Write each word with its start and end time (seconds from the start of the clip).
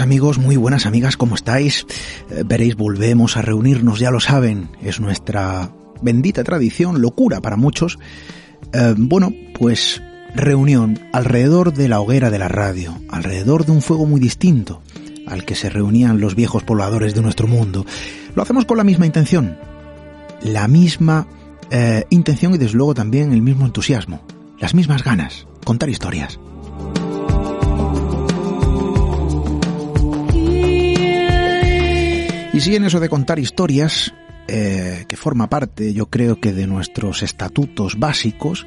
amigos, 0.00 0.38
muy 0.38 0.56
buenas 0.56 0.86
amigas, 0.86 1.16
¿cómo 1.16 1.34
estáis? 1.34 1.86
Eh, 2.30 2.42
veréis, 2.44 2.76
volvemos 2.76 3.36
a 3.36 3.42
reunirnos, 3.42 3.98
ya 3.98 4.10
lo 4.10 4.20
saben, 4.20 4.70
es 4.82 5.00
nuestra 5.00 5.72
bendita 6.02 6.44
tradición, 6.44 7.00
locura 7.00 7.40
para 7.40 7.56
muchos. 7.56 7.98
Eh, 8.72 8.94
bueno, 8.96 9.32
pues 9.58 10.02
reunión 10.34 10.98
alrededor 11.12 11.72
de 11.72 11.88
la 11.88 12.00
hoguera 12.00 12.30
de 12.30 12.38
la 12.38 12.48
radio, 12.48 12.98
alrededor 13.08 13.66
de 13.66 13.72
un 13.72 13.82
fuego 13.82 14.06
muy 14.06 14.20
distinto 14.20 14.82
al 15.26 15.44
que 15.44 15.54
se 15.54 15.70
reunían 15.70 16.20
los 16.20 16.34
viejos 16.34 16.62
pobladores 16.64 17.14
de 17.14 17.22
nuestro 17.22 17.46
mundo. 17.46 17.86
Lo 18.34 18.42
hacemos 18.42 18.64
con 18.64 18.76
la 18.76 18.84
misma 18.84 19.06
intención, 19.06 19.56
la 20.42 20.68
misma 20.68 21.26
eh, 21.70 22.04
intención 22.10 22.54
y 22.54 22.58
desde 22.58 22.76
luego 22.76 22.94
también 22.94 23.32
el 23.32 23.42
mismo 23.42 23.64
entusiasmo, 23.64 24.22
las 24.58 24.74
mismas 24.74 25.02
ganas, 25.02 25.46
contar 25.64 25.88
historias. 25.88 26.38
Y 32.54 32.60
si 32.60 32.76
en 32.76 32.84
eso 32.84 33.00
de 33.00 33.08
contar 33.08 33.40
historias, 33.40 34.14
eh, 34.46 35.06
que 35.08 35.16
forma 35.16 35.50
parte, 35.50 35.92
yo 35.92 36.06
creo 36.06 36.38
que 36.38 36.52
de 36.52 36.68
nuestros 36.68 37.24
estatutos 37.24 37.98
básicos, 37.98 38.64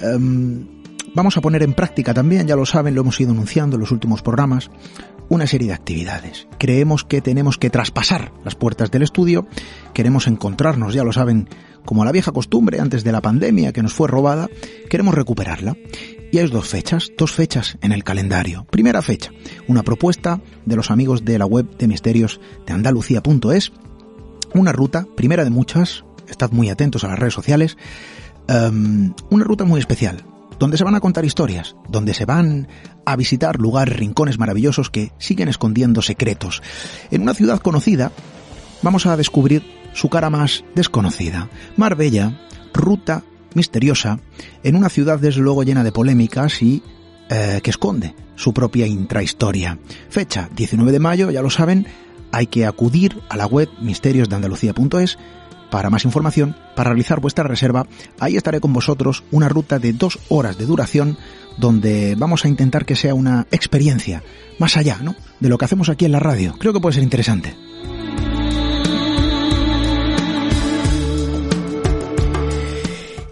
em, 0.00 0.64
vamos 1.12 1.36
a 1.36 1.40
poner 1.40 1.64
en 1.64 1.74
práctica 1.74 2.14
también, 2.14 2.46
ya 2.46 2.54
lo 2.54 2.64
saben, 2.64 2.94
lo 2.94 3.00
hemos 3.00 3.20
ido 3.20 3.32
anunciando 3.32 3.74
en 3.74 3.80
los 3.80 3.90
últimos 3.90 4.22
programas, 4.22 4.70
una 5.28 5.48
serie 5.48 5.66
de 5.66 5.74
actividades. 5.74 6.46
Creemos 6.56 7.02
que 7.02 7.20
tenemos 7.20 7.58
que 7.58 7.68
traspasar 7.68 8.32
las 8.44 8.54
puertas 8.54 8.92
del 8.92 9.02
estudio, 9.02 9.48
queremos 9.92 10.28
encontrarnos, 10.28 10.94
ya 10.94 11.02
lo 11.02 11.12
saben, 11.12 11.48
como 11.84 12.04
la 12.04 12.12
vieja 12.12 12.32
costumbre 12.32 12.80
antes 12.80 13.04
de 13.04 13.12
la 13.12 13.20
pandemia 13.20 13.72
que 13.72 13.82
nos 13.82 13.94
fue 13.94 14.08
robada, 14.08 14.48
queremos 14.88 15.14
recuperarla. 15.14 15.76
Y 16.32 16.38
hay 16.38 16.48
dos 16.48 16.68
fechas, 16.68 17.10
dos 17.18 17.32
fechas 17.32 17.76
en 17.80 17.92
el 17.92 18.04
calendario. 18.04 18.64
Primera 18.70 19.02
fecha, 19.02 19.32
una 19.66 19.82
propuesta 19.82 20.40
de 20.64 20.76
los 20.76 20.90
amigos 20.90 21.24
de 21.24 21.38
la 21.38 21.46
web 21.46 21.76
de 21.76 21.88
misterios 21.88 22.40
de 22.66 22.72
andalucía.es, 22.72 23.72
una 24.54 24.72
ruta, 24.72 25.06
primera 25.16 25.44
de 25.44 25.50
muchas, 25.50 26.04
estad 26.28 26.52
muy 26.52 26.70
atentos 26.70 27.04
a 27.04 27.08
las 27.08 27.18
redes 27.18 27.34
sociales, 27.34 27.76
em, 28.48 29.12
una 29.30 29.44
ruta 29.44 29.64
muy 29.64 29.80
especial, 29.80 30.24
donde 30.58 30.76
se 30.76 30.84
van 30.84 30.94
a 30.94 31.00
contar 31.00 31.24
historias, 31.24 31.74
donde 31.88 32.14
se 32.14 32.26
van 32.26 32.68
a 33.04 33.16
visitar 33.16 33.58
lugares, 33.58 33.96
rincones 33.96 34.38
maravillosos 34.38 34.90
que 34.90 35.12
siguen 35.18 35.48
escondiendo 35.48 36.02
secretos. 36.02 36.62
En 37.10 37.22
una 37.22 37.34
ciudad 37.34 37.60
conocida, 37.60 38.12
vamos 38.82 39.06
a 39.06 39.16
descubrir 39.16 39.79
su 39.92 40.08
cara 40.08 40.30
más 40.30 40.64
desconocida. 40.74 41.48
Marbella, 41.76 42.40
ruta 42.72 43.22
misteriosa, 43.54 44.20
en 44.62 44.76
una 44.76 44.88
ciudad 44.88 45.18
desde 45.18 45.40
luego 45.40 45.62
llena 45.62 45.84
de 45.84 45.92
polémicas 45.92 46.62
y 46.62 46.82
eh, 47.28 47.60
que 47.62 47.70
esconde 47.70 48.14
su 48.36 48.52
propia 48.52 48.86
intrahistoria. 48.86 49.78
Fecha 50.08 50.48
19 50.54 50.92
de 50.92 50.98
mayo, 50.98 51.30
ya 51.30 51.42
lo 51.42 51.50
saben, 51.50 51.86
hay 52.32 52.46
que 52.46 52.66
acudir 52.66 53.20
a 53.28 53.36
la 53.36 53.46
web 53.46 53.68
misteriosdeandalucía.es 53.80 55.18
para 55.70 55.90
más 55.90 56.04
información, 56.04 56.56
para 56.74 56.90
realizar 56.90 57.20
vuestra 57.20 57.44
reserva. 57.44 57.86
Ahí 58.18 58.36
estaré 58.36 58.60
con 58.60 58.72
vosotros 58.72 59.22
una 59.30 59.48
ruta 59.48 59.78
de 59.78 59.92
dos 59.92 60.18
horas 60.28 60.58
de 60.58 60.66
duración 60.66 61.16
donde 61.58 62.16
vamos 62.16 62.44
a 62.44 62.48
intentar 62.48 62.84
que 62.84 62.96
sea 62.96 63.14
una 63.14 63.46
experiencia 63.50 64.22
más 64.58 64.76
allá 64.76 64.98
¿no? 65.02 65.14
de 65.38 65.48
lo 65.48 65.58
que 65.58 65.64
hacemos 65.64 65.88
aquí 65.88 66.04
en 66.04 66.12
la 66.12 66.20
radio. 66.20 66.56
Creo 66.58 66.72
que 66.72 66.80
puede 66.80 66.94
ser 66.94 67.04
interesante. 67.04 67.54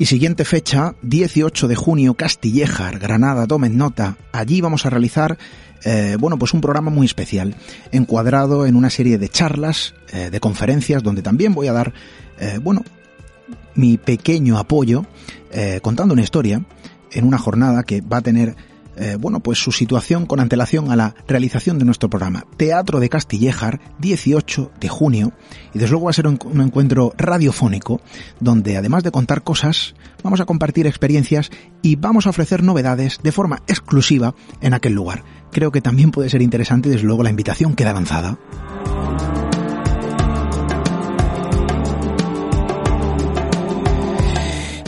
Y 0.01 0.07
siguiente 0.07 0.45
fecha, 0.45 0.95
18 1.03 1.67
de 1.67 1.75
junio, 1.75 2.15
Castillejar, 2.15 3.01
Granada, 3.01 3.49
tomen 3.49 3.77
nota. 3.77 4.17
Allí 4.31 4.61
vamos 4.61 4.87
a 4.87 4.91
realizar, 4.91 5.39
eh, 5.85 6.17
bueno, 6.21 6.39
pues 6.39 6.55
un 6.55 6.61
programa 6.61 6.89
muy 6.89 7.05
especial, 7.05 7.57
encuadrado 7.91 8.65
en 8.65 8.77
una 8.77 8.91
serie 8.91 9.19
de 9.19 9.29
charlas, 9.29 9.97
eh, 10.13 10.31
de 10.31 10.39
conferencias, 10.39 11.03
donde 11.03 11.23
también 11.23 11.53
voy 11.53 11.67
a 11.67 11.73
dar, 11.73 11.93
eh, 12.39 12.61
bueno, 12.63 12.85
mi 13.75 13.99
pequeño 13.99 14.57
apoyo, 14.57 15.05
contando 15.83 16.15
una 16.15 16.23
historia, 16.23 16.63
en 17.11 17.25
una 17.25 17.39
jornada 17.39 17.83
que 17.83 18.01
va 18.01 18.19
a 18.19 18.23
tener 18.23 18.55
eh, 18.99 19.17
bueno, 19.19 19.41
pues 19.41 19.59
su 19.59 19.73
situación 19.73 20.27
con 20.27 20.41
antelación 20.41 20.91
a 20.91 20.97
la 20.97 21.15
realización 21.27 21.79
de 21.79 21.85
nuestro 21.85 22.11
programa. 22.11 22.45
Teatro 22.57 23.01
de 23.01 23.09
Castillejar, 23.09 23.81
18 23.99 24.73
de 24.81 24.89
junio, 24.89 25.33
y 25.73 25.79
desde 25.79 25.93
luego 25.93 26.07
va 26.07 26.11
a 26.11 26.15
ser 26.15 26.27
un, 26.27 26.39
encuentro 26.61 27.13
radiofónico, 27.17 28.01
donde 28.41 28.77
además 28.77 29.05
de 29.05 29.11
contar 29.11 29.43
cosas, 29.43 29.95
vamos 30.23 30.41
a 30.41 30.47
compartir 30.47 30.87
experiencias 30.87 31.51
y 31.83 31.97
vamos 31.97 32.27
a 32.27 32.31
ofrecer 32.31 32.63
novedades 32.63 33.21
de 33.23 33.33
forma 33.33 33.63
exclusiva 33.69 34.35
en 34.61 34.75
aquel 34.75 34.95
lugar. 34.95 35.23
Creo 35.53 35.71
que 35.71 35.81
también 35.81 36.11
puede 36.11 36.29
ser 36.29 36.43
interesante 36.43 36.89
desde 36.89 37.07
luego 37.07 37.23
la 37.23 37.31
invitación 37.31 37.75
queda 37.75 37.93
lanzada. 37.93 38.39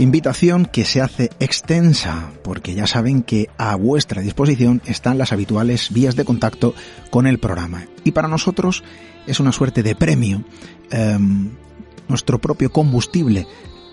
Invitación 0.00 0.64
que 0.64 0.86
se 0.86 1.02
hace 1.02 1.28
extensa, 1.40 2.30
porque 2.42 2.72
ya 2.72 2.86
saben 2.86 3.22
que 3.22 3.50
a 3.58 3.76
vuestra 3.76 4.22
disposición 4.22 4.80
están 4.86 5.18
las 5.18 5.30
habituales 5.30 5.92
vías 5.92 6.16
de 6.16 6.24
contacto 6.24 6.74
con 7.10 7.26
el 7.26 7.38
programa. 7.38 7.84
Y 8.02 8.12
para 8.12 8.26
nosotros 8.26 8.82
es 9.26 9.40
una 9.40 9.52
suerte 9.52 9.82
de 9.82 9.94
premio, 9.94 10.42
em, 10.90 11.50
nuestro 12.08 12.40
propio 12.40 12.72
combustible, 12.72 13.46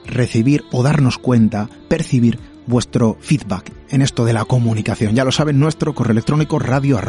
recibir 0.06 0.64
o 0.72 0.82
darnos 0.82 1.18
cuenta, 1.18 1.70
percibir 1.90 2.40
vuestro 2.68 3.18
feedback 3.20 3.72
en 3.90 4.02
esto 4.02 4.26
de 4.26 4.34
la 4.34 4.46
comunicación. 4.46 5.16
Ya 5.16 5.24
lo 5.24 5.32
saben, 5.32 5.60
nuestro 5.60 5.96
correo 5.96 6.12
electrónico 6.12 6.60
radio 6.60 7.00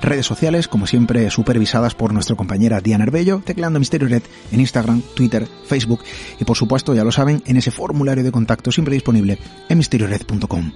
redes 0.00 0.26
sociales, 0.26 0.68
como 0.68 0.86
siempre, 0.86 1.30
supervisadas 1.30 1.94
por 1.94 2.12
nuestra 2.12 2.36
compañera 2.36 2.80
Diana 2.80 3.04
Herbello, 3.04 3.42
tecleando 3.44 3.78
Misterio 3.78 4.08
Red 4.08 4.22
en 4.50 4.60
Instagram, 4.60 5.02
Twitter, 5.14 5.46
Facebook 5.66 6.00
y 6.40 6.44
por 6.44 6.56
supuesto, 6.56 6.94
ya 6.94 7.04
lo 7.04 7.12
saben, 7.12 7.42
en 7.46 7.56
ese 7.56 7.70
formulario 7.70 8.24
de 8.24 8.32
contacto 8.32 8.72
siempre 8.72 8.94
disponible 8.94 9.38
en 9.68 9.78
misteriored.com. 9.78 10.72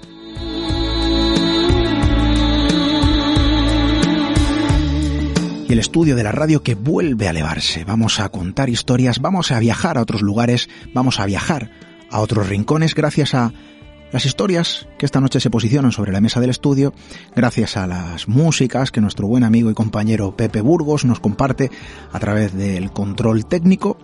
Y 5.69 5.73
el 5.73 5.79
estudio 5.79 6.17
de 6.17 6.23
la 6.23 6.33
radio 6.33 6.63
que 6.63 6.75
vuelve 6.75 7.29
a 7.29 7.31
elevarse. 7.31 7.85
Vamos 7.85 8.21
a 8.21 8.29
contar 8.29 8.69
historias, 8.69 9.21
vamos 9.21 9.53
a 9.53 9.59
viajar 9.59 9.97
a 9.97 10.03
otros 10.03 10.21
lugares, 10.21 10.69
vamos 10.93 11.19
a 11.19 11.25
viajar 11.25 11.71
a 12.13 12.21
otros 12.21 12.49
rincones 12.49 12.95
gracias 12.95 13.35
a 13.35 13.53
las 14.13 14.27
historias 14.27 14.87
que 14.99 15.07
esta 15.07 15.21
noche 15.21 15.41
se 15.41 15.51
posicionan 15.51 15.91
sobre 15.91 16.13
la 16.13 16.21
mesa 16.21 16.39
del 16.39 16.51
estudio, 16.51 16.93
gracias 17.35 17.79
a 17.79 17.87
las 17.87 18.29
músicas 18.29 18.91
que 18.91 19.01
nuestro 19.01 19.27
buen 19.27 19.43
amigo 19.43 19.71
y 19.71 19.75
compañero 19.75 20.37
Pepe 20.37 20.61
Burgos 20.61 21.07
nos 21.07 21.19
comparte 21.19 21.71
a 22.13 22.19
través 22.21 22.55
del 22.55 22.93
control 22.93 23.47
técnico 23.47 23.97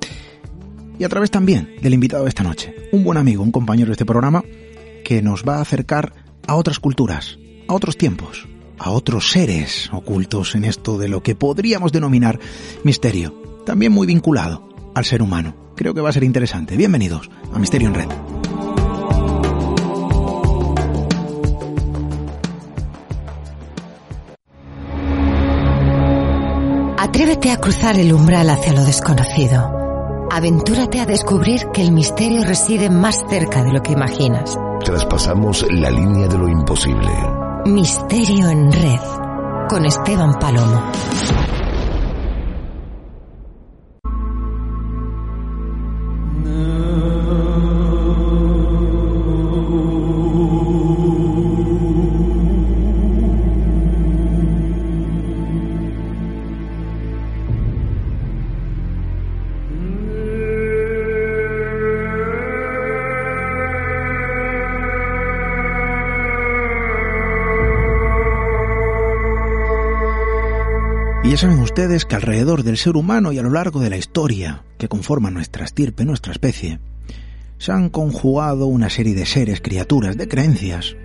y 0.98 1.04
a 1.04 1.08
través 1.10 1.30
también 1.30 1.76
del 1.82 1.94
invitado 1.94 2.24
de 2.24 2.30
esta 2.30 2.42
noche, 2.42 2.74
un 2.90 3.04
buen 3.04 3.18
amigo, 3.18 3.42
un 3.42 3.52
compañero 3.52 3.88
de 3.88 3.92
este 3.92 4.06
programa 4.06 4.42
que 5.04 5.20
nos 5.20 5.44
va 5.44 5.58
a 5.58 5.60
acercar 5.60 6.14
a 6.46 6.56
otras 6.56 6.80
culturas, 6.80 7.38
a 7.68 7.74
otros 7.74 7.98
tiempos, 7.98 8.48
a 8.78 8.90
otros 8.90 9.30
seres 9.30 9.90
ocultos 9.92 10.54
en 10.54 10.64
esto 10.64 10.96
de 10.96 11.08
lo 11.08 11.22
que 11.22 11.34
podríamos 11.34 11.92
denominar 11.92 12.40
misterio, 12.82 13.34
también 13.66 13.92
muy 13.92 14.06
vinculado 14.06 14.66
al 14.94 15.04
ser 15.04 15.20
humano. 15.20 15.67
Creo 15.78 15.94
que 15.94 16.00
va 16.00 16.08
a 16.08 16.12
ser 16.12 16.24
interesante. 16.24 16.76
Bienvenidos 16.76 17.30
a 17.54 17.58
Misterio 17.60 17.86
en 17.86 17.94
Red. 17.94 18.08
Atrévete 26.98 27.52
a 27.52 27.58
cruzar 27.58 27.96
el 27.96 28.12
umbral 28.12 28.50
hacia 28.50 28.72
lo 28.72 28.84
desconocido. 28.84 30.28
Aventúrate 30.32 30.98
a 30.98 31.06
descubrir 31.06 31.68
que 31.72 31.82
el 31.82 31.92
misterio 31.92 32.42
reside 32.42 32.90
más 32.90 33.24
cerca 33.30 33.62
de 33.62 33.72
lo 33.72 33.80
que 33.80 33.92
imaginas. 33.92 34.58
Traspasamos 34.84 35.64
la 35.70 35.90
línea 35.92 36.26
de 36.26 36.38
lo 36.38 36.48
imposible. 36.48 37.08
Misterio 37.66 38.48
en 38.48 38.72
Red 38.72 39.00
con 39.68 39.84
Esteban 39.84 40.40
Palomo. 40.40 40.90
Y 71.24 71.30
ya 71.30 71.36
saben 71.36 71.58
ustedes 71.58 72.04
que 72.04 72.14
alrededor 72.14 72.62
del 72.62 72.76
ser 72.76 72.96
humano 72.96 73.32
y 73.32 73.38
a 73.38 73.42
lo 73.42 73.50
largo 73.50 73.80
de 73.80 73.90
la 73.90 73.96
historia 73.96 74.62
que 74.78 74.88
conforma 74.88 75.30
nuestra 75.30 75.64
estirpe, 75.64 76.04
nuestra 76.04 76.32
especie, 76.32 76.80
se 77.58 77.72
han 77.72 77.90
conjugado 77.90 78.66
una 78.66 78.88
serie 78.88 79.14
de 79.14 79.26
seres, 79.26 79.60
criaturas, 79.60 80.16
de 80.16 80.28
creencias, 80.28 80.96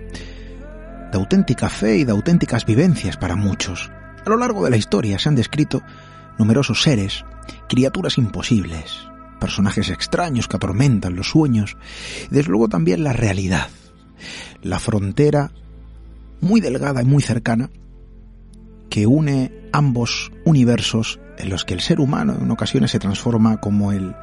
de 1.10 1.18
auténtica 1.18 1.68
fe 1.68 1.98
y 1.98 2.04
de 2.04 2.12
auténticas 2.12 2.64
vivencias 2.64 3.16
para 3.16 3.34
muchos. 3.34 3.90
A 4.24 4.30
lo 4.30 4.36
largo 4.36 4.64
de 4.64 4.70
la 4.70 4.76
historia 4.76 5.18
se 5.18 5.28
han 5.28 5.34
descrito 5.34 5.82
numerosos 6.38 6.82
seres, 6.82 7.24
criaturas 7.68 8.16
imposibles, 8.16 8.96
personajes 9.40 9.90
extraños 9.90 10.46
que 10.46 10.56
atormentan 10.56 11.16
los 11.16 11.30
sueños, 11.30 11.76
y 12.30 12.34
desde 12.34 12.50
luego 12.50 12.68
también 12.68 13.02
la 13.02 13.12
realidad, 13.12 13.68
la 14.62 14.78
frontera 14.78 15.50
muy 16.40 16.60
delgada 16.60 17.02
y 17.02 17.04
muy 17.04 17.22
cercana 17.22 17.68
que 18.88 19.06
une 19.06 19.52
ambos 19.72 20.32
universos 20.44 21.20
en 21.38 21.50
los 21.50 21.64
que 21.64 21.74
el 21.74 21.80
ser 21.80 22.00
humano 22.00 22.36
en 22.40 22.50
ocasiones 22.50 22.90
se 22.92 22.98
transforma 22.98 23.60
como 23.60 23.92
el 23.92 24.14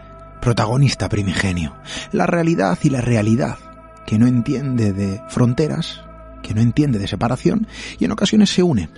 protagonista 0.41 1.09
primigenio. 1.09 1.75
La 2.11 2.25
realidad 2.25 2.77
y 2.83 2.89
la 2.89 3.01
realidad, 3.01 3.57
que 4.05 4.17
no 4.17 4.27
entiende 4.27 4.93
de 4.93 5.21
fronteras, 5.29 6.01
que 6.41 6.53
no 6.53 6.61
entiende 6.61 6.99
de 6.99 7.07
separación, 7.07 7.67
y 7.99 8.05
en 8.05 8.11
ocasiones 8.11 8.49
se 8.49 8.63
une. 8.63 8.89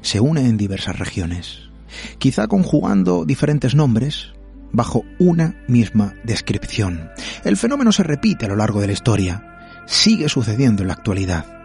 Se 0.00 0.20
une 0.20 0.46
en 0.46 0.56
diversas 0.56 0.98
regiones, 0.98 1.70
quizá 2.18 2.46
conjugando 2.46 3.24
diferentes 3.24 3.74
nombres 3.74 4.32
bajo 4.72 5.04
una 5.18 5.56
misma 5.66 6.14
descripción. 6.24 7.10
El 7.44 7.56
fenómeno 7.56 7.90
se 7.90 8.04
repite 8.04 8.46
a 8.46 8.48
lo 8.48 8.56
largo 8.56 8.80
de 8.80 8.86
la 8.86 8.92
historia, 8.92 9.82
sigue 9.86 10.28
sucediendo 10.28 10.82
en 10.82 10.88
la 10.88 10.94
actualidad. 10.94 11.57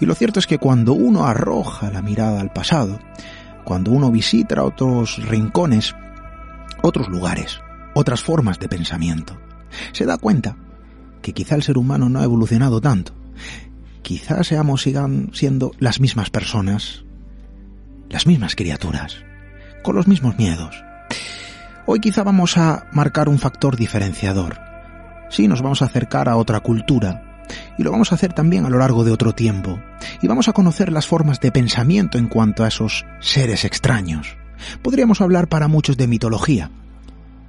Y 0.00 0.06
lo 0.06 0.14
cierto 0.14 0.38
es 0.38 0.46
que 0.46 0.58
cuando 0.58 0.92
uno 0.92 1.26
arroja 1.26 1.90
la 1.90 2.02
mirada 2.02 2.40
al 2.40 2.52
pasado, 2.52 2.98
cuando 3.64 3.90
uno 3.90 4.10
visita 4.10 4.62
otros 4.62 5.22
rincones, 5.28 5.94
otros 6.82 7.08
lugares, 7.08 7.60
otras 7.94 8.22
formas 8.22 8.58
de 8.58 8.68
pensamiento, 8.68 9.38
se 9.92 10.06
da 10.06 10.18
cuenta 10.18 10.56
que 11.22 11.32
quizá 11.32 11.54
el 11.54 11.62
ser 11.62 11.78
humano 11.78 12.08
no 12.08 12.20
ha 12.20 12.24
evolucionado 12.24 12.80
tanto. 12.80 13.12
Quizá 14.02 14.42
seamos 14.42 14.82
sigan 14.82 15.30
siendo 15.34 15.72
las 15.78 16.00
mismas 16.00 16.30
personas, 16.30 17.04
las 18.08 18.26
mismas 18.26 18.54
criaturas, 18.54 19.16
con 19.82 19.96
los 19.96 20.08
mismos 20.08 20.38
miedos. 20.38 20.82
Hoy 21.84 22.00
quizá 22.00 22.22
vamos 22.22 22.56
a 22.56 22.86
marcar 22.92 23.28
un 23.28 23.38
factor 23.38 23.76
diferenciador. 23.76 24.58
Sí, 25.30 25.48
nos 25.48 25.60
vamos 25.60 25.82
a 25.82 25.86
acercar 25.86 26.28
a 26.28 26.36
otra 26.36 26.60
cultura, 26.60 27.27
y 27.78 27.82
lo 27.82 27.90
vamos 27.90 28.12
a 28.12 28.16
hacer 28.16 28.32
también 28.32 28.64
a 28.64 28.70
lo 28.70 28.78
largo 28.78 29.04
de 29.04 29.12
otro 29.12 29.34
tiempo. 29.34 29.78
Y 30.22 30.28
vamos 30.28 30.48
a 30.48 30.52
conocer 30.52 30.92
las 30.92 31.06
formas 31.06 31.40
de 31.40 31.52
pensamiento 31.52 32.18
en 32.18 32.28
cuanto 32.28 32.64
a 32.64 32.68
esos 32.68 33.04
seres 33.20 33.64
extraños. 33.64 34.36
Podríamos 34.82 35.20
hablar 35.20 35.48
para 35.48 35.68
muchos 35.68 35.96
de 35.96 36.08
mitología, 36.08 36.70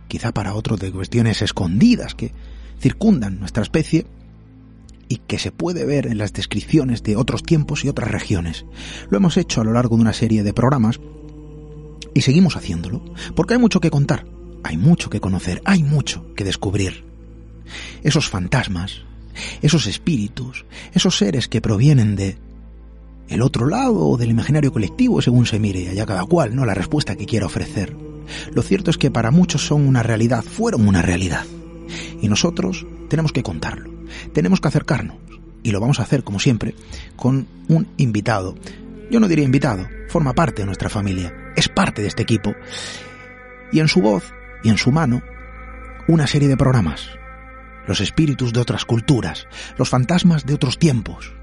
quizá 0.07 0.31
para 0.31 0.53
otros 0.53 0.79
de 0.79 0.91
cuestiones 0.91 1.41
escondidas 1.41 2.15
que 2.15 2.33
circundan 2.79 3.39
nuestra 3.39 3.63
especie 3.63 4.05
y 5.07 5.17
que 5.17 5.39
se 5.39 5.51
puede 5.51 5.85
ver 5.85 6.05
en 6.05 6.19
las 6.19 6.33
descripciones 6.33 7.01
de 7.03 7.15
otros 7.15 7.43
tiempos 7.43 7.83
y 7.83 7.89
otras 7.89 8.11
regiones. 8.11 8.65
Lo 9.09 9.17
hemos 9.17 9.37
hecho 9.37 9.59
a 9.59 9.63
lo 9.63 9.73
largo 9.73 9.95
de 9.95 10.03
una 10.03 10.13
serie 10.13 10.43
de 10.43 10.53
programas 10.53 10.99
y 12.13 12.21
seguimos 12.21 12.55
haciéndolo, 12.55 13.03
porque 13.35 13.55
hay 13.55 13.59
mucho 13.59 13.79
que 13.79 13.89
contar, 13.89 14.25
hay 14.63 14.77
mucho 14.77 15.09
que 15.09 15.19
conocer, 15.19 15.61
hay 15.65 15.83
mucho 15.83 16.33
que 16.35 16.43
descubrir. 16.43 17.05
Esos 18.03 18.29
fantasmas, 18.29 19.03
esos 19.61 19.87
espíritus, 19.87 20.65
esos 20.93 21.17
seres 21.17 21.47
que 21.47 21.61
provienen 21.61 22.15
de 22.15 22.37
el 23.29 23.41
otro 23.43 23.67
lado 23.67 24.07
o 24.07 24.17
del 24.17 24.31
imaginario 24.31 24.71
colectivo, 24.71 25.21
según 25.21 25.45
se 25.45 25.59
mire, 25.59 25.89
allá 25.89 26.05
cada 26.05 26.25
cual, 26.25 26.55
¿no? 26.55 26.65
La 26.65 26.73
respuesta 26.73 27.15
que 27.15 27.27
quiera 27.27 27.45
ofrecer. 27.45 27.95
Lo 28.53 28.61
cierto 28.61 28.89
es 28.91 28.97
que 28.97 29.11
para 29.11 29.31
muchos 29.31 29.65
son 29.65 29.87
una 29.87 30.03
realidad, 30.03 30.43
fueron 30.43 30.87
una 30.87 31.01
realidad. 31.01 31.45
Y 32.21 32.27
nosotros 32.27 32.85
tenemos 33.07 33.31
que 33.31 33.43
contarlo, 33.43 33.91
tenemos 34.33 34.59
que 34.59 34.67
acercarnos. 34.67 35.17
Y 35.61 35.71
lo 35.71 35.79
vamos 35.79 35.99
a 35.99 36.03
hacer, 36.03 36.23
como 36.23 36.39
siempre, 36.39 36.73
con 37.15 37.47
un 37.67 37.87
invitado. 37.97 38.55
Yo 39.11 39.19
no 39.19 39.27
diría 39.27 39.45
invitado, 39.45 39.87
forma 40.07 40.33
parte 40.33 40.61
de 40.61 40.65
nuestra 40.65 40.89
familia, 40.89 41.33
es 41.55 41.67
parte 41.67 42.01
de 42.01 42.07
este 42.07 42.23
equipo. 42.23 42.53
Y 43.71 43.79
en 43.79 43.87
su 43.87 44.01
voz 44.01 44.23
y 44.63 44.69
en 44.69 44.77
su 44.77 44.91
mano, 44.91 45.21
una 46.07 46.27
serie 46.27 46.47
de 46.47 46.57
programas, 46.57 47.09
los 47.89 48.01
espíritus 48.01 48.53
de 48.53 48.59
otras 48.61 48.85
culturas, 48.85 49.47
los 49.75 49.89
fantasmas 49.89 50.45
de 50.45 50.53
otros 50.53 50.77
tiempos. 50.77 51.33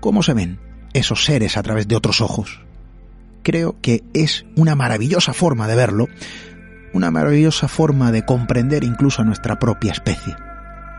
¿Cómo 0.00 0.24
se 0.24 0.34
ven 0.34 0.58
esos 0.94 1.24
seres 1.24 1.56
a 1.56 1.62
través 1.62 1.86
de 1.86 1.94
otros 1.94 2.20
ojos? 2.20 2.60
Creo 3.44 3.80
que 3.80 4.02
es 4.12 4.44
una 4.56 4.74
maravillosa 4.74 5.32
forma 5.32 5.68
de 5.68 5.76
verlo, 5.76 6.08
una 6.92 7.12
maravillosa 7.12 7.68
forma 7.68 8.10
de 8.10 8.24
comprender 8.24 8.82
incluso 8.82 9.22
a 9.22 9.24
nuestra 9.24 9.60
propia 9.60 9.92
especie. 9.92 10.34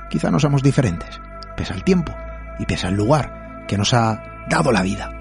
Quizá 0.09 0.31
no 0.31 0.39
somos 0.39 0.63
diferentes, 0.63 1.19
pese 1.57 1.73
al 1.73 1.83
tiempo 1.83 2.15
y 2.57 2.65
pese 2.65 2.87
al 2.87 2.95
lugar 2.95 3.65
que 3.67 3.77
nos 3.77 3.93
ha 3.93 4.45
dado 4.49 4.71
la 4.71 4.83
vida. 4.83 5.11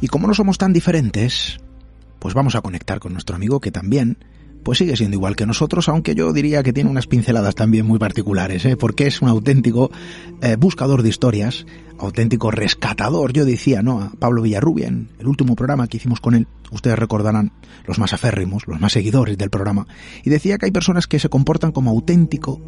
Y 0.00 0.08
como 0.08 0.28
no 0.28 0.32
somos 0.32 0.56
tan 0.56 0.72
diferentes, 0.72 1.58
pues 2.18 2.34
vamos 2.34 2.54
a 2.54 2.60
conectar 2.60 3.00
con 3.00 3.12
nuestro 3.12 3.36
amigo 3.36 3.60
que 3.60 3.70
también 3.70 4.18
pues 4.66 4.78
sigue 4.78 4.96
siendo 4.96 5.14
igual 5.14 5.36
que 5.36 5.46
nosotros, 5.46 5.88
aunque 5.88 6.16
yo 6.16 6.32
diría 6.32 6.64
que 6.64 6.72
tiene 6.72 6.90
unas 6.90 7.06
pinceladas 7.06 7.54
también 7.54 7.86
muy 7.86 8.00
particulares, 8.00 8.64
¿eh? 8.64 8.76
porque 8.76 9.06
es 9.06 9.22
un 9.22 9.28
auténtico 9.28 9.92
eh, 10.42 10.56
buscador 10.56 11.04
de 11.04 11.08
historias, 11.08 11.66
auténtico 12.00 12.50
rescatador. 12.50 13.32
Yo 13.32 13.44
decía, 13.44 13.82
¿no? 13.82 14.00
A 14.00 14.10
Pablo 14.10 14.42
Villarrubia 14.42 14.88
en 14.88 15.08
el 15.20 15.28
último 15.28 15.54
programa 15.54 15.86
que 15.86 15.98
hicimos 15.98 16.18
con 16.18 16.34
él, 16.34 16.48
ustedes 16.72 16.98
recordarán, 16.98 17.52
los 17.86 18.00
más 18.00 18.12
aférrimos, 18.12 18.66
los 18.66 18.80
más 18.80 18.90
seguidores 18.90 19.38
del 19.38 19.50
programa, 19.50 19.86
y 20.24 20.30
decía 20.30 20.58
que 20.58 20.66
hay 20.66 20.72
personas 20.72 21.06
que 21.06 21.20
se 21.20 21.28
comportan 21.28 21.70
como 21.70 21.92
auténticos 21.92 22.58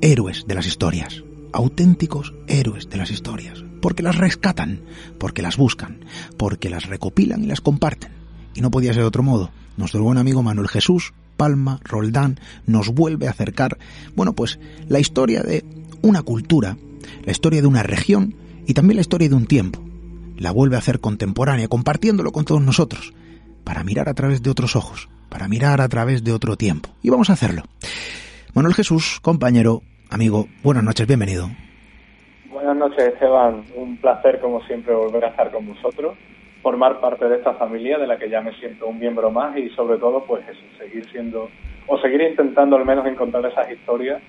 héroes 0.00 0.46
de 0.48 0.54
las 0.56 0.66
historias, 0.66 1.22
auténticos 1.52 2.34
héroes 2.48 2.90
de 2.90 2.96
las 2.96 3.12
historias, 3.12 3.64
porque 3.80 4.02
las 4.02 4.16
rescatan, 4.16 4.80
porque 5.16 5.42
las 5.42 5.56
buscan, 5.56 6.00
porque 6.36 6.70
las 6.70 6.86
recopilan 6.86 7.44
y 7.44 7.46
las 7.46 7.60
comparten 7.60 8.25
y 8.56 8.62
no 8.62 8.70
podía 8.70 8.92
ser 8.92 9.02
de 9.02 9.08
otro 9.08 9.22
modo. 9.22 9.50
Nuestro 9.76 10.02
buen 10.02 10.18
amigo 10.18 10.42
Manuel 10.42 10.68
Jesús 10.68 11.12
Palma 11.36 11.80
Roldán 11.84 12.40
nos 12.66 12.88
vuelve 12.88 13.26
a 13.26 13.30
acercar, 13.30 13.76
bueno, 14.14 14.32
pues 14.32 14.58
la 14.88 14.98
historia 14.98 15.42
de 15.42 15.64
una 16.02 16.22
cultura, 16.22 16.76
la 17.24 17.32
historia 17.32 17.60
de 17.60 17.66
una 17.66 17.82
región 17.82 18.34
y 18.66 18.74
también 18.74 18.96
la 18.96 19.02
historia 19.02 19.28
de 19.28 19.34
un 19.34 19.46
tiempo. 19.46 19.80
La 20.38 20.50
vuelve 20.50 20.76
a 20.76 20.80
hacer 20.80 21.00
contemporánea, 21.00 21.68
compartiéndolo 21.68 22.32
con 22.32 22.44
todos 22.44 22.62
nosotros, 22.62 23.12
para 23.64 23.84
mirar 23.84 24.08
a 24.08 24.14
través 24.14 24.42
de 24.42 24.50
otros 24.50 24.76
ojos, 24.76 25.08
para 25.28 25.48
mirar 25.48 25.80
a 25.80 25.88
través 25.88 26.24
de 26.24 26.32
otro 26.32 26.56
tiempo. 26.56 26.88
Y 27.02 27.10
vamos 27.10 27.30
a 27.30 27.34
hacerlo. 27.34 27.62
Manuel 28.54 28.74
Jesús, 28.74 29.18
compañero, 29.20 29.82
amigo, 30.10 30.46
buenas 30.62 30.84
noches, 30.84 31.06
bienvenido. 31.06 31.50
Buenas 32.50 32.76
noches, 32.76 33.12
Esteban. 33.12 33.64
Un 33.76 33.98
placer, 33.98 34.40
como 34.40 34.62
siempre, 34.64 34.94
volver 34.94 35.24
a 35.24 35.28
estar 35.28 35.52
con 35.52 35.66
vosotros 35.66 36.16
formar 36.66 36.98
parte 36.98 37.28
de 37.28 37.36
esta 37.36 37.54
familia 37.54 37.96
de 37.96 38.08
la 38.08 38.18
que 38.18 38.28
ya 38.28 38.40
me 38.40 38.52
siento 38.58 38.88
un 38.88 38.98
miembro 38.98 39.30
más 39.30 39.56
y 39.56 39.68
sobre 39.70 39.98
todo 39.98 40.24
pues 40.24 40.42
eso, 40.48 40.60
seguir 40.76 41.08
siendo 41.12 41.48
o 41.86 41.96
seguir 41.98 42.20
intentando 42.20 42.74
al 42.74 42.84
menos 42.84 43.06
encontrar 43.06 43.46
esas 43.46 43.70
historias, 43.70 44.20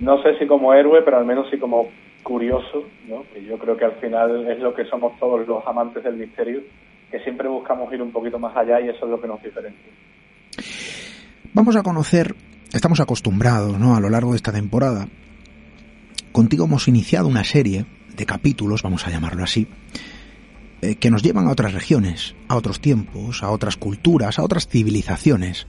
no 0.00 0.20
sé 0.20 0.36
si 0.36 0.48
como 0.48 0.74
héroe, 0.74 1.02
pero 1.02 1.18
al 1.18 1.24
menos 1.24 1.46
sí 1.48 1.58
como 1.58 1.86
curioso, 2.24 2.82
¿no? 3.06 3.22
que 3.32 3.44
yo 3.44 3.56
creo 3.56 3.76
que 3.76 3.84
al 3.84 3.92
final 4.00 4.50
es 4.50 4.58
lo 4.58 4.74
que 4.74 4.84
somos 4.86 5.16
todos 5.20 5.46
los 5.46 5.64
amantes 5.64 6.02
del 6.02 6.16
misterio, 6.16 6.60
que 7.08 7.20
siempre 7.20 7.46
buscamos 7.46 7.92
ir 7.92 8.02
un 8.02 8.10
poquito 8.10 8.36
más 8.36 8.56
allá 8.56 8.80
y 8.80 8.88
eso 8.88 9.04
es 9.04 9.10
lo 9.12 9.20
que 9.20 9.28
nos 9.28 9.40
diferencia. 9.40 9.92
Vamos 11.54 11.76
a 11.76 11.84
conocer, 11.84 12.34
estamos 12.72 12.98
acostumbrados 12.98 13.78
¿no? 13.78 13.94
a 13.94 14.00
lo 14.00 14.10
largo 14.10 14.32
de 14.32 14.38
esta 14.38 14.50
temporada, 14.50 15.06
contigo 16.32 16.64
hemos 16.64 16.88
iniciado 16.88 17.28
una 17.28 17.44
serie 17.44 17.84
de 18.16 18.26
capítulos, 18.26 18.82
vamos 18.82 19.06
a 19.06 19.10
llamarlo 19.10 19.44
así, 19.44 19.68
eh, 20.82 20.96
que 20.96 21.10
nos 21.10 21.22
llevan 21.22 21.46
a 21.46 21.50
otras 21.50 21.72
regiones, 21.72 22.34
a 22.48 22.56
otros 22.56 22.80
tiempos, 22.80 23.42
a 23.42 23.50
otras 23.50 23.76
culturas, 23.76 24.38
a 24.38 24.42
otras 24.42 24.68
civilizaciones, 24.68 25.66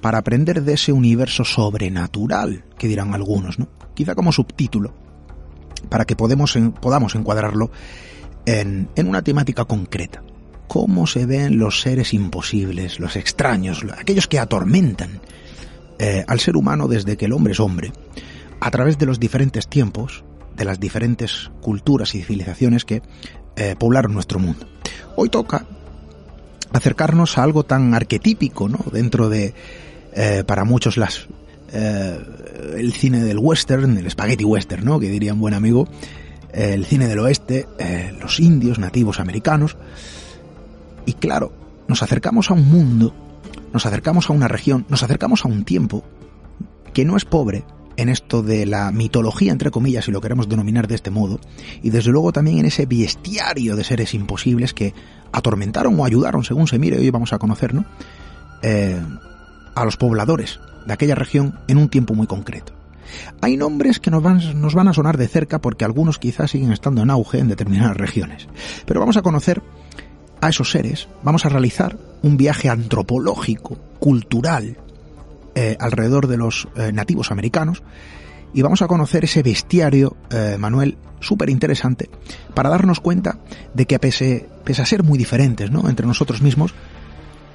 para 0.00 0.18
aprender 0.18 0.62
de 0.62 0.74
ese 0.74 0.92
universo 0.92 1.44
sobrenatural, 1.44 2.64
que 2.78 2.88
dirán 2.88 3.14
algunos, 3.14 3.58
¿no? 3.58 3.68
Quizá 3.94 4.14
como 4.14 4.32
subtítulo, 4.32 4.94
para 5.88 6.04
que 6.04 6.16
podamos 6.16 6.56
encuadrarlo 6.56 7.70
en, 8.46 8.88
en 8.96 9.08
una 9.08 9.22
temática 9.22 9.64
concreta. 9.64 10.22
Cómo 10.66 11.06
se 11.06 11.24
ven 11.24 11.58
los 11.58 11.80
seres 11.80 12.12
imposibles, 12.12 13.00
los 13.00 13.16
extraños, 13.16 13.84
aquellos 13.98 14.28
que 14.28 14.38
atormentan 14.38 15.20
eh, 15.98 16.24
al 16.28 16.38
ser 16.38 16.56
humano 16.56 16.86
desde 16.86 17.16
que 17.16 17.24
el 17.24 17.32
hombre 17.32 17.52
es 17.52 17.60
hombre, 17.60 17.92
a 18.60 18.70
través 18.70 18.98
de 18.98 19.06
los 19.06 19.18
diferentes 19.18 19.66
tiempos, 19.66 20.24
de 20.56 20.64
las 20.64 20.78
diferentes 20.78 21.50
culturas 21.60 22.14
y 22.14 22.22
civilizaciones 22.22 22.84
que 22.84 23.02
eh, 23.60 23.74
poblar 23.76 24.08
nuestro 24.08 24.38
mundo. 24.38 24.68
Hoy 25.16 25.30
toca 25.30 25.66
acercarnos 26.72 27.38
a 27.38 27.42
algo 27.42 27.64
tan 27.64 27.92
arquetípico, 27.92 28.68
¿no? 28.68 28.78
Dentro 28.92 29.28
de, 29.28 29.52
eh, 30.12 30.44
para 30.46 30.62
muchos, 30.62 30.96
las, 30.96 31.26
eh, 31.72 32.20
el 32.76 32.92
cine 32.92 33.24
del 33.24 33.38
western, 33.40 33.98
el 33.98 34.08
spaghetti 34.08 34.44
western, 34.44 34.84
¿no? 34.84 35.00
Que 35.00 35.08
diría 35.08 35.34
un 35.34 35.40
buen 35.40 35.54
amigo, 35.54 35.88
el 36.52 36.84
cine 36.84 37.08
del 37.08 37.18
oeste, 37.18 37.66
los 38.20 38.38
indios 38.38 38.78
nativos 38.78 39.18
americanos. 39.18 39.76
Y 41.04 41.14
claro, 41.14 41.52
nos 41.88 42.04
acercamos 42.04 42.52
a 42.52 42.54
un 42.54 42.70
mundo, 42.70 43.12
nos 43.72 43.86
acercamos 43.86 44.30
a 44.30 44.34
una 44.34 44.46
región, 44.46 44.86
nos 44.88 45.02
acercamos 45.02 45.44
a 45.44 45.48
un 45.48 45.64
tiempo 45.64 46.04
que 46.92 47.04
no 47.04 47.16
es 47.16 47.24
pobre, 47.24 47.64
en 47.98 48.08
esto 48.08 48.42
de 48.42 48.64
la 48.64 48.92
mitología, 48.92 49.50
entre 49.50 49.72
comillas, 49.72 50.04
si 50.04 50.12
lo 50.12 50.20
queremos 50.20 50.48
denominar 50.48 50.86
de 50.86 50.94
este 50.94 51.10
modo, 51.10 51.40
y 51.82 51.90
desde 51.90 52.12
luego 52.12 52.32
también 52.32 52.58
en 52.58 52.66
ese 52.66 52.86
bestiario 52.86 53.74
de 53.74 53.82
seres 53.82 54.14
imposibles 54.14 54.72
que 54.72 54.94
atormentaron 55.32 55.98
o 55.98 56.04
ayudaron, 56.04 56.44
según 56.44 56.68
se 56.68 56.78
mire, 56.78 56.96
hoy 56.96 57.10
vamos 57.10 57.32
a 57.32 57.38
conocer, 57.38 57.74
¿no? 57.74 57.84
Eh, 58.62 59.02
a 59.74 59.84
los 59.84 59.96
pobladores 59.96 60.60
de 60.86 60.92
aquella 60.92 61.16
región 61.16 61.58
en 61.66 61.76
un 61.76 61.88
tiempo 61.88 62.14
muy 62.14 62.28
concreto. 62.28 62.72
Hay 63.40 63.56
nombres 63.56 63.98
que 63.98 64.12
nos 64.12 64.22
van, 64.22 64.60
nos 64.60 64.74
van 64.74 64.86
a 64.86 64.92
sonar 64.92 65.16
de 65.16 65.26
cerca 65.26 65.60
porque 65.60 65.84
algunos 65.84 66.18
quizás 66.18 66.52
siguen 66.52 66.70
estando 66.70 67.02
en 67.02 67.10
auge 67.10 67.40
en 67.40 67.48
determinadas 67.48 67.96
regiones. 67.96 68.46
Pero 68.86 69.00
vamos 69.00 69.16
a 69.16 69.22
conocer 69.22 69.60
a 70.40 70.50
esos 70.50 70.70
seres, 70.70 71.08
vamos 71.24 71.44
a 71.44 71.48
realizar 71.48 71.98
un 72.22 72.36
viaje 72.36 72.68
antropológico, 72.68 73.76
cultural, 73.98 74.76
eh, 75.60 75.76
alrededor 75.80 76.28
de 76.28 76.36
los 76.36 76.68
eh, 76.76 76.92
nativos 76.92 77.32
americanos 77.32 77.82
y 78.54 78.62
vamos 78.62 78.80
a 78.80 78.86
conocer 78.86 79.24
ese 79.24 79.42
bestiario, 79.42 80.16
eh, 80.30 80.54
Manuel, 80.56 80.96
súper 81.18 81.50
interesante, 81.50 82.08
para 82.54 82.68
darnos 82.68 83.00
cuenta 83.00 83.40
de 83.74 83.84
que 83.84 83.98
pese, 83.98 84.48
pese 84.62 84.82
a 84.82 84.86
ser 84.86 85.02
muy 85.02 85.18
diferentes 85.18 85.68
¿no? 85.68 85.88
entre 85.88 86.06
nosotros 86.06 86.42
mismos, 86.42 86.76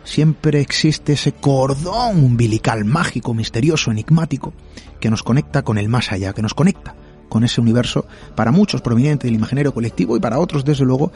siempre 0.04 0.60
existe 0.60 1.14
ese 1.14 1.32
cordón 1.32 2.22
umbilical 2.26 2.84
mágico, 2.84 3.34
misterioso, 3.34 3.90
enigmático, 3.90 4.52
que 5.00 5.10
nos 5.10 5.24
conecta 5.24 5.62
con 5.62 5.78
el 5.78 5.88
más 5.88 6.12
allá, 6.12 6.34
que 6.34 6.42
nos 6.42 6.54
conecta 6.54 6.96
con 7.30 7.46
ese 7.46 7.62
universo, 7.62 8.06
para 8.36 8.52
muchos 8.52 8.82
proveniente 8.82 9.28
del 9.28 9.36
imaginario 9.36 9.74
colectivo 9.74 10.18
y 10.18 10.20
para 10.20 10.40
otros, 10.40 10.66
desde 10.66 10.84
luego, 10.84 11.14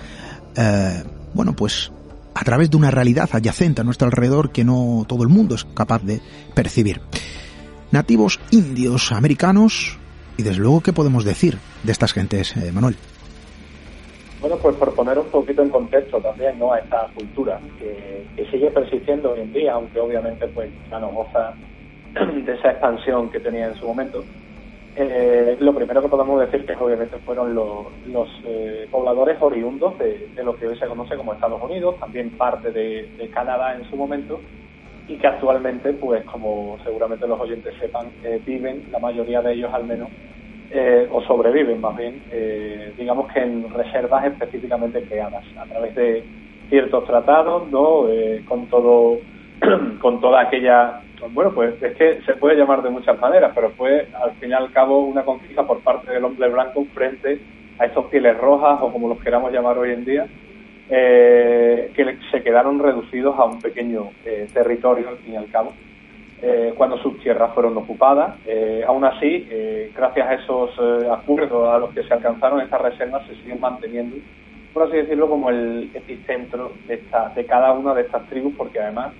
bueno, 1.34 1.54
pues 1.54 1.92
a 2.40 2.44
través 2.44 2.70
de 2.70 2.78
una 2.78 2.92
realidad 2.92 3.30
adyacente 3.32 3.82
a 3.82 3.84
nuestro 3.84 4.06
alrededor 4.06 4.52
que 4.52 4.64
no 4.64 5.06
todo 5.08 5.24
el 5.24 5.30
mundo 5.30 5.56
es 5.56 5.66
capaz 5.66 6.04
de 6.04 6.22
percibir. 6.54 7.02
Nativos 7.92 8.40
indios 8.52 9.12
americanos, 9.12 9.98
y 10.38 10.44
desde 10.44 10.60
luego, 10.60 10.82
¿qué 10.82 10.94
podemos 10.94 11.26
decir 11.26 11.58
de 11.84 11.92
estas 11.92 12.14
gentes, 12.14 12.56
eh, 12.56 12.72
Manuel? 12.72 12.96
Bueno, 14.40 14.56
pues 14.58 14.76
por 14.76 14.94
poner 14.94 15.18
un 15.18 15.26
poquito 15.28 15.64
en 15.64 15.70
contexto 15.70 16.20
también 16.20 16.60
¿no? 16.60 16.74
a 16.74 16.78
esta 16.78 17.08
cultura 17.16 17.60
que, 17.80 18.28
sigue 18.52 18.70
persistiendo 18.70 19.32
hoy 19.32 19.42
en 19.42 19.52
día, 19.52 19.74
aunque 19.74 20.00
obviamente 20.00 20.48
pues 20.50 20.70
ya 20.92 21.00
no 21.00 21.10
goza 21.10 21.54
de 22.46 22.54
esa 22.54 22.70
expansión 22.70 23.32
que 23.32 23.40
tenía 23.40 23.68
en 23.70 23.76
su 23.76 23.88
momento. 23.88 24.24
Eh, 25.00 25.58
lo 25.60 25.76
primero 25.76 26.02
que 26.02 26.08
podemos 26.08 26.40
decir 26.40 26.66
que 26.66 26.74
obviamente 26.74 27.18
fueron 27.20 27.54
los, 27.54 27.86
eh, 28.46 28.88
pobladores 28.90 29.38
oriundos 29.40 29.96
de, 30.00 30.28
lo 30.44 30.56
que 30.56 30.68
hoy 30.68 30.78
se 30.80 30.88
conoce 30.88 31.16
como 31.16 31.34
Estados 31.34 31.62
Unidos, 31.62 32.00
también 32.00 32.32
parte 32.32 32.72
de, 32.72 33.30
Canadá 33.32 33.76
en 33.76 33.88
su 33.92 33.96
momento, 33.96 34.40
y 35.08 35.18
que 35.18 35.28
actualmente, 35.28 35.94
pues 35.94 36.26
como 36.26 36.80
seguramente 36.84 37.28
los 37.28 37.40
oyentes 37.40 37.76
sepan, 37.80 38.08
eh, 38.24 38.42
viven, 38.44 38.86
la 38.92 38.98
mayoría 38.98 39.44
de 39.44 39.54
ellos 39.54 39.72
al 39.72 39.84
menos, 39.84 40.10
eh, 40.72 41.08
o 41.12 41.22
sobreviven 41.22 41.80
más 41.80 41.96
bien, 41.96 42.24
eh, 42.32 42.92
digamos 42.98 43.32
que 43.32 43.40
en 43.40 43.72
reservas 43.72 44.26
específicamente 44.26 45.04
creadas 45.04 45.44
a 45.60 45.66
través 45.66 45.94
de 45.94 46.24
ciertos 46.70 47.06
tratados, 47.06 47.70
¿no? 47.70 48.08
Con 48.48 48.66
todo, 48.66 49.20
con 50.02 50.20
toda 50.22 50.42
aquella, 50.42 51.02
bueno, 51.32 51.52
pues 51.52 51.82
es 51.82 51.96
que 51.96 52.22
se 52.22 52.34
puede 52.36 52.56
llamar 52.56 52.82
de 52.84 52.90
muchas 52.90 53.20
maneras, 53.20 53.52
pero 53.56 53.72
fue 53.72 54.08
al 54.22 54.32
fin 54.34 54.52
y 54.52 54.54
al 54.54 54.72
cabo 54.72 55.00
una 55.00 55.24
conquista 55.24 55.66
por 55.66 55.80
parte 55.82 56.12
del 56.12 56.24
hombre 56.24 56.50
blanco 56.50 56.86
frente 56.94 57.40
a 57.80 57.86
estos 57.86 58.06
pieles 58.06 58.38
rojas 58.38 58.80
o 58.82 58.92
como 58.92 59.08
los 59.08 59.20
queramos 59.20 59.52
llamar 59.52 59.78
hoy 59.78 59.92
en 59.92 60.06
día, 60.06 60.28
que 60.90 62.18
se 62.32 62.44
quedaron 62.44 62.80
reducidos 62.80 63.38
a 63.38 63.46
un 63.46 63.60
pequeño 63.62 64.10
territorio 64.54 65.10
al 65.10 65.18
fin 65.18 65.34
y 65.34 65.38
al 65.38 65.50
cabo 65.50 65.74
eh, 66.40 66.74
cuando 66.78 67.00
sus 67.00 67.20
tierras 67.20 67.52
fueron 67.54 67.76
ocupadas. 67.78 68.36
Eh, 68.46 68.84
aún 68.86 69.04
así, 69.04 69.48
eh, 69.50 69.92
gracias 69.96 70.28
a 70.28 70.34
esos 70.36 70.70
acuerdos 71.10 71.68
a 71.68 71.80
los 71.80 71.90
que 71.92 72.04
se 72.04 72.14
alcanzaron, 72.14 72.62
estas 72.62 72.82
reservas 72.82 73.26
se 73.28 73.36
siguen 73.38 73.60
manteniendo, 73.60 74.18
por 74.72 74.84
así 74.84 74.98
decirlo, 74.98 75.28
como 75.28 75.50
el 75.50 75.90
epicentro 75.96 76.74
de, 76.88 76.96
esta, 76.96 77.30
de 77.30 77.44
cada 77.46 77.72
una 77.74 77.96
de 77.96 78.04
estas 78.04 78.28
tribus, 78.30 78.54
porque 78.56 78.80
además 78.80 79.14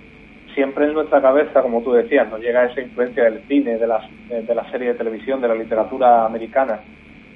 siempre 0.58 0.86
en 0.86 0.94
nuestra 0.94 1.22
cabeza, 1.22 1.62
como 1.62 1.82
tú 1.82 1.92
decías, 1.92 2.28
nos 2.28 2.40
llega 2.40 2.64
esa 2.64 2.80
influencia 2.80 3.22
del 3.22 3.44
cine, 3.46 3.78
de, 3.78 3.86
las, 3.86 4.02
de 4.28 4.54
la 4.56 4.68
serie 4.72 4.88
de 4.88 4.94
televisión, 4.94 5.40
de 5.40 5.46
la 5.46 5.54
literatura 5.54 6.26
americana, 6.26 6.80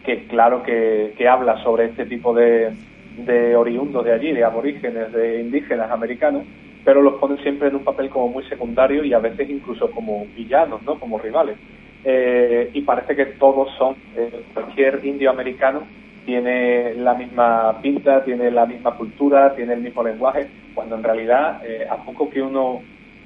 que 0.05 0.27
claro 0.27 0.65
que, 0.65 1.15
que 1.17 1.29
habla 1.29 1.63
sobre 1.63 1.85
este 1.85 2.05
tipo 2.07 2.35
de, 2.35 2.73
de 3.19 3.55
oriundos 3.55 4.05
de 4.05 4.13
allí, 4.13 4.33
de 4.33 4.43
aborígenes, 4.43 5.13
de 5.13 5.41
indígenas 5.41 5.89
americanos, 5.93 6.43
pero 6.85 7.01
los 7.01 7.15
ponen 7.21 7.39
siempre 7.45 7.69
en 7.69 7.77
un 7.77 7.85
papel 7.85 8.11
como 8.11 8.27
muy 8.27 8.43
secundario 8.49 9.05
y 9.05 9.15
a 9.15 9.21
veces 9.21 9.49
incluso 9.49 9.89
como 9.93 10.27
villanos, 10.35 10.83
¿no? 10.83 10.99
Como 10.99 11.17
rivales. 11.17 11.57
Eh, 12.05 12.71
y 12.73 12.81
parece 12.81 13.15
que 13.15 13.27
todos 13.27 13.69
son, 13.79 13.95
eh, 14.17 14.43
cualquier 14.53 15.01
indio 15.05 15.31
americano 15.31 15.83
tiene 16.27 16.95
la 16.95 17.15
misma 17.15 17.79
pinta, 17.81 18.25
tiene 18.25 18.51
la 18.51 18.67
misma 18.67 18.97
cultura, 18.97 19.55
tiene 19.55 19.75
el 19.75 19.81
mismo 19.81 20.03
lenguaje, 20.03 20.49
cuando 20.75 20.97
en 20.97 21.05
realidad, 21.05 21.63
eh, 21.65 21.87
a 21.89 21.99
poco 21.99 22.29
que 22.29 22.43
uno 22.43 22.83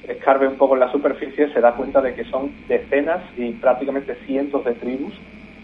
escarbe 0.09 0.49
un 0.49 0.57
poco 0.57 0.75
en 0.75 0.81
la 0.81 0.93
superficie, 0.93 1.53
se 1.53 1.61
da 1.61 1.73
cuenta 1.73 2.01
de 2.01 2.15
que 2.15 2.25
son 2.25 2.53
decenas 2.69 3.23
y 3.37 3.53
prácticamente 3.53 4.15
cientos 4.27 4.65
de 4.65 4.73
tribus, 4.73 5.15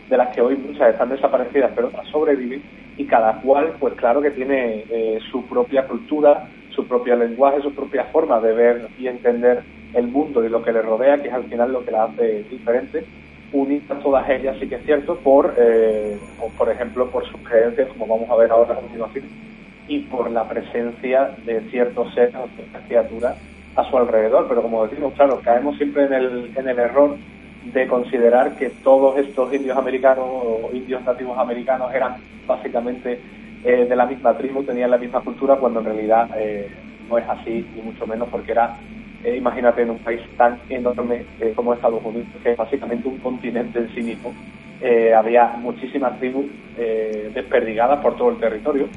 de 0.08 0.16
las 0.16 0.34
que 0.34 0.40
hoy 0.40 0.56
muchas 0.56 0.92
están 0.92 1.10
desaparecidas, 1.10 1.72
pero 1.74 1.88
otras 1.88 2.06
sobreviven, 2.08 2.62
y 2.96 3.06
cada 3.06 3.40
cual, 3.40 3.74
pues 3.78 3.94
claro 3.94 4.20
que 4.20 4.30
tiene 4.30 4.84
su 5.30 5.46
propia 5.46 5.86
cultura, 5.86 6.48
su 6.70 6.86
propio 6.86 7.16
lenguaje, 7.16 7.62
su 7.62 7.74
propia 7.74 8.04
forma 8.04 8.40
de 8.40 8.52
ver 8.52 8.88
y 8.98 9.06
entender 9.06 9.62
el 9.94 10.08
mundo 10.08 10.44
y 10.44 10.48
lo 10.48 10.62
que 10.62 10.72
le 10.72 10.82
rodea, 10.82 11.20
que 11.20 11.28
es 11.28 11.34
al 11.34 11.44
final 11.44 11.72
lo 11.72 11.84
que 11.84 11.90
la 11.90 12.04
hace 12.04 12.44
diferente, 12.50 13.04
unidas 13.52 14.02
todas 14.02 14.28
ellas, 14.30 14.56
sí 14.58 14.68
que 14.68 14.76
es 14.76 14.84
cierto, 14.84 15.16
por, 15.16 15.54
eh, 15.58 16.16
por 16.56 16.70
ejemplo, 16.70 17.10
por 17.10 17.26
sus 17.26 17.40
creencias, 17.42 17.88
como 17.88 18.06
vamos 18.06 18.30
a 18.30 18.36
ver 18.36 18.50
ahora 18.50 18.72
a 18.72 18.76
continuación, 18.76 19.24
y 19.88 20.00
por 20.00 20.30
la 20.30 20.48
presencia 20.48 21.36
de 21.44 21.60
ciertos 21.70 22.14
seres 22.14 22.34
o 22.34 22.48
ciertas 22.56 22.82
criaturas 22.86 23.36
a 23.76 23.88
su 23.88 23.96
alrededor. 23.96 24.46
Pero 24.48 24.62
como 24.62 24.86
decimos, 24.86 25.12
claro, 25.14 25.40
caemos 25.40 25.76
siempre 25.76 26.04
en 26.04 26.12
el, 26.12 26.52
en 26.56 26.68
el 26.68 26.78
error 26.78 27.16
de 27.64 27.86
considerar 27.86 28.56
que 28.56 28.70
todos 28.82 29.18
estos 29.18 29.52
indios 29.54 29.76
americanos 29.76 30.24
o 30.26 30.70
indios 30.72 31.02
nativos 31.04 31.38
americanos 31.38 31.94
eran 31.94 32.16
básicamente 32.46 33.20
eh, 33.64 33.86
de 33.88 33.96
la 33.96 34.06
misma 34.06 34.36
tribu, 34.36 34.64
tenían 34.64 34.90
la 34.90 34.98
misma 34.98 35.20
cultura, 35.20 35.56
cuando 35.56 35.78
en 35.80 35.86
realidad 35.86 36.28
eh, 36.36 36.68
no 37.08 37.18
es 37.18 37.28
así, 37.28 37.64
ni 37.76 37.82
mucho 37.82 38.06
menos, 38.06 38.28
porque 38.28 38.50
era, 38.50 38.76
eh, 39.22 39.36
imagínate, 39.36 39.82
en 39.82 39.90
un 39.90 39.98
país 39.98 40.20
tan 40.36 40.58
enorme 40.68 41.24
como 41.54 41.72
Estados 41.72 42.04
Unidos, 42.04 42.28
que 42.42 42.52
es 42.52 42.56
básicamente 42.56 43.06
un 43.06 43.18
continente 43.18 43.78
en 43.78 43.94
sí 43.94 44.02
mismo, 44.02 44.34
había 45.16 45.46
muchísimas 45.58 46.18
tribus 46.18 46.46
desperdigadas 46.76 48.00
por 48.00 48.16
todo 48.16 48.30
el 48.30 48.38
territorio 48.38 48.88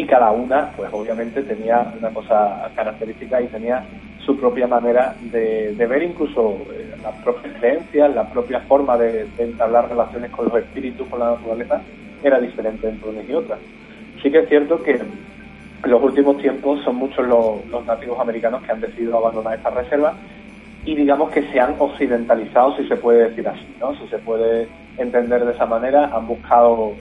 y 0.00 0.06
cada 0.06 0.30
una, 0.30 0.70
pues 0.76 0.90
obviamente 0.92 1.42
tenía 1.42 1.92
una 1.98 2.08
cosa 2.08 2.70
característica 2.74 3.40
y 3.42 3.48
tenía 3.48 3.84
su 4.24 4.34
propia 4.38 4.66
manera 4.66 5.14
de, 5.20 5.74
ver 5.76 6.02
incluso 6.02 6.56
las 7.02 7.14
propias 7.22 7.54
creencias, 7.58 8.14
la 8.14 8.26
propia 8.30 8.60
forma 8.60 8.96
de, 8.96 9.26
entablar 9.36 9.90
relaciones 9.90 10.30
con 10.30 10.46
los 10.46 10.54
espíritus, 10.56 11.06
con 11.08 11.20
la 11.20 11.32
naturaleza, 11.32 11.82
era 12.22 12.40
diferente 12.40 12.88
entre 12.88 13.10
unas 13.10 13.28
y 13.28 13.34
otras. 13.34 13.58
Sí 14.22 14.30
que 14.30 14.38
es 14.38 14.48
cierto 14.48 14.82
que 14.82 14.92
en 14.92 15.90
los 15.90 16.02
últimos 16.02 16.38
tiempos 16.38 16.82
son 16.82 16.96
muchos 16.96 17.26
los, 17.26 17.84
nativos 17.84 18.18
americanos 18.20 18.62
que 18.62 18.72
han 18.72 18.80
decidido 18.80 19.18
abandonar 19.18 19.58
esta 19.58 19.68
reserva 19.68 20.14
y 20.86 20.94
digamos 20.94 21.30
que 21.30 21.42
se 21.42 21.60
han 21.60 21.74
occidentalizado, 21.78 22.74
si 22.78 22.88
se 22.88 22.96
puede 22.96 23.28
decir 23.28 23.46
así, 23.46 23.66
¿no? 23.78 23.94
Si 23.96 24.08
se 24.08 24.16
puede 24.18 24.66
entender 24.96 25.44
de 25.44 25.52
esa 25.52 25.66
manera, 25.66 26.06
han 26.06 26.26
buscado 26.26 26.94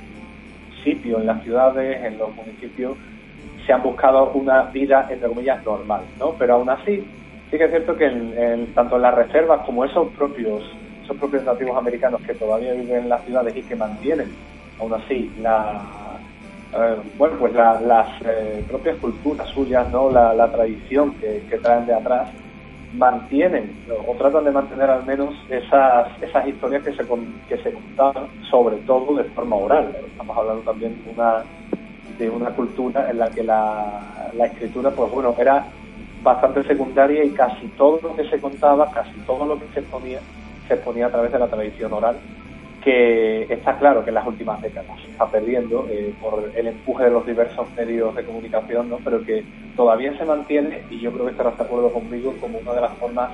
sitios 0.83 1.21
en 1.21 1.27
las 1.27 1.43
ciudades, 1.43 2.03
en 2.03 2.17
los 2.17 2.35
municipios, 2.35 2.97
se 3.65 3.73
han 3.73 3.83
buscado 3.83 4.31
una 4.31 4.63
vida, 4.63 5.07
entre 5.09 5.27
comillas, 5.27 5.63
normal, 5.63 6.01
¿no? 6.19 6.31
Pero 6.39 6.55
aún 6.55 6.69
así, 6.69 7.05
sí 7.51 7.57
que 7.57 7.65
es 7.65 7.69
cierto 7.69 7.95
que 7.95 8.67
tanto 8.73 8.95
en 8.95 9.01
las 9.01 9.15
reservas 9.15 9.61
como 9.65 9.85
esos 9.85 10.07
propios, 10.09 10.63
esos 11.03 11.17
propios 11.17 11.43
nativos 11.43 11.77
americanos 11.77 12.21
que 12.21 12.33
todavía 12.33 12.73
viven 12.73 13.03
en 13.03 13.09
las 13.09 13.23
ciudades 13.25 13.55
y 13.55 13.61
que 13.61 13.75
mantienen, 13.75 14.33
aún 14.79 14.93
así, 14.93 15.31
la, 15.41 15.81
eh, 16.73 16.95
bueno, 17.17 17.35
pues 17.39 17.53
las 17.53 18.07
eh, 18.25 18.63
propias 18.67 18.97
culturas 18.97 19.47
suyas, 19.49 19.89
¿no? 19.91 20.11
La, 20.11 20.51
tradición 20.51 21.15
que, 21.15 21.41
traen 21.61 21.85
de 21.87 21.93
atrás, 21.93 22.29
mantienen 22.93 23.71
o 24.07 24.13
tratan 24.15 24.45
de 24.45 24.51
mantener 24.51 24.89
al 24.89 25.05
menos 25.05 25.35
esas, 25.49 26.07
esas 26.21 26.47
historias 26.47 26.83
que 26.83 26.93
se, 26.93 27.03
que 27.47 27.57
se 27.57 27.73
contaban, 27.73 28.27
sobre 28.49 28.77
todo 28.77 29.15
de 29.15 29.23
forma 29.25 29.55
oral. 29.55 29.95
Estamos 30.07 30.37
hablando 30.37 30.61
también 30.61 30.95
de 32.17 32.29
una, 32.29 32.49
cultura 32.49 33.09
en 33.09 33.19
la 33.19 33.29
que 33.29 33.43
la, 33.43 34.31
la 34.33 34.45
escritura, 34.45 34.89
pues 34.91 35.11
bueno, 35.11 35.35
era 35.37 35.65
bastante 36.23 36.63
secundaria 36.63 37.23
y 37.23 37.29
casi 37.29 37.67
todo 37.77 37.99
lo 38.01 38.15
que 38.15 38.29
se 38.29 38.39
contaba, 38.39 38.91
casi 38.91 39.13
todo 39.25 39.45
lo 39.45 39.59
que 39.59 39.67
se 39.73 39.81
ponía, 39.83 40.19
se 40.67 40.75
ponía 40.77 41.07
a 41.07 41.09
través 41.09 41.31
de 41.31 41.39
la 41.39 41.47
tradición 41.47 41.93
oral 41.93 42.17
que 42.89 43.53
está 43.53 43.77
claro 43.77 44.03
que 44.03 44.09
en 44.09 44.15
las 44.15 44.25
últimas 44.25 44.59
décadas 44.61 44.99
se 45.03 45.11
está 45.11 45.29
perdiendo 45.29 45.87
eh, 45.91 46.11
por 46.19 46.51
el 46.55 46.67
empuje 46.67 47.03
de 47.03 47.11
los 47.11 47.25
diversos 47.25 47.67
medios 47.77 48.15
de 48.15 48.23
comunicación, 48.23 48.89
¿no? 48.89 48.97
pero 49.03 49.23
que 49.23 49.43
todavía 49.75 50.17
se 50.17 50.25
mantiene, 50.25 50.81
y 50.89 50.99
yo 50.99 51.11
creo 51.11 51.25
que 51.25 51.31
estarás 51.31 51.57
de 51.57 51.63
acuerdo 51.63 51.91
conmigo, 51.91 52.33
como 52.41 52.57
una 52.57 52.73
de 52.73 52.81
las 52.81 52.93
formas 52.93 53.31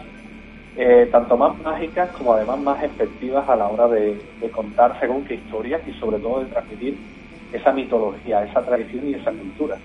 eh, 0.78 1.08
tanto 1.10 1.38
más 1.38 1.58
mágicas 1.62 2.10
como 2.18 2.34
además 2.34 2.60
más 2.60 2.84
efectivas 2.84 3.48
a 3.48 3.56
la 3.56 3.70
hora 3.70 3.88
de, 3.88 4.20
contar 4.52 5.00
según 5.00 5.24
qué 5.24 5.36
historias 5.36 5.82
y 5.88 5.94
sobre 5.94 6.20
todo 6.20 6.42
de 6.42 6.48
transmitir 6.48 6.98
esa 7.54 7.72
mitología, 7.72 8.44
esa 8.44 8.62
tradición 8.62 9.08
y 9.08 9.14
esa 9.14 9.32
cultura. 9.32 9.78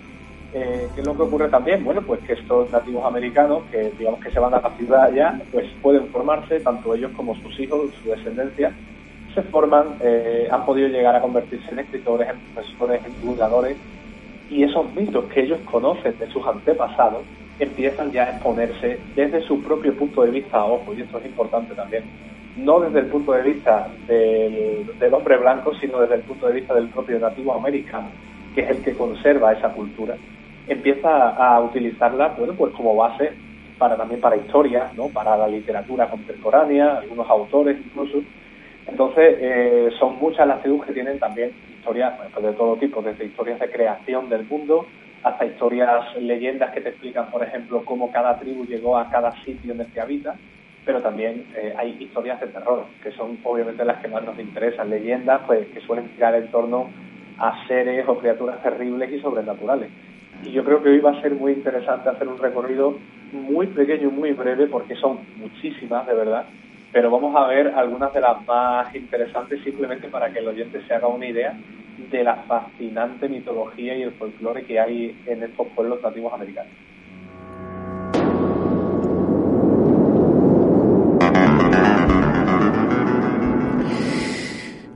Eh, 0.53 0.89
¿Qué 0.95 1.01
es 1.01 1.07
lo 1.07 1.15
que 1.15 1.23
ocurre 1.23 1.49
también? 1.49 1.85
Bueno, 1.85 2.03
pues 2.03 2.19
que 2.23 2.33
estos 2.33 2.73
nativos 2.73 3.05
americanos, 3.05 3.63
que 3.71 3.93
digamos 3.97 4.19
que 4.19 4.33
se 4.33 4.41
van 4.41 4.53
a 4.53 4.61
la 4.61 4.71
ciudad 4.71 5.13
ya, 5.13 5.41
pues 5.53 5.71
pueden 5.81 6.09
formarse, 6.09 6.59
tanto 6.59 6.93
ellos 6.93 7.13
como 7.17 7.37
sus 7.37 7.61
hijos, 7.61 7.93
su 8.03 8.11
descendencia, 8.11 8.73
se 9.35 9.43
forman, 9.43 9.97
eh, 10.01 10.49
han 10.51 10.65
podido 10.65 10.89
llegar 10.89 11.15
a 11.15 11.21
convertirse 11.21 11.71
en 11.71 11.81
escritores, 11.81 12.29
en 12.29 12.39
profesores, 12.55 13.05
en 13.05 13.21
divulgadores, 13.21 13.77
y 14.49 14.65
esos 14.65 14.93
mitos 14.95 15.25
que 15.27 15.43
ellos 15.43 15.61
conocen 15.71 16.19
de 16.19 16.27
sus 16.31 16.45
antepasados 16.47 17.23
empiezan 17.61 18.11
ya 18.11 18.25
a 18.25 18.31
exponerse 18.31 18.99
desde 19.15 19.43
su 19.43 19.63
propio 19.63 19.95
punto 19.95 20.23
de 20.23 20.31
vista, 20.31 20.65
ojo, 20.65 20.93
y 20.95 21.03
esto 21.03 21.19
es 21.19 21.27
importante 21.27 21.75
también, 21.75 22.05
no 22.57 22.81
desde 22.81 23.01
el 23.01 23.07
punto 23.07 23.33
de 23.33 23.43
vista 23.43 23.89
del, 24.07 25.15
hombre 25.15 25.37
blanco, 25.37 25.75
sino 25.75 26.01
desde 26.01 26.17
el 26.17 26.23
punto 26.23 26.49
de 26.49 26.55
vista 26.55 26.75
del 26.75 26.89
propio 26.89 27.19
nativo 27.19 27.55
americano, 27.55 28.09
que 28.55 28.63
es 28.63 28.71
el 28.71 28.83
que 28.83 28.95
conserva 28.95 29.53
esa 29.53 29.69
cultura, 29.73 30.17
empieza 30.67 31.29
a 31.31 31.61
utilizarla, 31.61 32.35
bueno, 32.39 32.55
pues 32.55 32.73
como 32.75 32.97
base 32.97 33.33
para 33.79 33.97
también 33.97 34.21
para 34.21 34.37
historia, 34.37 34.91
¿no? 34.95 35.09
para 35.09 35.37
la 35.37 35.49
literatura 35.49 36.09
contemporánea, 36.09 36.99
algunos 36.99 37.29
autores 37.31 37.79
incluso. 37.83 38.19
Entonces, 38.87 39.37
eh, 39.41 39.91
son 39.99 40.19
muchas 40.19 40.47
las 40.47 40.63
tribus 40.63 40.87
que 40.87 40.93
tienen 40.93 41.19
también 41.19 41.53
historias 41.79 42.15
pues 42.33 42.45
de 42.45 42.53
todo 42.53 42.77
tipo, 42.77 43.03
desde 43.03 43.27
historias 43.27 43.61
de 43.61 43.71
creación 43.71 44.29
del 44.29 44.45
mundo 44.45 44.87
hasta 45.23 45.45
historias, 45.45 46.17
leyendas 46.17 46.73
que 46.73 46.81
te 46.81 46.91
explican, 46.91 47.31
por 47.31 47.43
ejemplo, 47.43 47.85
cómo 47.85 48.11
cada 48.11 48.39
tribu 48.39 48.65
llegó 48.65 48.97
a 48.97 49.11
cada 49.11 49.33
sitio 49.45 49.73
en 49.73 49.81
el 49.81 49.87
que 49.89 50.01
habita, 50.01 50.35
pero 50.85 51.03
también 51.03 51.45
eh, 51.55 51.75
hay 51.77 51.97
historias 52.01 52.41
de 52.41 52.47
terror, 52.47 52.87
que 53.03 53.13
son 53.13 53.39
obviamente 53.45 53.85
las 53.85 54.01
que 54.01 54.09
más 54.09 54.25
nos 54.25 54.39
interesan, 54.39 54.89
leyendas 54.89 55.43
pues 55.47 55.67
que 55.69 55.81
suelen 55.81 56.09
girar 56.15 56.35
en 56.37 56.51
torno 56.51 56.89
a 57.39 57.67
seres 57.67 58.07
o 58.09 58.19
criaturas 58.19 58.63
terribles 58.63 59.13
y 59.13 59.21
sobrenaturales. 59.21 59.91
Y 60.43 60.53
yo 60.53 60.65
creo 60.65 60.83
que 60.83 60.89
hoy 60.89 61.01
va 61.01 61.11
a 61.11 61.21
ser 61.21 61.33
muy 61.33 61.53
interesante 61.53 62.09
hacer 62.09 62.27
un 62.27 62.39
recorrido 62.39 62.97
muy 63.33 63.67
pequeño 63.67 64.09
y 64.09 64.13
muy 64.13 64.33
breve, 64.33 64.67
porque 64.69 64.95
son 64.97 65.19
muchísimas, 65.37 66.07
de 66.07 66.15
verdad, 66.15 66.47
pero 66.93 67.11
vamos 67.11 67.35
a 67.37 67.47
ver 67.47 67.69
algunas 67.69 68.13
de 68.13 68.21
las 68.21 68.45
más 68.47 68.95
interesantes 68.95 69.63
simplemente 69.63 70.09
para 70.09 70.33
que 70.33 70.41
el 70.41 70.49
oyente 70.49 70.85
se 70.87 70.95
haga 70.95 71.07
una 71.07 71.27
idea 71.27 71.57
de 72.11 72.25
la 72.25 72.37
fascinante 72.49 73.29
mitología 73.29 73.97
y 73.97 74.03
el 74.03 74.13
folclore 74.13 74.65
que 74.65 74.81
hay 74.81 75.21
en 75.27 75.43
estos 75.43 75.67
pueblos 75.69 76.03
nativos 76.03 76.33
americanos. 76.33 76.73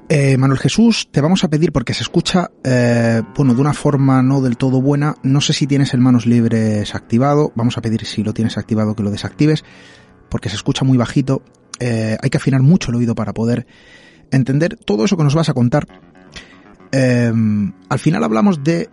Eh, 0.08 0.36
Manuel 0.36 0.60
Jesús, 0.60 1.08
te 1.10 1.20
vamos 1.20 1.44
a 1.44 1.48
pedir, 1.48 1.72
porque 1.72 1.94
se 1.94 2.02
escucha, 2.02 2.50
eh, 2.62 3.22
bueno, 3.36 3.54
de 3.54 3.60
una 3.60 3.72
forma 3.72 4.22
no 4.22 4.42
del 4.42 4.56
todo 4.56 4.80
buena, 4.80 5.16
no 5.22 5.40
sé 5.40 5.54
si 5.54 5.66
tienes 5.66 5.92
el 5.94 6.00
manos 6.00 6.26
libres 6.26 6.94
activado, 6.94 7.52
vamos 7.56 7.78
a 7.78 7.80
pedir 7.80 8.04
si 8.04 8.22
lo 8.22 8.32
tienes 8.32 8.58
activado 8.58 8.94
que 8.94 9.02
lo 9.02 9.10
desactives, 9.10 9.64
porque 10.28 10.50
se 10.50 10.56
escucha 10.56 10.84
muy 10.84 10.98
bajito, 10.98 11.42
eh, 11.80 12.16
hay 12.20 12.30
que 12.30 12.36
afinar 12.36 12.62
mucho 12.62 12.90
el 12.90 12.96
oído 12.96 13.14
para 13.14 13.32
poder 13.32 13.66
entender 14.30 14.76
todo 14.76 15.04
eso 15.04 15.16
que 15.16 15.24
nos 15.24 15.34
vas 15.34 15.48
a 15.48 15.54
contar, 15.54 15.86
Em, 16.96 17.72
al 17.88 17.98
final 17.98 18.22
hablamos 18.22 18.62
de 18.62 18.88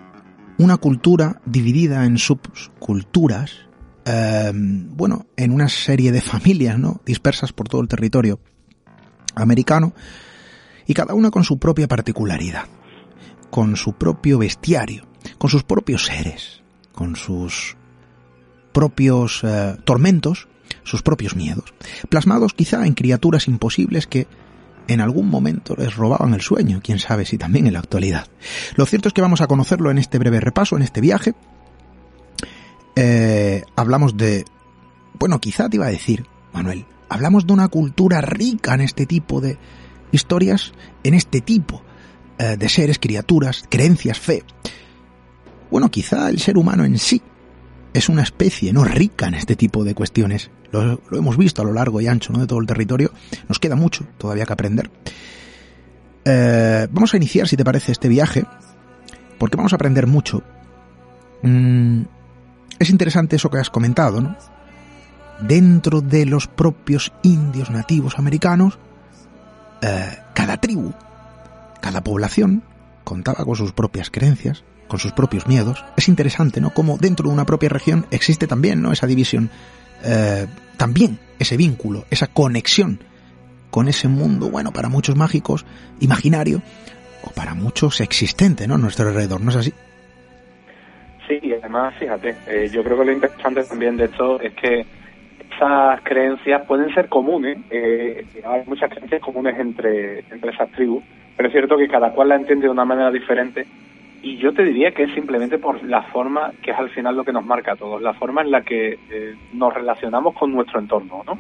una 0.58 0.78
cultura 0.78 1.40
dividida 1.46 2.04
en 2.04 2.18
subculturas, 2.18 3.52
em, 4.06 4.90
bueno, 4.98 5.28
en 5.38 5.52
una 5.52 5.70
serie 5.70 6.12
de 6.12 6.20
familias, 6.20 6.80
¿no? 6.80 7.02
Dispersas 7.06 7.54
por 7.54 7.70
todo 7.70 7.80
el 7.80 7.88
territorio 7.88 8.40
americano 9.36 9.94
y 10.88 10.96
cada 10.96 11.14
una 11.14 11.30
con 11.30 11.44
su 11.44 11.60
propia 11.60 11.88
particularidad, 11.88 12.66
con 13.52 13.76
su 13.76 13.94
propio 13.94 14.40
bestiario, 14.40 15.06
con 15.38 15.52
sus 15.52 15.64
propios 15.64 16.06
seres, 16.08 16.64
con 16.94 17.16
sus 17.16 17.78
propios 18.74 19.42
eh, 19.44 19.78
tormentos, 19.84 20.48
sus 20.84 21.02
propios 21.02 21.36
miedos, 21.36 21.74
plasmados 22.10 22.54
quizá 22.54 22.86
en 22.86 22.94
criaturas 22.94 23.48
imposibles 23.48 24.08
que 24.08 24.28
en 24.88 25.00
algún 25.00 25.30
momento 25.30 25.76
les 25.78 25.96
robaban 25.96 26.34
el 26.34 26.42
sueño, 26.42 26.82
quién 26.84 27.00
sabe 27.00 27.26
si 27.26 27.38
también 27.38 27.68
en 27.68 27.74
la 27.74 27.80
actualidad. 27.80 28.28
Lo 28.76 28.86
cierto 28.86 29.08
es 29.08 29.14
que 29.14 29.22
vamos 29.22 29.42
a 29.42 29.48
conocerlo 29.48 29.92
en 29.92 29.98
este 29.98 30.20
breve 30.20 30.40
repaso, 30.40 30.76
en 30.76 30.82
este 30.82 31.02
viaje. 31.02 31.34
Eh, 32.96 33.64
hablamos 33.76 34.18
de, 34.18 34.46
bueno, 35.18 35.40
quizá 35.40 35.70
te 35.70 35.78
iba 35.78 35.86
a 35.86 35.92
decir, 35.92 36.26
Manuel, 36.52 36.86
hablamos 37.10 37.48
de 37.48 37.54
una 37.54 37.68
cultura 37.68 38.22
rica 38.22 38.74
en 38.74 38.82
este 38.82 39.06
tipo 39.06 39.40
de 39.40 39.58
historias, 40.12 40.74
en 41.04 41.14
este 41.14 41.42
tipo 41.42 41.84
eh, 42.38 42.58
de 42.58 42.70
seres, 42.70 43.00
criaturas, 43.00 43.64
creencias, 43.70 44.20
fe. 44.20 44.44
Bueno, 45.70 45.90
quizá 45.90 46.30
el 46.30 46.40
ser 46.40 46.58
humano 46.58 46.84
en 46.84 46.98
sí 46.98 47.22
es 47.94 48.10
una 48.10 48.24
especie 48.24 48.74
no 48.74 48.84
rica 48.84 49.28
en 49.28 49.34
este 49.34 49.56
tipo 49.56 49.84
de 49.84 49.94
cuestiones. 49.94 50.50
Lo, 50.72 51.02
hemos 51.12 51.38
visto 51.38 51.62
a 51.62 51.66
lo 51.66 51.74
largo 51.74 52.00
y 52.02 52.08
ancho 52.08 52.32
¿no? 52.32 52.40
de 52.40 52.48
todo 52.48 52.60
el 52.60 52.68
territorio. 52.68 53.12
Nos 53.48 53.60
queda 53.60 53.76
mucho 53.76 54.06
todavía 54.18 54.46
que 54.46 54.54
aprender. 54.54 54.90
Eh, 56.24 56.88
vamos 56.92 57.14
a 57.14 57.18
iniciar, 57.18 57.48
si 57.48 57.58
te 57.58 57.66
parece, 57.66 57.92
este 57.92 58.08
viaje, 58.08 58.46
porque 59.38 59.58
vamos 59.58 59.74
a 59.74 59.76
aprender 59.76 60.08
mucho. 60.08 60.44
Mm, 61.42 62.04
es 62.80 62.90
interesante 62.90 63.36
eso 63.36 63.50
que 63.50 63.58
has 63.58 63.70
comentado, 63.70 64.22
¿no? 64.22 64.38
Dentro 65.42 66.02
de 66.02 66.26
los 66.26 66.48
propios 66.48 67.12
indios 67.24 67.72
nativos 67.72 68.20
americanos, 68.20 68.78
eh, 69.82 70.18
cada 70.36 70.58
tribu, 70.58 70.94
cada 71.82 72.04
población 72.04 72.64
contaba 73.04 73.44
con 73.44 73.56
sus 73.56 73.74
propias 73.74 74.12
creencias, 74.12 74.64
con 74.92 75.00
sus 75.00 75.14
propios 75.14 75.48
miedos. 75.48 75.86
Es 75.96 76.10
interesante, 76.10 76.60
¿no? 76.60 76.72
Como 76.72 76.98
dentro 76.98 77.30
de 77.30 77.34
una 77.34 77.46
propia 77.46 77.70
región 77.70 78.06
existe 78.12 78.46
también, 78.46 78.82
¿no? 78.82 78.92
Esa 78.92 79.08
división, 79.08 79.50
eh, 80.04 80.48
también 80.76 81.18
ese 81.40 81.56
vínculo, 81.56 82.04
esa 82.12 82.28
conexión 82.28 83.00
con 83.70 83.88
ese 83.88 84.10
mundo, 84.10 84.50
bueno, 84.50 84.74
para 84.74 84.90
muchos 84.90 85.16
mágicos, 85.16 85.66
imaginario, 86.02 86.62
o 87.24 87.30
para 87.32 87.54
muchos 87.54 88.02
existente, 88.02 88.68
¿no? 88.68 88.78
Nuestro 88.78 89.08
alrededor, 89.08 89.40
¿no 89.40 89.52
es 89.52 89.56
así? 89.56 89.74
Sí, 91.26 91.40
y 91.42 91.54
además, 91.54 91.94
fíjate, 91.98 92.36
eh, 92.48 92.70
yo 92.70 92.84
creo 92.84 93.00
que 93.00 93.06
lo 93.06 93.14
interesante 93.14 93.64
también 93.64 93.96
de 93.96 94.06
esto 94.06 94.42
es 94.42 94.54
que 94.56 94.86
esas 95.56 96.02
creencias 96.04 96.64
pueden 96.68 96.94
ser 96.94 97.08
comunes, 97.08 97.58
eh, 97.70 98.26
hay 98.44 98.64
muchas 98.66 98.90
creencias 98.90 99.22
comunes 99.22 99.58
entre, 99.58 100.26
entre 100.30 100.52
esas 100.52 100.70
tribus, 100.74 101.02
pero 101.38 101.48
es 101.48 101.54
cierto 101.54 101.78
que 101.78 101.88
cada 101.88 102.12
cual 102.12 102.28
la 102.28 102.36
entiende 102.36 102.66
de 102.66 102.72
una 102.72 102.84
manera 102.84 103.10
diferente 103.10 103.66
y 104.22 104.38
yo 104.38 104.54
te 104.54 104.64
diría 104.64 104.92
que 104.92 105.04
es 105.04 105.14
simplemente 105.14 105.58
por 105.58 105.84
la 105.84 106.04
forma, 106.04 106.52
que 106.62 106.72
es 106.72 106.78
al 106.78 106.90
final 106.90 107.16
lo 107.16 107.24
que 107.24 107.34
nos 107.34 107.46
marca 107.46 107.74
a 107.74 107.76
todos, 107.76 108.02
la 108.02 108.14
forma 108.14 108.42
en 108.42 108.52
la 108.52 108.62
que 108.62 109.00
eh, 109.10 109.36
nos 109.54 109.74
relacionamos 109.74 110.36
con 110.36 110.52
nuestro 110.52 110.80
entorno, 110.80 111.24
¿no? 111.26 111.38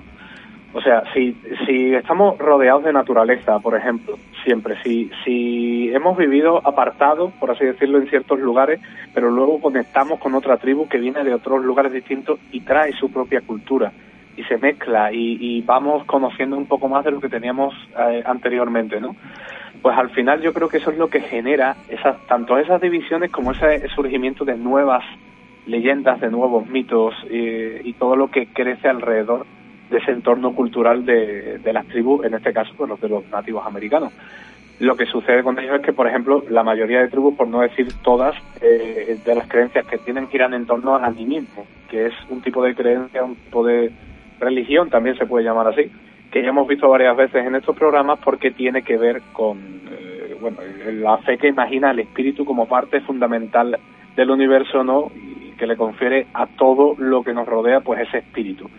O 0.73 0.81
sea, 0.81 1.03
si, 1.13 1.35
si 1.65 1.93
estamos 1.93 2.37
rodeados 2.37 2.85
de 2.85 2.93
naturaleza, 2.93 3.59
por 3.59 3.75
ejemplo, 3.75 4.17
siempre, 4.45 4.81
si, 4.83 5.11
si 5.25 5.89
hemos 5.93 6.17
vivido 6.17 6.65
apartados, 6.65 7.33
por 7.33 7.51
así 7.51 7.65
decirlo, 7.65 7.97
en 7.97 8.07
ciertos 8.07 8.39
lugares, 8.39 8.79
pero 9.13 9.29
luego 9.29 9.59
conectamos 9.59 10.19
con 10.19 10.33
otra 10.33 10.57
tribu 10.57 10.87
que 10.87 10.97
viene 10.97 11.25
de 11.25 11.33
otros 11.33 11.63
lugares 11.63 11.91
distintos 11.91 12.39
y 12.51 12.61
trae 12.61 12.93
su 12.93 13.11
propia 13.11 13.41
cultura 13.41 13.91
y 14.37 14.43
se 14.43 14.57
mezcla 14.57 15.11
y, 15.11 15.61
vamos 15.63 16.05
conociendo 16.05 16.55
un 16.55 16.65
poco 16.65 16.87
más 16.87 17.03
de 17.03 17.11
lo 17.11 17.19
que 17.19 17.27
teníamos 17.27 17.73
eh, 17.97 18.23
anteriormente, 18.25 18.99
¿no? 19.01 19.15
Pues 19.81 19.97
al 19.97 20.09
final 20.11 20.41
yo 20.41 20.53
creo 20.53 20.69
que 20.69 20.77
eso 20.77 20.91
es 20.91 20.97
lo 20.97 21.09
que 21.09 21.21
genera 21.21 21.75
esas, 21.89 22.19
tanto 22.27 22.57
esas 22.57 22.79
divisiones 22.81 23.31
como 23.31 23.51
ese 23.51 23.87
surgimiento 23.89 24.45
de 24.45 24.55
nuevas 24.55 25.03
leyendas, 25.65 26.19
de 26.19 26.29
nuevos 26.29 26.67
mitos 26.67 27.13
y, 27.29 27.93
todo 27.93 28.15
lo 28.15 28.29
que 28.29 28.47
crece 28.47 28.87
alrededor 28.87 29.45
de 29.91 29.97
ese 29.97 30.11
entorno 30.11 30.55
cultural 30.55 31.05
de, 31.05 31.59
las 31.71 31.85
tribus, 31.87 32.25
en 32.25 32.33
este 32.33 32.51
caso 32.53 32.73
pues 32.75 32.89
los 32.89 32.99
de 32.99 33.09
los 33.09 33.27
nativos 33.29 33.65
americanos. 33.65 34.11
Lo 34.79 34.95
que 34.95 35.05
sucede 35.05 35.43
con 35.43 35.59
ellos 35.59 35.75
es 35.75 35.81
que, 35.85 35.93
por 35.93 36.07
ejemplo, 36.07 36.43
la 36.49 36.63
mayoría 36.63 37.01
de 37.01 37.09
tribus, 37.09 37.35
por 37.35 37.47
no 37.47 37.61
decir 37.61 37.87
todas, 38.01 38.35
eh, 38.61 39.19
de 39.23 39.35
las 39.35 39.47
creencias 39.47 39.85
que 39.85 39.99
tienen 39.99 40.27
giran 40.29 40.55
en 40.55 40.65
torno 40.65 40.95
al 40.95 41.05
animismo, 41.05 41.67
que 41.87 42.07
es 42.07 42.13
un 42.29 42.41
tipo 42.41 42.63
de 42.63 42.73
creencia, 42.73 43.23
un 43.23 43.35
tipo 43.35 43.63
de 43.63 43.91
religión, 44.39 44.89
también 44.89 45.15
se 45.17 45.27
puede 45.27 45.45
llamar 45.45 45.67
así, 45.67 45.91
que 46.31 46.41
ya 46.41 46.49
hemos 46.49 46.67
visto 46.67 46.89
varias 46.89 47.15
veces 47.15 47.45
en 47.45 47.55
estos 47.55 47.75
programas 47.75 48.19
porque 48.23 48.51
tiene 48.51 48.83
que 48.83 48.97
ver 48.97 49.21
con 49.33 49.57
eh, 49.91 50.37
bueno, 50.39 50.57
la 50.93 51.17
fe 51.19 51.37
que 51.37 51.49
imagina 51.49 51.91
el 51.91 51.99
espíritu 51.99 52.45
como 52.45 52.67
parte 52.67 53.01
fundamental 53.01 53.77
del 54.15 54.31
universo, 54.31 54.83
¿no? 54.83 55.11
Y 55.13 55.51
que 55.57 55.67
le 55.67 55.75
confiere 55.75 56.27
a 56.33 56.47
todo 56.47 56.95
lo 56.97 57.23
que 57.23 57.33
nos 57.33 57.47
rodea, 57.47 57.81
pues 57.81 58.07
ese 58.07 58.19
espíritu. 58.19 58.69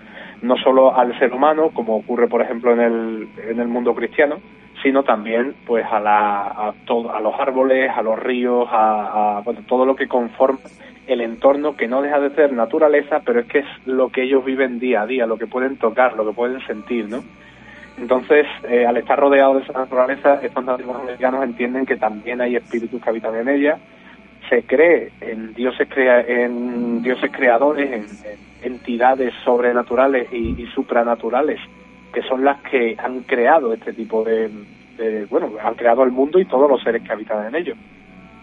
No 0.40 0.56
solo 0.56 0.96
al 0.96 1.16
ser 1.18 1.32
humano, 1.32 1.70
como 1.72 1.96
ocurre, 1.96 2.26
por 2.26 2.42
ejemplo, 2.42 2.72
en 2.72 2.80
el, 2.80 3.28
en 3.48 3.60
el 3.60 3.68
mundo 3.68 3.94
cristiano, 3.94 4.36
sino 4.82 5.04
también, 5.04 5.54
pues, 5.64 5.84
a, 5.88 6.00
la, 6.00 6.40
a, 6.40 6.74
todo, 6.86 7.14
a 7.14 7.20
los 7.20 7.38
árboles, 7.38 7.90
a 7.94 8.02
los 8.02 8.18
ríos, 8.18 8.66
a, 8.72 9.36
a 9.36 9.40
bueno, 9.42 9.60
todo 9.68 9.86
lo 9.86 9.94
que 9.94 10.08
conforma 10.08 10.58
el 11.12 11.20
entorno 11.20 11.76
que 11.76 11.88
no 11.88 12.02
deja 12.02 12.20
de 12.20 12.30
ser 12.30 12.52
naturaleza, 12.52 13.20
pero 13.24 13.40
es 13.40 13.46
que 13.46 13.60
es 13.60 13.66
lo 13.86 14.10
que 14.10 14.22
ellos 14.22 14.44
viven 14.44 14.78
día 14.78 15.02
a 15.02 15.06
día, 15.06 15.26
lo 15.26 15.38
que 15.38 15.46
pueden 15.46 15.76
tocar, 15.76 16.16
lo 16.16 16.26
que 16.26 16.32
pueden 16.32 16.60
sentir, 16.66 17.08
¿no? 17.08 17.22
Entonces, 17.98 18.46
eh, 18.68 18.86
al 18.86 18.96
estar 18.96 19.18
rodeados 19.18 19.56
de 19.56 19.62
esa 19.62 19.78
naturaleza, 19.78 20.40
estos 20.42 20.64
nativos 20.64 20.96
americanos 20.96 21.44
entienden 21.44 21.86
que 21.86 21.96
también 21.96 22.40
hay 22.40 22.56
espíritus 22.56 23.02
que 23.02 23.10
habitan 23.10 23.36
en 23.36 23.48
ella, 23.48 23.78
se 24.48 24.62
cree 24.64 25.12
en 25.20 25.54
dioses, 25.54 25.88
crea 25.88 26.20
en 26.20 27.02
dioses 27.02 27.30
creadores, 27.30 27.90
en, 27.90 28.06
entidades 28.62 29.34
sobrenaturales 29.44 30.32
y, 30.32 30.66
supranaturales, 30.74 31.58
que 32.12 32.22
son 32.22 32.44
las 32.44 32.60
que 32.62 32.96
han 32.98 33.20
creado 33.20 33.72
este 33.72 33.92
tipo 33.92 34.22
de, 34.22 34.50
bueno, 35.28 35.52
han 35.62 35.74
creado 35.74 36.04
el 36.04 36.12
mundo 36.12 36.38
y 36.38 36.44
todos 36.44 36.70
los 36.70 36.82
seres 36.82 37.02
que 37.02 37.12
habitan 37.12 37.46
en 37.46 37.54
ello. 37.56 37.74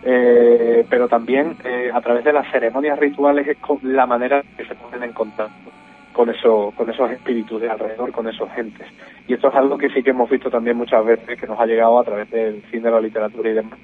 Eh, 0.04 0.86
pero 0.90 1.08
también 1.08 1.58
eh, 1.66 1.92
a 1.94 2.00
través 2.00 2.24
de 2.24 2.32
las 2.32 2.50
ceremonias 2.52 2.98
rituales 2.98 3.48
es 3.48 3.58
la 3.84 4.06
manera 4.06 4.42
que 4.56 4.66
se 4.66 4.76
ponen 4.76 5.04
en 5.04 5.14
contacto 5.14 5.72
con, 6.14 6.30
eso, 6.30 6.74
con 6.76 6.90
esos 6.90 7.12
espíritus 7.12 7.62
de 7.62 7.70
alrededor, 7.70 8.12
con 8.12 8.28
esos 8.28 8.52
gentes. 8.52 8.88
Y 9.28 9.34
esto 9.34 9.50
es 9.50 9.56
algo 9.56 9.78
que 9.78 9.90
sí 9.90 10.02
que 10.02 10.10
hemos 10.10 10.30
visto 10.30 10.50
también 10.50 10.78
muchas 10.78 11.06
veces, 11.06 11.40
que 11.40 11.48
nos 11.48 11.60
ha 11.60 11.66
llegado 11.66 12.00
a 12.00 12.04
través 12.04 12.30
del 12.32 12.62
cine, 12.72 12.84
de 12.84 12.92
la 12.92 13.02
literatura 13.02 13.50
y 13.50 13.54
demás, 13.54 13.78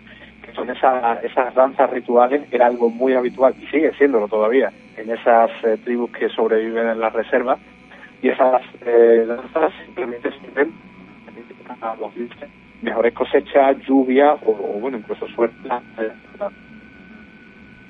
que 0.44 0.52
son 0.54 0.70
esas, 0.70 1.54
danzas 1.54 1.90
rituales, 1.92 2.42
era 2.52 2.68
algo 2.68 2.90
muy 2.90 3.14
habitual, 3.14 3.54
y 3.62 3.68
sigue 3.68 3.94
siéndolo 3.94 4.28
todavía, 4.28 4.72
en 4.98 5.12
esas 5.12 5.52
eh, 5.64 5.78
tribus 5.84 6.12
que 6.12 6.30
sobreviven 6.30 6.90
en 6.90 7.00
las 7.00 7.14
reservas, 7.14 7.60
y 8.22 8.30
esas 8.30 8.62
eh, 8.86 9.26
danzas 9.28 9.72
simplemente 9.86 10.32
sirven 10.40 10.74
para 11.80 11.96
los 11.96 12.14
mejores 12.82 13.14
cosechas, 13.14 13.78
lluvia 13.88 14.34
o, 14.46 14.80
bueno, 14.80 14.98
incluso 14.98 15.28
suerte. 15.30 15.70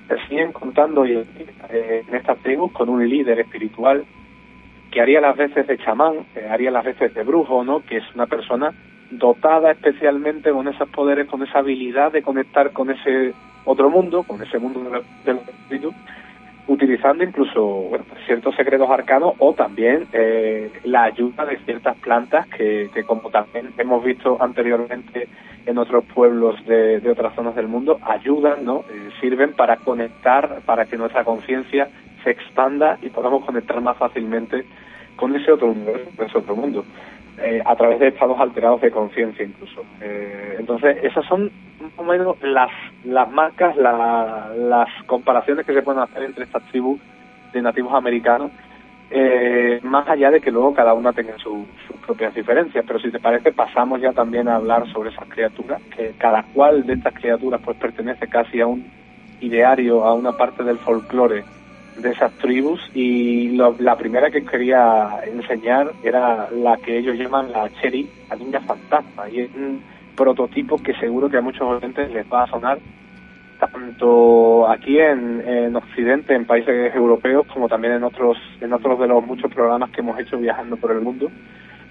Se 0.07 0.27
siguen 0.27 0.51
contando 0.51 1.05
eh, 1.05 1.25
en 1.69 2.15
estas 2.15 2.37
tribus 2.39 2.71
con 2.71 2.89
un 2.89 3.07
líder 3.07 3.39
espiritual 3.39 4.05
que 4.91 5.01
haría 5.01 5.19
las 5.19 5.35
veces 5.35 5.67
de 5.67 5.77
chamán, 5.79 6.25
haría 6.49 6.71
las 6.71 6.85
veces 6.85 7.13
de 7.13 7.23
brujo, 7.23 7.63
¿no? 7.63 7.81
Que 7.81 7.97
es 7.97 8.03
una 8.13 8.27
persona 8.27 8.71
dotada 9.11 9.71
especialmente 9.71 10.51
con 10.51 10.67
esos 10.67 10.89
poderes, 10.89 11.27
con 11.27 11.43
esa 11.43 11.59
habilidad 11.59 12.11
de 12.11 12.21
conectar 12.21 12.71
con 12.71 12.89
ese 12.91 13.33
otro 13.65 13.89
mundo, 13.89 14.23
con 14.23 14.41
ese 14.41 14.59
mundo 14.59 15.03
del 15.25 15.37
espíritu, 15.37 15.93
utilizando 16.67 17.23
incluso 17.23 17.89
ciertos 18.25 18.55
secretos 18.55 18.89
arcanos 18.89 19.33
o 19.39 19.53
también 19.53 20.07
eh, 20.13 20.71
la 20.83 21.03
ayuda 21.03 21.45
de 21.45 21.57
ciertas 21.59 21.95
plantas 21.97 22.47
que, 22.47 22.89
como 23.05 23.29
también 23.29 23.71
hemos 23.77 24.03
visto 24.03 24.37
anteriormente 24.41 25.27
en 25.65 25.77
otros 25.77 26.03
pueblos 26.05 26.63
de, 26.65 27.01
otras 27.09 27.35
zonas 27.35 27.55
del 27.55 27.67
mundo, 27.67 27.99
ayudan, 28.03 28.65
¿no? 28.65 28.83
Eh, 28.89 29.09
sirven 29.19 29.53
para 29.53 29.77
conectar, 29.77 30.61
para 30.65 30.85
que 30.85 30.97
nuestra 30.97 31.23
conciencia 31.23 31.89
se 32.23 32.31
expanda 32.31 32.97
y 33.01 33.09
podamos 33.09 33.45
conectar 33.45 33.79
más 33.81 33.97
fácilmente 33.97 34.65
con 35.15 35.35
ese 35.35 35.51
otro 35.51 35.67
universo, 35.67 36.09
ese 36.23 36.37
otro 36.37 36.55
mundo, 36.55 36.83
eh, 37.37 37.61
a 37.65 37.75
través 37.75 37.99
de 37.99 38.07
estados 38.07 38.39
alterados 38.39 38.79
de 38.81 38.91
conciencia 38.91 39.45
incluso. 39.45 39.83
Eh, 40.01 40.55
entonces, 40.57 40.97
esas 41.03 41.25
son 41.25 41.51
más 41.81 41.91
o 41.97 42.03
menos 42.03 42.41
las, 42.41 42.71
las 43.03 43.29
marcas, 43.29 43.75
las 43.75 44.87
comparaciones 45.05 45.65
que 45.65 45.73
se 45.73 45.81
pueden 45.81 46.01
hacer 46.01 46.23
entre 46.23 46.45
estas 46.45 46.63
tribus 46.67 46.99
de 47.51 47.61
nativos 47.61 47.93
americanos, 47.93 48.51
eh, 49.11 49.79
más 49.83 50.07
allá 50.07 50.31
de 50.31 50.39
que 50.39 50.49
luego 50.49 50.73
cada 50.73 50.93
una 50.93 51.11
tenga 51.11 51.37
sus 51.37 51.65
propias 52.05 52.33
diferencias. 52.33 52.85
Pero 52.87 52.99
si 52.99 53.11
te 53.11 53.19
parece, 53.19 53.51
pasamos 53.51 53.99
ya 53.99 54.13
también 54.13 54.47
a 54.47 54.55
hablar 54.55 54.87
sobre 54.93 55.09
esas 55.09 55.27
criaturas, 55.27 55.81
que 55.95 56.13
cada 56.17 56.43
cual 56.53 56.85
de 56.85 56.93
estas 56.93 57.13
criaturas 57.13 57.59
pues 57.63 57.77
pertenece 57.77 58.27
casi 58.27 58.61
a 58.61 58.67
un 58.67 58.85
ideario, 59.41 60.05
a 60.05 60.13
una 60.13 60.31
parte 60.31 60.63
del 60.63 60.77
folclore 60.77 61.43
de 61.97 62.11
esas 62.11 62.31
tribus 62.33 62.79
y 62.93 63.49
la 63.57 63.95
primera 63.95 64.29
que 64.29 64.43
quería 64.43 65.21
enseñar 65.25 65.91
era 66.03 66.49
la 66.51 66.77
que 66.77 66.97
ellos 66.97 67.17
llaman 67.17 67.51
la 67.51 67.69
Cherry, 67.81 68.09
la 68.29 68.35
niña 68.35 68.59
fantasma, 68.61 69.29
y 69.29 69.41
es 69.41 69.49
un 69.55 69.81
prototipo 70.15 70.77
que 70.77 70.93
seguro 70.95 71.29
que 71.29 71.37
a 71.37 71.41
muchos 71.41 71.61
oyentes 71.61 72.11
les 72.11 72.25
va 72.31 72.43
a 72.43 72.47
sonar 72.47 72.79
tanto 73.59 74.67
aquí 74.67 74.99
en, 74.99 75.41
en 75.47 75.75
Occidente, 75.75 76.35
en 76.35 76.45
países 76.45 76.93
europeos, 76.93 77.47
como 77.47 77.69
también 77.69 77.93
en 77.93 78.03
otros, 78.03 78.37
en 78.59 78.73
otros 78.73 78.99
de 78.99 79.07
los 79.07 79.25
muchos 79.25 79.51
programas 79.53 79.91
que 79.91 80.01
hemos 80.01 80.19
hecho 80.19 80.37
viajando 80.37 80.75
por 80.75 80.91
el 80.91 81.01
mundo, 81.01 81.31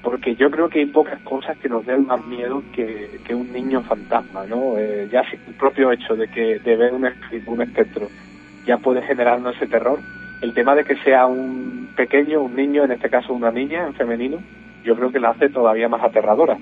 porque 0.03 0.35
yo 0.37 0.51
creo 0.51 0.69
que 0.69 0.81
hay 0.81 0.87
pocas 0.87 1.19
cosas 1.23 1.57
que 1.59 1.69
nos 1.69 1.87
den 1.87 2.07
más 2.07 2.25
miedo 2.27 2.63
que, 2.75 3.19
que 3.25 3.35
un 3.35 3.51
niño 3.53 3.81
fantasma, 3.83 4.45
¿no? 4.47 4.77
Eh, 4.77 5.09
ya 5.11 5.23
el 5.23 5.55
propio 5.55 5.91
hecho 5.91 6.15
de 6.15 6.29
que 6.29 6.59
de 6.59 6.77
ver 6.77 6.93
un, 6.93 7.09
un 7.47 7.63
espectro 7.63 8.09
ya 8.67 8.79
puede 8.79 9.03
generarnos 9.03 9.57
ese 9.57 9.67
terror. 9.67 9.99
El 10.41 10.55
tema 10.55 10.75
de 10.75 10.85
que 10.85 10.97
sea 10.97 11.27
un 11.27 11.89
pequeño, 11.97 12.43
un 12.43 12.57
niño, 12.57 12.85
en 12.85 12.93
este 12.93 13.09
caso 13.09 13.33
una 13.33 13.51
niña, 13.51 13.87
en 13.87 13.95
femenino, 13.95 14.39
yo 14.85 14.97
creo 14.97 15.11
que 15.11 15.21
la 15.21 15.31
hace 15.31 15.49
todavía 15.49 15.89
más 15.89 16.03
aterradora. 16.03 16.57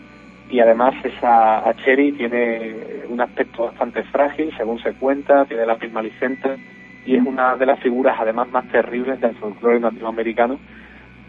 Y 0.50 0.60
además 0.60 0.94
esa 1.04 1.64
Cherry 1.84 2.12
tiene 2.12 2.74
un 3.08 3.20
aspecto 3.20 3.64
bastante 3.64 4.02
frágil, 4.04 4.52
según 4.56 4.78
se 4.82 4.92
cuenta, 4.92 5.44
tiene 5.46 5.66
la 5.66 5.76
piel 5.76 5.92
malicenta 5.92 6.56
y 7.04 7.16
es 7.16 7.26
una 7.26 7.56
de 7.56 7.66
las 7.66 7.80
figuras 7.80 8.16
además 8.18 8.48
más 8.50 8.68
terribles 8.68 9.20
del 9.20 9.34
folclore 9.36 9.80
nativoamericano, 9.80 10.58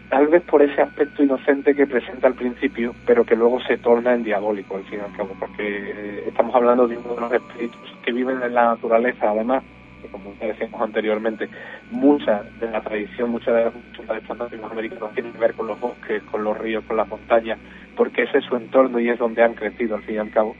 tal 0.08 0.28
vez 0.28 0.42
por 0.42 0.62
ese 0.62 0.80
aspecto 0.80 1.22
inocente 1.22 1.74
que 1.74 1.86
presenta 1.86 2.28
al 2.28 2.34
principio, 2.34 2.94
pero 3.06 3.24
que 3.24 3.34
luego 3.34 3.60
se 3.62 3.78
torna 3.78 4.14
en 4.14 4.22
diabólico 4.22 4.76
al 4.76 4.84
fin 4.84 5.00
y 5.00 5.02
al 5.02 5.16
cabo, 5.16 5.34
porque 5.38 5.62
eh, 5.66 6.24
estamos 6.28 6.54
hablando 6.54 6.86
de 6.86 6.96
uno 6.96 7.14
de 7.14 7.20
los 7.20 7.32
espíritus 7.32 7.96
que 8.04 8.12
viven 8.12 8.40
en 8.42 8.54
la 8.54 8.66
naturaleza, 8.66 9.30
además, 9.30 9.64
como 10.10 10.34
decíamos 10.40 10.80
anteriormente, 10.80 11.48
mucha 11.90 12.42
de 12.60 12.70
la 12.70 12.80
tradición, 12.80 13.30
mucha 13.30 13.52
de 13.52 13.64
la 13.64 13.70
cultura 13.70 14.14
de 14.14 14.34
nativos 14.34 14.72
americanos 14.72 15.14
tiene 15.14 15.30
que 15.30 15.38
ver 15.38 15.54
con 15.54 15.66
los 15.66 15.80
bosques, 15.80 16.22
con 16.24 16.44
los 16.44 16.56
ríos, 16.58 16.84
con 16.84 16.96
las 16.96 17.08
montañas, 17.08 17.58
porque 17.96 18.22
ese 18.22 18.38
es 18.38 18.44
su 18.44 18.56
entorno 18.56 18.98
y 19.00 19.08
es 19.08 19.18
donde 19.18 19.42
han 19.42 19.54
crecido 19.54 19.96
al 19.96 20.02
fin 20.02 20.16
y 20.16 20.18
al 20.18 20.30
cabo. 20.30 20.56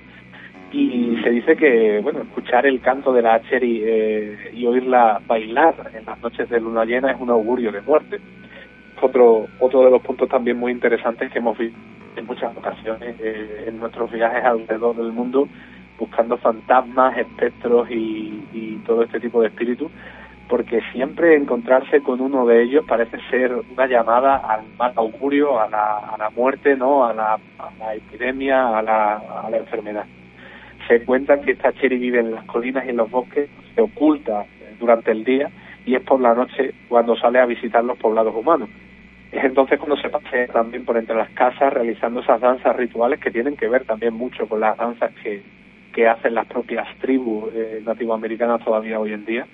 Y 0.72 1.16
se 1.22 1.30
dice 1.30 1.56
que, 1.56 2.00
bueno, 2.02 2.22
escuchar 2.22 2.66
el 2.66 2.80
canto 2.80 3.12
de 3.12 3.22
la 3.22 3.40
Cherry 3.42 3.82
eh, 3.84 4.50
y 4.54 4.66
oírla 4.66 5.20
bailar 5.24 5.92
en 5.94 6.04
las 6.04 6.20
noches 6.20 6.48
de 6.48 6.60
luna 6.60 6.84
llena 6.84 7.12
es 7.12 7.20
un 7.20 7.30
augurio 7.30 7.70
de 7.70 7.80
muerte. 7.80 8.18
Otro, 9.00 9.46
otro 9.60 9.84
de 9.84 9.90
los 9.90 10.02
puntos 10.02 10.28
también 10.28 10.58
muy 10.58 10.72
interesantes 10.72 11.30
que 11.30 11.38
hemos 11.38 11.56
visto 11.58 11.78
en 12.16 12.26
muchas 12.26 12.56
ocasiones 12.56 13.16
eh, 13.20 13.64
en 13.68 13.78
nuestros 13.78 14.10
viajes 14.10 14.44
alrededor 14.44 14.96
del 14.96 15.12
mundo 15.12 15.48
buscando 15.98 16.36
fantasmas, 16.38 17.16
espectros 17.18 17.88
y, 17.90 18.80
todo 18.86 19.02
este 19.02 19.18
tipo 19.18 19.40
de 19.40 19.48
espíritus, 19.48 19.90
porque 20.46 20.82
siempre 20.92 21.36
encontrarse 21.36 22.02
con 22.02 22.20
uno 22.20 22.44
de 22.44 22.62
ellos 22.62 22.84
parece 22.86 23.18
ser 23.30 23.50
una 23.72 23.86
llamada 23.86 24.36
al 24.36 24.60
mal 24.78 24.92
augurio, 24.96 25.58
a 25.58 25.70
la, 25.70 25.98
a 26.00 26.18
la 26.18 26.28
muerte, 26.28 26.76
no, 26.76 27.06
a 27.06 27.14
la, 27.14 27.38
epidemia, 27.94 28.76
a 28.76 28.82
la, 28.82 29.16
a 29.16 29.48
la 29.48 29.56
enfermedad. 29.56 30.04
Se 30.86 31.02
cuenta 31.06 31.40
que 31.40 31.52
esta 31.52 31.72
Cheri 31.72 31.96
vive 31.96 32.20
en 32.20 32.32
las 32.32 32.44
colinas 32.44 32.84
y 32.84 32.90
en 32.90 32.98
los 32.98 33.10
bosques, 33.10 33.48
se 33.74 33.80
oculta 33.80 34.44
durante 34.78 35.12
el 35.12 35.24
día 35.24 35.50
y 35.86 35.94
es 35.94 36.02
por 36.02 36.20
la 36.20 36.34
noche 36.34 36.74
cuando 36.88 37.16
sale 37.16 37.38
a 37.38 37.46
visitar 37.46 37.82
los 37.82 37.96
poblados 37.96 38.34
humanos. 38.34 38.68
Es 39.32 39.44
entonces 39.44 39.78
cuando 39.78 39.96
se 39.96 40.10
pasea 40.10 40.46
también 40.48 40.84
por 40.84 40.98
entre 40.98 41.16
las 41.16 41.30
casas 41.30 41.72
realizando 41.72 42.20
esas 42.20 42.40
danzas 42.40 42.76
rituales 42.76 43.18
que 43.18 43.30
tienen 43.30 43.56
que 43.56 43.68
ver 43.68 43.84
también 43.84 44.12
mucho 44.12 44.46
con 44.46 44.60
las 44.60 44.76
danzas 44.76 45.10
que, 45.22 45.42
que 45.94 46.08
hacen 46.08 46.34
las 46.34 46.46
propias 46.46 46.86
tribus 46.98 47.54
eh, 47.54 47.80
nativoamericanas 47.84 48.64
todavía 48.64 48.98
hoy 48.98 49.12
en 49.12 49.24
día, 49.24 49.46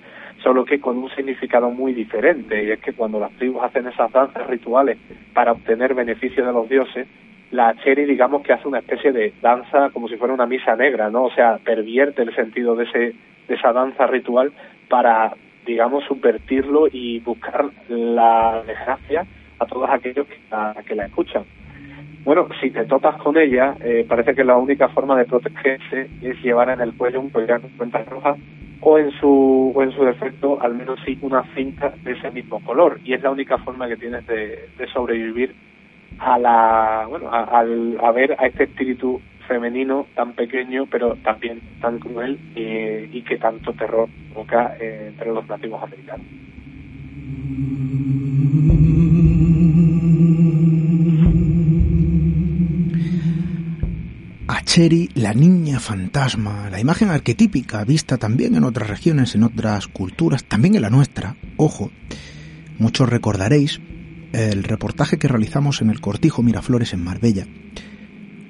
solo 0.43 0.65
que 0.65 0.81
con 0.81 0.97
un 0.97 1.09
significado 1.11 1.69
muy 1.69 1.93
diferente, 1.93 2.63
y 2.63 2.71
es 2.71 2.79
que 2.79 2.93
cuando 2.93 3.19
las 3.19 3.31
tribus 3.33 3.63
hacen 3.63 3.87
esas 3.87 4.11
danzas 4.11 4.47
rituales 4.47 4.97
para 5.33 5.51
obtener 5.51 5.93
beneficio 5.93 6.45
de 6.45 6.51
los 6.51 6.67
dioses, 6.67 7.07
la 7.51 7.75
Cheri 7.83 8.05
digamos 8.05 8.41
que 8.41 8.53
hace 8.53 8.67
una 8.67 8.79
especie 8.79 9.11
de 9.11 9.33
danza 9.41 9.89
como 9.91 10.07
si 10.07 10.17
fuera 10.17 10.33
una 10.33 10.45
misa 10.45 10.75
negra, 10.75 11.09
¿no? 11.09 11.25
O 11.25 11.31
sea, 11.31 11.59
pervierte 11.63 12.23
el 12.23 12.33
sentido 12.33 12.75
de, 12.75 12.85
ese, 12.85 12.99
de 13.47 13.55
esa 13.55 13.71
danza 13.73 14.07
ritual 14.07 14.51
para, 14.89 15.33
digamos, 15.65 16.03
subvertirlo 16.05 16.87
y 16.91 17.19
buscar 17.19 17.65
la 17.89 18.63
desgracia 18.65 19.25
a 19.59 19.65
todos 19.65 19.89
aquellos 19.89 20.25
que 20.27 20.39
que 20.85 20.95
la 20.95 21.05
escuchan. 21.05 21.43
Bueno, 22.23 22.47
si 22.61 22.69
te 22.69 22.85
topas 22.85 23.15
con 23.17 23.35
ella, 23.35 23.75
eh, 23.83 24.05
parece 24.07 24.35
que 24.35 24.43
la 24.43 24.55
única 24.55 24.89
forma 24.89 25.17
de 25.17 25.25
protegerse 25.25 26.07
es 26.21 26.41
llevar 26.43 26.69
en 26.69 26.81
el 26.81 26.93
cuello 26.93 27.19
un 27.19 27.31
collar 27.31 27.61
con 27.61 27.71
cuentas 27.71 28.07
rojas 28.07 28.37
o 28.81 28.97
en 28.99 29.11
su 29.19 29.71
o 29.75 29.83
en 29.83 29.91
su 29.91 30.03
defecto 30.03 30.61
al 30.61 30.75
menos 30.75 30.99
sí 31.05 31.17
una 31.21 31.43
cinta 31.55 31.93
de 32.03 32.11
ese 32.11 32.31
mismo 32.31 32.59
color 32.63 32.99
y 33.03 33.13
es 33.13 33.21
la 33.21 33.31
única 33.31 33.57
forma 33.59 33.87
que 33.87 33.95
tienes 33.95 34.25
de, 34.27 34.69
sobrevivir 34.93 35.55
a 36.19 36.37
la 36.37 37.05
bueno 37.07 37.31
al, 37.31 37.97
a 38.03 38.11
ver 38.11 38.35
a 38.39 38.47
este 38.47 38.63
espíritu 38.63 39.21
femenino 39.47 40.07
tan 40.15 40.33
pequeño 40.33 40.87
pero 40.87 41.15
también 41.17 41.59
tan 41.79 41.99
cruel 41.99 42.39
eh, 42.55 43.07
y 43.11 43.21
que 43.21 43.37
tanto 43.37 43.73
terror 43.73 44.09
provoca 44.33 44.75
eh, 44.79 45.07
entre 45.09 45.31
los 45.31 45.47
nativos 45.47 45.81
americanos. 45.83 46.25
Cheri, 54.73 55.09
la 55.15 55.33
niña 55.33 55.81
fantasma, 55.81 56.69
la 56.69 56.79
imagen 56.79 57.09
arquetípica 57.09 57.83
vista 57.83 58.17
también 58.17 58.55
en 58.55 58.63
otras 58.63 58.89
regiones, 58.89 59.35
en 59.35 59.43
otras 59.43 59.89
culturas, 59.89 60.45
también 60.45 60.75
en 60.75 60.81
la 60.81 60.89
nuestra. 60.89 61.35
Ojo, 61.57 61.91
muchos 62.79 63.09
recordaréis 63.09 63.81
el 64.31 64.63
reportaje 64.63 65.17
que 65.17 65.27
realizamos 65.27 65.81
en 65.81 65.89
el 65.89 65.99
Cortijo 65.99 66.41
Miraflores 66.41 66.93
en 66.93 67.03
Marbella 67.03 67.47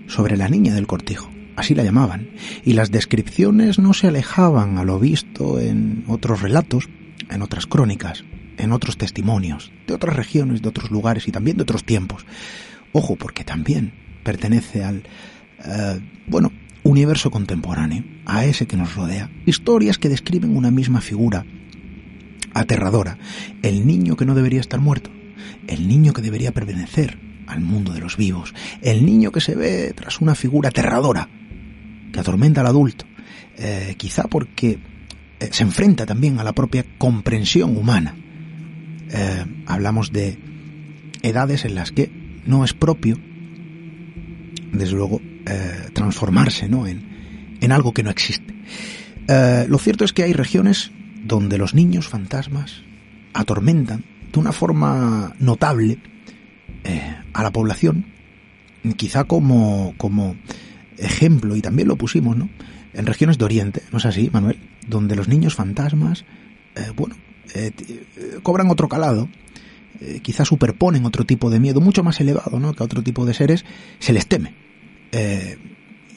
sobre 0.05 0.37
la 0.37 0.47
niña 0.47 0.75
del 0.75 0.85
Cortijo, 0.85 1.31
así 1.55 1.73
la 1.73 1.83
llamaban, 1.83 2.29
y 2.63 2.73
las 2.73 2.91
descripciones 2.91 3.79
no 3.79 3.95
se 3.95 4.09
alejaban 4.09 4.77
a 4.77 4.83
lo 4.83 4.99
visto 4.99 5.59
en 5.59 6.03
otros 6.07 6.43
relatos, 6.43 6.87
en 7.31 7.41
otras 7.41 7.65
crónicas, 7.65 8.25
en 8.57 8.73
otros 8.73 8.95
testimonios, 8.95 9.71
de 9.87 9.95
otras 9.95 10.15
regiones, 10.15 10.61
de 10.61 10.69
otros 10.69 10.91
lugares 10.91 11.27
y 11.27 11.31
también 11.31 11.57
de 11.57 11.63
otros 11.63 11.83
tiempos. 11.83 12.27
Ojo, 12.91 13.15
porque 13.15 13.43
también 13.43 13.93
pertenece 14.23 14.83
al, 14.83 15.01
eh, 15.65 15.99
bueno, 16.27 16.51
universo 16.83 17.31
contemporáneo, 17.31 18.03
a 18.25 18.45
ese 18.45 18.65
que 18.65 18.77
nos 18.77 18.95
rodea. 18.95 19.29
Historias 19.45 19.97
que 19.97 20.09
describen 20.09 20.55
una 20.55 20.71
misma 20.71 21.01
figura 21.01 21.45
aterradora, 22.53 23.17
el 23.61 23.85
niño 23.85 24.15
que 24.15 24.25
no 24.25 24.35
debería 24.35 24.59
estar 24.59 24.79
muerto, 24.79 25.09
el 25.67 25.87
niño 25.87 26.13
que 26.13 26.21
debería 26.21 26.51
pertenecer 26.51 27.17
al 27.47 27.61
mundo 27.61 27.93
de 27.93 27.99
los 27.99 28.17
vivos, 28.17 28.53
el 28.81 29.05
niño 29.05 29.31
que 29.31 29.41
se 29.41 29.55
ve 29.55 29.93
tras 29.95 30.21
una 30.21 30.35
figura 30.35 30.69
aterradora 30.69 31.29
que 32.11 32.19
atormenta 32.19 32.61
al 32.61 32.67
adulto, 32.67 33.05
eh, 33.57 33.95
quizá 33.97 34.23
porque 34.23 34.79
eh, 35.39 35.49
se 35.51 35.63
enfrenta 35.63 36.05
también 36.05 36.39
a 36.39 36.43
la 36.43 36.53
propia 36.53 36.85
comprensión 36.97 37.77
humana. 37.77 38.15
Hablamos 39.65 40.13
de 40.13 40.37
edades 41.21 41.65
en 41.65 41.75
las 41.75 41.91
que 41.91 42.09
no 42.45 42.63
es 42.63 42.73
propio, 42.73 43.17
desde 44.71 44.95
luego, 44.95 45.21
transformarse 45.93 46.69
¿no? 46.69 46.87
en, 46.87 47.57
en, 47.59 47.71
algo 47.71 47.93
que 47.93 48.03
no 48.03 48.09
existe. 48.09 48.53
lo 49.67 49.77
cierto 49.77 50.05
es 50.05 50.13
que 50.13 50.23
hay 50.23 50.33
regiones 50.33 50.91
donde 51.23 51.57
los 51.57 51.73
niños 51.73 52.07
fantasmas 52.07 52.83
atormentan 53.33 54.03
de 54.31 54.39
una 54.39 54.51
forma 54.51 55.33
notable 55.39 55.99
eh, 56.83 57.15
a 57.33 57.43
la 57.43 57.51
población, 57.51 58.05
quizá 58.95 59.25
como, 59.25 59.93
como 59.97 60.35
ejemplo, 60.97 61.55
y 61.55 61.61
también 61.61 61.87
lo 61.87 61.95
pusimos, 61.95 62.35
¿no? 62.35 62.49
En 62.93 63.05
regiones 63.05 63.37
de 63.37 63.45
Oriente, 63.45 63.83
¿no 63.91 63.99
es 63.99 64.05
así, 64.05 64.29
Manuel? 64.31 64.59
Donde 64.87 65.15
los 65.15 65.27
niños 65.27 65.55
fantasmas, 65.55 66.25
eh, 66.75 66.91
bueno, 66.95 67.15
eh, 67.53 67.71
cobran 68.43 68.69
otro 68.69 68.89
calado, 68.89 69.29
quizá 70.21 70.45
superponen 70.45 71.05
otro 71.05 71.25
tipo 71.25 71.49
de 71.49 71.59
miedo, 71.59 71.81
mucho 71.81 72.03
más 72.03 72.19
elevado, 72.19 72.59
¿no? 72.59 72.73
Que 72.73 72.83
a 72.83 72.85
otro 72.85 73.01
tipo 73.03 73.25
de 73.25 73.33
seres, 73.33 73.65
se 73.99 74.13
les 74.13 74.27
teme. 74.27 74.53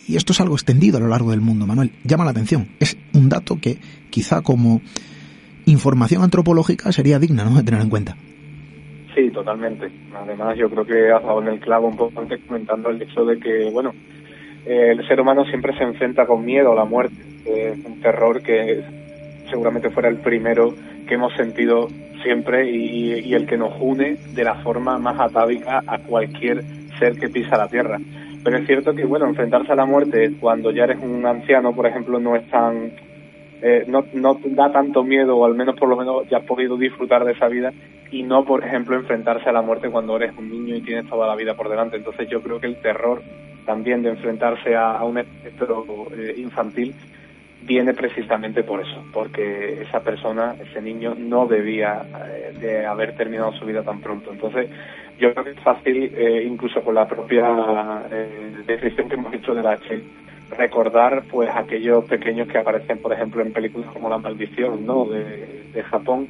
y 0.06 0.16
esto 0.16 0.32
es 0.32 0.40
algo 0.40 0.54
extendido 0.54 0.98
a 0.98 1.00
lo 1.00 1.08
largo 1.08 1.30
del 1.30 1.40
mundo, 1.40 1.66
Manuel. 1.66 1.92
Llama 2.04 2.24
la 2.24 2.30
atención. 2.30 2.68
Es 2.78 2.96
un 3.14 3.28
dato 3.28 3.58
que 3.60 3.78
quizá 4.10 4.42
como 4.42 4.80
información 5.66 6.22
antropológica 6.22 6.92
sería 6.92 7.18
digna 7.18 7.44
de 7.44 7.62
tener 7.62 7.80
en 7.80 7.90
cuenta. 7.90 8.16
Sí, 9.14 9.30
totalmente. 9.30 9.90
Además, 10.14 10.56
yo 10.58 10.68
creo 10.68 10.84
que 10.84 11.12
has 11.12 11.22
dado 11.22 11.40
en 11.40 11.48
el 11.48 11.60
clavo 11.60 11.88
un 11.88 11.96
poco 11.96 12.20
antes 12.20 12.40
comentando 12.46 12.90
el 12.90 13.00
hecho 13.00 13.24
de 13.24 13.38
que, 13.38 13.70
bueno, 13.70 13.92
el 14.66 15.06
ser 15.06 15.20
humano 15.20 15.44
siempre 15.44 15.76
se 15.76 15.84
enfrenta 15.84 16.26
con 16.26 16.44
miedo 16.44 16.72
a 16.72 16.74
la 16.74 16.84
muerte. 16.84 17.16
Es 17.44 17.84
un 17.84 18.00
terror 18.00 18.42
que 18.42 18.82
seguramente 19.50 19.90
fuera 19.90 20.08
el 20.08 20.16
primero 20.16 20.74
que 21.06 21.14
hemos 21.14 21.32
sentido 21.34 21.88
siempre 22.24 22.68
y, 22.68 23.32
el 23.32 23.46
que 23.46 23.56
nos 23.56 23.74
une 23.80 24.16
de 24.34 24.44
la 24.44 24.56
forma 24.56 24.98
más 24.98 25.20
atávica 25.20 25.82
a 25.86 25.98
cualquier 25.98 26.64
ser 26.98 27.16
que 27.16 27.28
pisa 27.28 27.56
la 27.56 27.68
tierra. 27.68 28.00
Pero 28.42 28.58
es 28.58 28.66
cierto 28.66 28.92
que, 28.94 29.04
bueno, 29.04 29.26
enfrentarse 29.26 29.72
a 29.72 29.76
la 29.76 29.86
muerte 29.86 30.32
cuando 30.40 30.72
ya 30.72 30.84
eres 30.84 30.98
un 31.00 31.24
anciano, 31.24 31.72
por 31.72 31.86
ejemplo, 31.86 32.18
no 32.18 32.34
es 32.34 32.48
tan 32.50 32.92
eh, 33.62 33.84
no, 33.86 34.04
no 34.12 34.38
da 34.44 34.70
tanto 34.70 35.02
miedo, 35.02 35.36
o 35.36 35.46
al 35.46 35.54
menos 35.54 35.74
por 35.76 35.88
lo 35.88 35.96
menos 35.96 36.28
ya 36.28 36.38
has 36.38 36.44
podido 36.44 36.76
disfrutar 36.76 37.24
de 37.24 37.32
esa 37.32 37.48
vida, 37.48 37.72
y 38.10 38.22
no, 38.22 38.44
por 38.44 38.62
ejemplo, 38.62 38.94
enfrentarse 38.94 39.48
a 39.48 39.52
la 39.52 39.62
muerte 39.62 39.88
cuando 39.88 40.16
eres 40.16 40.36
un 40.36 40.50
niño 40.50 40.76
y 40.76 40.82
tienes 40.82 41.08
toda 41.08 41.26
la 41.26 41.34
vida 41.34 41.54
por 41.54 41.70
delante. 41.70 41.96
Entonces 41.96 42.28
yo 42.28 42.42
creo 42.42 42.60
que 42.60 42.66
el 42.66 42.76
terror 42.76 43.22
también 43.64 44.02
de 44.02 44.10
enfrentarse 44.10 44.76
a, 44.76 45.02
un 45.04 45.18
espectro 45.18 45.84
eh, 46.14 46.34
infantil 46.36 46.94
viene 47.66 47.94
precisamente 47.94 48.62
por 48.62 48.80
eso, 48.80 49.04
porque 49.12 49.82
esa 49.82 50.00
persona, 50.00 50.54
ese 50.60 50.80
niño, 50.80 51.14
no 51.16 51.46
debía 51.46 52.02
eh, 52.26 52.54
de 52.58 52.86
haber 52.86 53.16
terminado 53.16 53.52
su 53.52 53.64
vida 53.64 53.82
tan 53.82 54.00
pronto. 54.00 54.32
Entonces, 54.32 54.70
yo 55.18 55.32
creo 55.32 55.44
que 55.44 55.50
es 55.50 55.60
fácil, 55.60 56.12
incluso 56.44 56.82
con 56.82 56.94
la 56.94 57.06
propia 57.06 58.02
descripción 58.66 59.08
que 59.08 59.14
hemos 59.14 59.32
hecho 59.32 59.54
de 59.54 59.62
la 59.62 59.72
H, 59.72 60.02
recordar 60.50 61.22
pues 61.30 61.50
aquellos 61.54 62.04
pequeños 62.04 62.48
que 62.48 62.58
aparecen 62.58 62.98
por 62.98 63.12
ejemplo 63.12 63.42
en 63.42 63.52
películas 63.52 63.90
como 63.92 64.08
La 64.08 64.18
maldición 64.18 64.84
¿no? 64.86 65.04
de, 65.06 65.64
de 65.72 65.82
Japón 65.82 66.28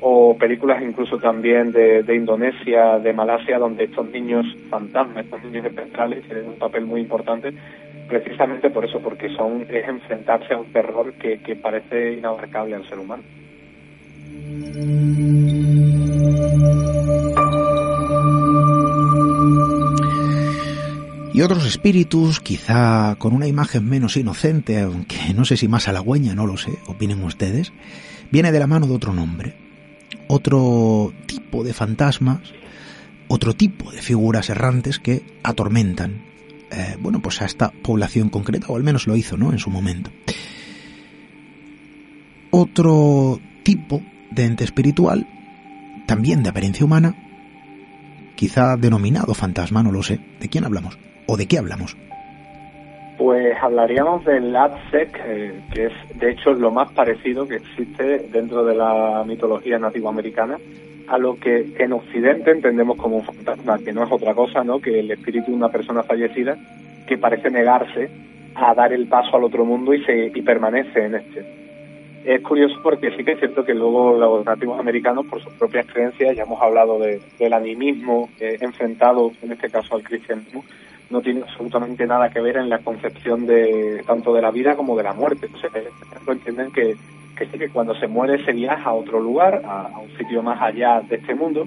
o 0.00 0.36
películas 0.38 0.82
incluso 0.82 1.18
también 1.18 1.72
de, 1.72 2.02
de, 2.04 2.14
Indonesia, 2.14 2.98
de 3.00 3.12
Malasia, 3.12 3.58
donde 3.58 3.84
estos 3.84 4.08
niños 4.10 4.46
fantasmas, 4.70 5.24
estos 5.24 5.42
niños 5.42 5.66
espectrales 5.66 6.24
tienen 6.24 6.46
un 6.50 6.54
papel 6.54 6.86
muy 6.86 7.00
importante, 7.00 7.52
precisamente 8.08 8.70
por 8.70 8.84
eso, 8.84 9.00
porque 9.00 9.28
son 9.36 9.62
es 9.68 9.86
enfrentarse 9.88 10.54
a 10.54 10.58
un 10.58 10.72
terror 10.72 11.12
que, 11.14 11.38
que 11.40 11.56
parece 11.56 12.14
inabarcable 12.14 12.74
al 12.74 12.88
ser 12.88 12.98
humano. 12.98 13.22
y 21.38 21.42
otros 21.42 21.66
espíritus, 21.66 22.40
quizá 22.40 23.14
con 23.14 23.32
una 23.32 23.46
imagen 23.46 23.88
menos 23.88 24.16
inocente, 24.16 24.80
aunque 24.80 25.32
no 25.36 25.44
sé 25.44 25.56
si 25.56 25.68
más 25.68 25.86
halagüeña, 25.86 26.34
no 26.34 26.48
lo 26.48 26.56
sé, 26.56 26.72
opinen 26.88 27.22
ustedes, 27.22 27.72
viene 28.32 28.50
de 28.50 28.58
la 28.58 28.66
mano 28.66 28.88
de 28.88 28.94
otro 28.96 29.12
nombre, 29.12 29.54
otro 30.26 31.12
tipo 31.26 31.62
de 31.62 31.72
fantasmas, 31.72 32.40
otro 33.28 33.54
tipo 33.54 33.92
de 33.92 34.02
figuras 34.02 34.50
errantes 34.50 34.98
que 34.98 35.22
atormentan, 35.44 36.24
eh, 36.70 36.96
bueno, 37.00 37.20
pues 37.20 37.40
a 37.42 37.46
esta 37.46 37.70
población 37.70 38.28
concreta, 38.28 38.66
o 38.68 38.76
al 38.76 38.82
menos 38.82 39.06
lo 39.06 39.16
hizo, 39.16 39.36
¿no?, 39.36 39.52
en 39.52 39.58
su 39.58 39.70
momento. 39.70 40.10
Otro 42.50 43.40
tipo 43.62 44.02
de 44.30 44.44
ente 44.44 44.64
espiritual, 44.64 45.26
también 46.06 46.42
de 46.42 46.50
apariencia 46.50 46.84
humana, 46.84 47.14
quizá 48.34 48.76
denominado 48.76 49.34
fantasma, 49.34 49.82
no 49.82 49.92
lo 49.92 50.02
sé. 50.02 50.20
¿De 50.40 50.48
quién 50.48 50.64
hablamos? 50.64 50.98
¿O 51.26 51.36
de 51.36 51.46
qué 51.46 51.58
hablamos? 51.58 51.96
Pues 53.18 53.56
hablaríamos 53.60 54.24
del 54.24 54.54
ADSEC, 54.54 55.20
eh, 55.26 55.60
que 55.72 55.86
es 55.86 55.92
de 56.14 56.30
hecho 56.30 56.52
lo 56.52 56.70
más 56.70 56.90
parecido 56.92 57.48
que 57.48 57.56
existe 57.56 58.28
dentro 58.32 58.64
de 58.64 58.76
la 58.76 59.24
mitología 59.26 59.78
nativoamericana 59.78 60.56
a 61.08 61.18
lo 61.18 61.36
que 61.36 61.74
en 61.78 61.92
Occidente 61.92 62.50
entendemos 62.50 62.96
como 62.98 63.16
un 63.16 63.24
fantasma, 63.24 63.78
que 63.78 63.92
no 63.92 64.04
es 64.04 64.12
otra 64.12 64.34
cosa 64.34 64.62
¿no? 64.62 64.80
que 64.80 65.00
el 65.00 65.10
espíritu 65.10 65.50
de 65.50 65.56
una 65.56 65.68
persona 65.68 66.02
fallecida 66.02 66.56
que 67.06 67.16
parece 67.16 67.50
negarse 67.50 68.10
a 68.54 68.74
dar 68.74 68.92
el 68.92 69.06
paso 69.06 69.36
al 69.36 69.44
otro 69.44 69.64
mundo 69.64 69.94
y, 69.94 70.04
se, 70.04 70.30
y 70.34 70.42
permanece 70.42 71.04
en 71.04 71.14
este. 71.14 71.58
Es 72.24 72.42
curioso 72.42 72.80
porque 72.82 73.10
sí 73.16 73.24
que 73.24 73.32
es 73.32 73.38
cierto 73.38 73.64
que 73.64 73.74
luego 73.74 74.18
los 74.18 74.44
nativos 74.44 74.78
americanos, 74.78 75.24
por 75.26 75.40
sus 75.42 75.52
propias 75.54 75.86
creencias, 75.86 76.36
ya 76.36 76.42
hemos 76.42 76.60
hablado 76.60 76.98
de, 76.98 77.20
del 77.38 77.52
animismo 77.52 78.28
enfrentado, 78.38 79.32
en 79.40 79.52
este 79.52 79.70
caso 79.70 79.94
al 79.94 80.02
cristianismo, 80.02 80.64
no 81.10 81.22
tiene 81.22 81.42
absolutamente 81.42 82.06
nada 82.06 82.28
que 82.28 82.40
ver 82.40 82.58
en 82.58 82.68
la 82.68 82.80
concepción 82.80 83.46
de 83.46 84.02
tanto 84.06 84.34
de 84.34 84.42
la 84.42 84.50
vida 84.50 84.76
como 84.76 84.96
de 84.96 85.04
la 85.04 85.14
muerte. 85.14 85.48
O 85.54 85.58
sea, 85.58 85.70
entienden 86.26 86.70
que, 86.70 86.96
que 87.46 87.58
que 87.58 87.68
cuando 87.68 87.94
se 87.94 88.08
muere 88.08 88.44
se 88.44 88.52
viaja 88.52 88.90
a 88.90 88.94
otro 88.94 89.20
lugar, 89.20 89.62
a, 89.64 89.98
un 89.98 90.10
sitio 90.16 90.42
más 90.42 90.60
allá 90.60 91.00
de 91.00 91.16
este 91.16 91.34
mundo, 91.34 91.66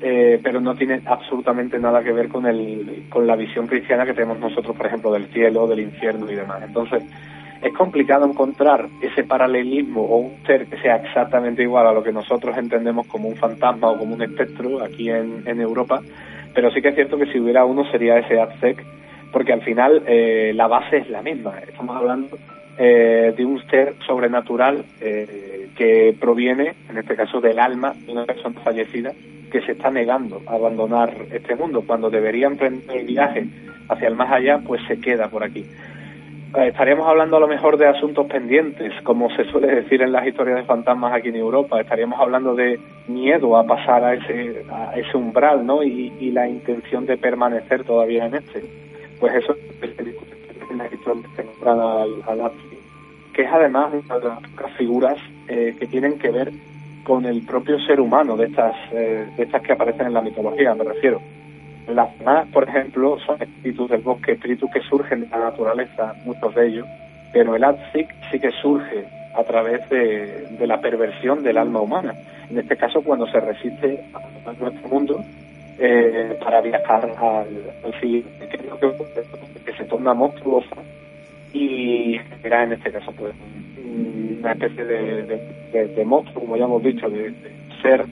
eh, 0.00 0.38
pero 0.42 0.60
no 0.60 0.74
tiene 0.74 1.00
absolutamente 1.04 1.78
nada 1.78 2.02
que 2.02 2.12
ver 2.12 2.28
con 2.28 2.46
el 2.46 3.06
con 3.08 3.26
la 3.26 3.36
visión 3.36 3.66
cristiana 3.66 4.04
que 4.04 4.14
tenemos 4.14 4.38
nosotros, 4.38 4.76
por 4.76 4.86
ejemplo, 4.86 5.12
del 5.12 5.26
cielo, 5.28 5.66
del 5.66 5.80
infierno 5.80 6.30
y 6.30 6.34
demás. 6.34 6.62
Entonces, 6.64 7.02
es 7.62 7.74
complicado 7.74 8.24
encontrar 8.26 8.86
ese 9.02 9.24
paralelismo 9.24 10.02
o 10.02 10.18
un 10.18 10.46
ser 10.46 10.66
que 10.66 10.78
sea 10.78 10.96
exactamente 10.96 11.62
igual 11.62 11.86
a 11.86 11.92
lo 11.92 12.04
que 12.04 12.12
nosotros 12.12 12.56
entendemos 12.56 13.06
como 13.06 13.28
un 13.28 13.36
fantasma 13.36 13.90
o 13.90 13.98
como 13.98 14.14
un 14.14 14.22
espectro 14.22 14.82
aquí 14.82 15.10
en, 15.10 15.42
en 15.46 15.60
Europa, 15.60 16.00
pero 16.54 16.70
sí 16.70 16.80
que 16.80 16.88
es 16.88 16.94
cierto 16.94 17.18
que 17.18 17.26
si 17.32 17.40
hubiera 17.40 17.64
uno 17.64 17.90
sería 17.90 18.18
ese 18.18 18.40
AdSec, 18.40 18.84
porque 19.32 19.52
al 19.52 19.62
final 19.62 20.04
eh, 20.06 20.52
la 20.54 20.68
base 20.68 20.98
es 20.98 21.10
la 21.10 21.22
misma. 21.22 21.58
Estamos 21.58 21.96
hablando 21.96 22.38
eh, 22.78 23.34
de 23.36 23.44
un 23.44 23.60
ser 23.68 23.94
sobrenatural 24.06 24.84
eh, 25.00 25.68
que 25.76 26.14
proviene, 26.18 26.74
en 26.88 26.98
este 26.98 27.16
caso, 27.16 27.40
del 27.40 27.58
alma 27.58 27.92
de 28.06 28.12
una 28.12 28.24
persona 28.24 28.60
fallecida 28.60 29.12
que 29.50 29.60
se 29.62 29.72
está 29.72 29.90
negando 29.90 30.42
a 30.46 30.54
abandonar 30.54 31.12
este 31.32 31.56
mundo. 31.56 31.82
Cuando 31.86 32.08
debería 32.08 32.46
emprender 32.46 32.96
el 32.96 33.06
viaje 33.06 33.46
hacia 33.88 34.08
el 34.08 34.14
más 34.14 34.30
allá, 34.30 34.58
pues 34.58 34.80
se 34.86 35.00
queda 35.00 35.28
por 35.28 35.42
aquí. 35.42 35.64
Eh, 36.56 36.68
estaríamos 36.68 37.06
hablando 37.06 37.36
a 37.36 37.40
lo 37.40 37.48
mejor 37.48 37.76
de 37.76 37.86
asuntos 37.86 38.26
pendientes, 38.26 38.92
como 39.02 39.28
se 39.36 39.44
suele 39.44 39.74
decir 39.74 40.00
en 40.00 40.12
las 40.12 40.26
historias 40.26 40.56
de 40.56 40.64
fantasmas 40.64 41.12
aquí 41.12 41.28
en 41.28 41.36
Europa. 41.36 41.80
Estaríamos 41.80 42.18
hablando 42.20 42.54
de 42.54 42.78
miedo 43.06 43.56
a 43.56 43.64
pasar 43.64 44.04
a 44.04 44.14
ese, 44.14 44.64
a 44.70 44.92
ese 44.96 45.16
umbral, 45.16 45.66
¿no? 45.66 45.82
Y, 45.82 46.08
la 46.30 46.48
intención 46.48 47.06
de 47.06 47.16
permanecer 47.16 47.84
todavía 47.84 48.26
en 48.26 48.36
este. 48.36 48.62
Pues 49.18 49.34
eso 49.34 49.56
es 49.82 49.98
en 49.98 50.92
historia 50.92 51.22
que 51.34 51.42
se 51.42 51.68
al, 51.68 52.22
al 52.26 52.40
que 53.38 53.44
es 53.44 53.52
además 53.52 53.92
una 54.04 54.18
de 54.18 54.28
las 54.60 54.72
figuras 54.76 55.16
eh, 55.46 55.76
que 55.78 55.86
tienen 55.86 56.18
que 56.18 56.28
ver 56.28 56.50
con 57.04 57.24
el 57.24 57.42
propio 57.42 57.78
ser 57.78 58.00
humano 58.00 58.36
de 58.36 58.46
estas, 58.46 58.74
eh, 58.90 59.28
de 59.36 59.42
estas 59.44 59.62
que 59.62 59.74
aparecen 59.74 60.08
en 60.08 60.14
la 60.14 60.22
mitología, 60.22 60.74
me 60.74 60.82
refiero. 60.82 61.22
Las 61.86 62.20
más, 62.22 62.48
por 62.48 62.68
ejemplo, 62.68 63.16
son 63.20 63.40
espíritus 63.40 63.90
del 63.90 64.00
bosque, 64.00 64.32
espíritus 64.32 64.68
que 64.72 64.80
surgen 64.80 65.20
de 65.20 65.28
la 65.28 65.38
naturaleza, 65.38 66.16
muchos 66.24 66.52
de 66.52 66.66
ellos, 66.66 66.86
pero 67.32 67.54
el 67.54 67.62
Atzik 67.62 68.12
sí 68.32 68.40
que 68.40 68.50
surge 68.60 69.04
a 69.36 69.44
través 69.44 69.88
de, 69.88 70.66
la 70.66 70.80
perversión 70.80 71.44
del 71.44 71.58
alma 71.58 71.80
humana. 71.80 72.14
En 72.50 72.58
este 72.58 72.76
caso, 72.76 73.02
cuando 73.02 73.28
se 73.28 73.38
resiste 73.38 74.02
a 74.46 74.52
nuestro 74.60 74.88
mundo 74.88 75.24
eh, 75.78 76.36
para 76.42 76.60
viajar 76.60 77.08
al, 77.16 78.00
siguiente, 78.00 78.48
que, 79.64 79.72
se 79.74 79.84
torna 79.84 80.12
monstruosa 80.12 80.74
y 81.52 82.18
genera 82.18 82.64
en 82.64 82.72
este 82.72 82.92
caso 82.92 83.12
pues 83.12 83.34
una 84.40 84.52
especie 84.52 84.84
de, 84.84 86.04
monstruo, 86.04 86.42
como 86.42 86.56
ya 86.56 86.64
hemos 86.64 86.82
dicho, 86.82 87.08
de, 87.08 87.34
ser 87.82 88.04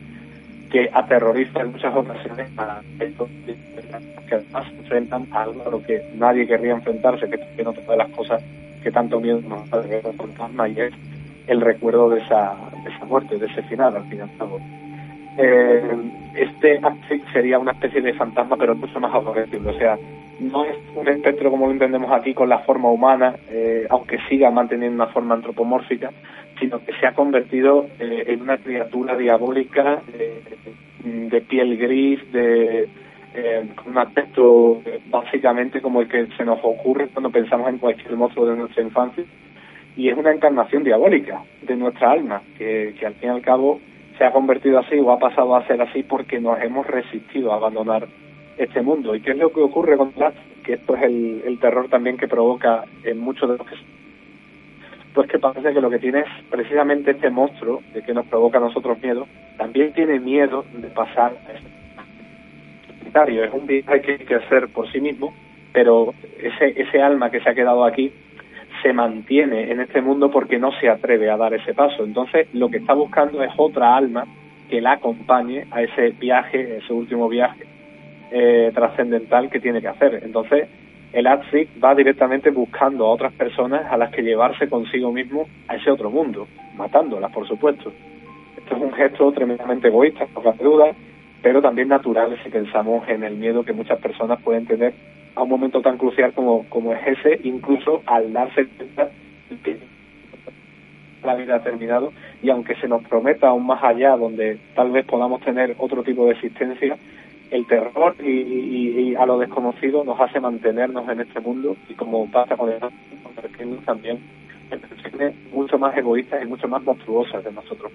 que 0.71 0.91
aterroriza 0.93 1.61
en 1.61 1.73
muchas 1.73 1.95
ocasiones 1.95 2.49
a 2.59 2.81
que 2.99 4.35
además 4.35 4.67
enfrentan 4.79 5.27
a 5.31 5.43
algo 5.45 5.63
a 5.67 5.71
lo 5.71 5.83
que 5.83 6.03
nadie 6.17 6.47
querría 6.47 6.73
enfrentarse, 6.73 7.29
que 7.29 7.37
es 7.57 7.67
otra 7.67 7.83
de 7.85 7.97
las 7.97 8.11
cosas 8.11 8.43
que 8.83 8.91
tanto 8.91 9.21
miedo 9.21 9.41
nos 9.41 9.69
da 9.71 9.81
de 9.81 10.01
fantasma 10.01 10.69
y 10.69 10.81
es 10.81 10.93
el 11.47 11.61
recuerdo 11.61 12.11
de 12.11 12.21
esa, 12.21 12.57
de 12.85 12.91
esa 12.91 13.05
muerte, 13.05 13.39
de 13.39 13.47
ese 13.47 13.63
final 13.65 13.97
al 13.97 14.09
final 14.09 14.29
eh, 15.39 15.83
este 16.35 16.81
sería 17.33 17.59
una 17.59 17.73
especie 17.73 18.01
de 18.01 18.15
fantasma 18.15 18.57
pero 18.57 18.75
mucho 18.75 18.99
más 19.01 19.15
aborrecible, 19.15 19.71
o 19.71 19.79
sea, 19.79 19.99
no 20.41 20.65
es 20.65 20.77
un 20.95 21.09
espectro 21.09 21.51
como 21.51 21.67
lo 21.67 21.73
entendemos 21.73 22.11
aquí 22.13 22.35
con 22.35 22.49
la 22.49 22.61
forma 22.61 22.91
humana, 22.91 23.37
eh, 23.49 23.87
aunque 23.91 24.19
siga 24.29 24.51
manteniendo 24.51 25.03
una 25.03 25.13
forma 25.13 25.35
antropomórfica, 25.35 26.11
sino 26.59 26.85
que 26.85 26.93
se 26.95 27.07
ha 27.07 27.13
convertido 27.13 27.87
eh, 27.99 28.25
en 28.29 28.43
una 28.43 28.59
criatura 28.59 29.17
diabólica 29.17 30.03
de 31.05 31.41
piel 31.43 31.77
gris, 31.77 32.33
de 32.33 32.89
un 33.87 33.99
aspecto 33.99 34.81
básicamente 35.11 35.83
como 35.83 36.01
el 36.01 36.09
que 36.09 36.27
se 36.39 36.45
nos 36.45 36.59
ocurre 36.63 37.09
cuando 37.09 37.31
pensamos 37.31 37.69
en 37.69 37.79
cualquier 37.79 38.17
monstruo 38.17 38.47
de 38.47 38.57
nuestra 38.57 38.83
infancia, 38.83 39.25
y 39.97 40.09
es 40.09 40.17
una 40.17 40.33
encarnación 40.33 40.85
diabólica 40.85 41.43
de 41.63 41.77
nuestra 41.77 42.13
alma, 42.13 42.43
que, 42.57 42.95
que 42.99 43.07
al 43.07 43.15
fin 43.15 43.29
y 43.29 43.33
al 43.33 43.43
cabo 43.43 43.81
se 44.19 44.25
ha 44.25 44.33
convertido 44.33 44.79
así 44.79 44.99
o 44.99 45.11
ha 45.11 45.19
pasado 45.19 45.55
a 45.55 45.67
ser 45.67 45.81
así 45.83 46.03
porque 46.03 46.41
nos 46.41 46.61
hemos 46.63 46.87
resistido 46.87 47.53
a 47.53 47.57
abandonar 47.57 48.07
este 48.59 48.83
mundo. 48.83 49.15
¿Y 49.15 49.21
qué 49.21 49.33
es 49.33 49.39
lo 49.39 49.51
que 49.51 49.61
ocurre 49.61 49.97
con 49.97 50.13
Latz? 50.17 50.37
Que 50.65 50.75
esto 50.75 50.97
es 50.97 51.03
el, 51.03 51.43
el 51.47 51.59
terror 51.59 51.89
también 51.89 52.17
que 52.17 52.29
provoca 52.29 52.85
en 53.05 53.19
muchos 53.19 53.51
de 53.51 53.57
los 53.59 53.67
que... 53.67 53.77
Pues 55.15 55.29
que 55.29 55.39
parece 55.39 55.73
que 55.73 55.81
lo 55.81 55.89
que 55.89 55.99
tiene 55.99 56.21
es 56.21 56.27
precisamente 56.51 57.13
este 57.13 57.31
monstruo 57.31 57.83
de 57.95 58.03
que 58.03 58.13
nos 58.13 58.27
provoca 58.27 58.59
a 58.59 58.61
nosotros 58.61 59.01
miedo, 59.03 59.27
también 59.57 59.95
tiene 59.95 60.21
miedo 60.21 60.65
de 60.75 60.89
pasar 60.89 61.33
a 61.49 61.53
este 61.53 61.77
es 63.25 63.53
un 63.53 63.67
viaje 63.67 64.01
que 64.03 64.13
hay 64.13 64.19
que 64.19 64.35
hacer 64.35 64.69
por 64.69 64.91
sí 64.93 65.01
mismo, 65.01 65.33
pero 65.73 66.13
ese, 66.39 66.81
ese 66.81 67.01
alma 67.01 67.31
que 67.31 67.41
se 67.41 67.49
ha 67.49 67.55
quedado 67.55 67.85
aquí 67.85 68.13
se 68.83 68.93
mantiene 68.93 69.73
en 69.73 69.81
este 69.81 70.03
mundo 70.03 70.31
porque 70.31 70.59
no 70.59 70.71
se 70.81 70.91
atreve 70.91 71.31
a 71.31 71.37
dar 71.39 71.55
ese 71.55 71.73
paso. 71.73 72.05
Entonces, 72.05 72.47
lo 72.53 72.69
que 72.69 72.77
está 72.77 72.93
buscando 72.93 73.43
es 73.43 73.51
otra 73.57 73.97
alma 73.97 74.27
que 74.69 74.83
la 74.83 74.93
acompañe 74.93 75.67
a 75.71 75.83
ese 75.83 76.11
viaje, 76.11 76.79
ese 76.79 76.93
último 76.93 77.29
viaje 77.29 77.76
eh, 78.31 78.71
trascendental 78.75 79.51
que 79.51 79.61
tiene 79.61 79.81
que 79.81 79.89
hacer. 79.89 80.21
Entonces, 80.23 80.69
el 81.13 81.27
Atzik 81.27 81.69
va 81.83 81.95
directamente 81.95 82.51
buscando 82.51 83.07
a 83.07 83.11
otras 83.11 83.33
personas 83.33 83.91
a 83.91 83.97
las 83.97 84.11
que 84.11 84.23
llevarse 84.23 84.69
consigo 84.69 85.13
mismo 85.13 85.49
a 85.69 85.77
ese 85.77 85.91
otro 85.91 86.11
mundo, 86.11 86.47
matándolas, 86.77 87.33
por 87.33 87.47
supuesto. 87.47 87.93
Esto 88.57 88.77
es 88.77 88.83
un 88.83 88.93
gesto 88.93 89.33
tremendamente 89.33 89.89
egoísta, 89.89 90.27
no 90.35 90.43
cabe 90.43 90.65
duda, 90.65 90.87
pero 91.43 91.63
también 91.63 91.89
natural 91.89 92.37
si 92.43 92.51
pensamos 92.51 93.09
en 93.09 93.23
el 93.23 93.37
miedo 93.37 93.65
que 93.65 93.73
muchas 93.73 94.01
personas 94.01 94.43
pueden 94.43 94.67
tener 94.67 94.93
a 95.35 95.43
un 95.43 95.49
momento 95.49 95.81
tan 95.81 95.97
crucial 95.97 96.33
como, 96.33 96.65
como 96.69 96.93
es 96.93 97.19
ese, 97.19 97.41
incluso 97.45 98.03
al 98.07 98.33
darse 98.33 98.67
cuenta 98.67 99.11
que 99.63 99.77
la 101.23 101.35
vida 101.35 101.57
ha 101.57 101.63
terminado 101.63 102.13
y 102.43 102.51
aunque 102.51 102.75
se 102.77 102.89
nos 102.89 103.03
prometa 103.05 103.49
aún 103.49 103.67
más 103.67 103.83
allá 103.83 104.17
donde 104.17 104.59
tal 104.75 104.91
vez 104.91 105.05
podamos 105.07 105.41
tener 105.43 105.75
otro 105.79 106.03
tipo 106.03 106.27
de 106.27 106.33
existencia, 106.33 106.97
el 107.51 107.67
terror 107.67 108.15
y, 108.23 109.15
a 109.15 109.25
lo 109.25 109.39
desconocido 109.39 110.05
nos 110.05 110.21
hace 110.21 110.41
mantenernos 110.41 111.09
en 111.09 111.21
este 111.21 111.41
mundo 111.41 111.77
y 111.89 111.95
como 111.95 112.31
pasa 112.31 112.57
con 112.57 112.71
el 112.71 112.81
convertirnos 113.23 113.85
también 113.85 114.19
en 114.71 114.81
personas 114.81 115.35
mucho 115.53 115.79
más 115.79 115.97
egoístas 115.97 116.43
y 116.43 116.47
mucho 116.47 116.69
más 116.69 116.83
monstruosas 116.83 117.43
de 117.45 117.53
nosotros. 117.53 117.93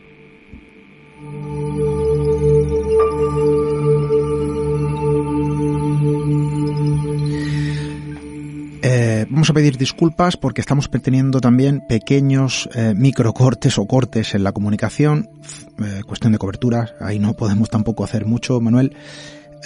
Eh, 8.84 9.28
vamos 9.30 9.50
a 9.50 9.54
pedir 9.54 9.78
disculpas 9.78 10.38
porque 10.38 10.62
estamos 10.62 10.90
teniendo 10.90 11.40
también 11.40 11.82
pequeños 11.88 12.68
eh, 12.74 12.94
microcortes 12.96 13.78
o 13.78 13.86
cortes 13.86 14.34
en 14.34 14.44
la 14.44 14.54
comunicación, 14.54 15.30
eh, 15.80 16.02
cuestión 16.08 16.34
de 16.34 16.40
cobertura, 16.40 16.96
ahí 17.00 17.20
no 17.20 17.34
podemos 17.34 17.70
tampoco 17.70 18.04
hacer 18.04 18.26
mucho, 18.26 18.60
Manuel. 18.60 18.96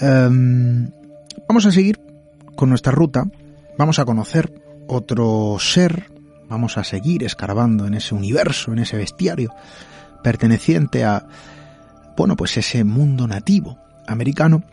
Em, 0.02 0.90
vamos 1.48 1.66
a 1.66 1.72
seguir 1.72 2.00
con 2.56 2.70
nuestra 2.70 2.92
ruta, 2.92 3.26
vamos 3.78 4.00
a 4.00 4.06
conocer 4.06 4.62
otro 4.88 5.58
ser, 5.60 6.12
vamos 6.50 6.78
a 6.78 6.84
seguir 6.84 7.24
escarbando 7.24 7.86
en 7.86 7.94
ese 7.94 8.14
universo, 8.16 8.74
en 8.74 8.80
ese 8.80 8.98
bestiario 8.98 9.54
perteneciente 10.24 11.04
a, 11.04 11.28
bueno, 12.18 12.36
pues 12.36 12.58
ese 12.58 12.84
mundo 12.84 13.28
nativo 13.28 13.78
americano. 14.08 14.64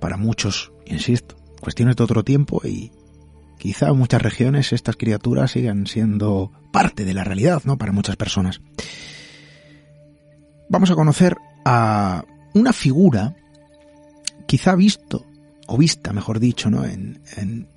Para 0.00 0.16
muchos, 0.16 0.72
insisto, 0.86 1.36
cuestiones 1.60 1.96
de 1.96 2.04
otro 2.04 2.24
tiempo 2.24 2.60
y 2.64 2.90
quizá 3.58 3.88
en 3.88 3.98
muchas 3.98 4.20
regiones 4.22 4.72
estas 4.72 4.96
criaturas 4.96 5.52
sigan 5.52 5.86
siendo 5.86 6.50
parte 6.72 7.04
de 7.04 7.14
la 7.14 7.22
realidad, 7.22 7.62
¿no? 7.64 7.78
Para 7.78 7.92
muchas 7.92 8.16
personas. 8.16 8.60
Vamos 10.68 10.90
a 10.90 10.94
conocer 10.94 11.36
a 11.64 12.24
una 12.54 12.72
figura 12.72 13.36
quizá 14.46 14.74
visto, 14.74 15.26
o 15.66 15.76
vista, 15.76 16.12
mejor 16.12 16.40
dicho, 16.40 16.70
¿no? 16.70 16.84
En, 16.84 17.20
en 17.36 17.68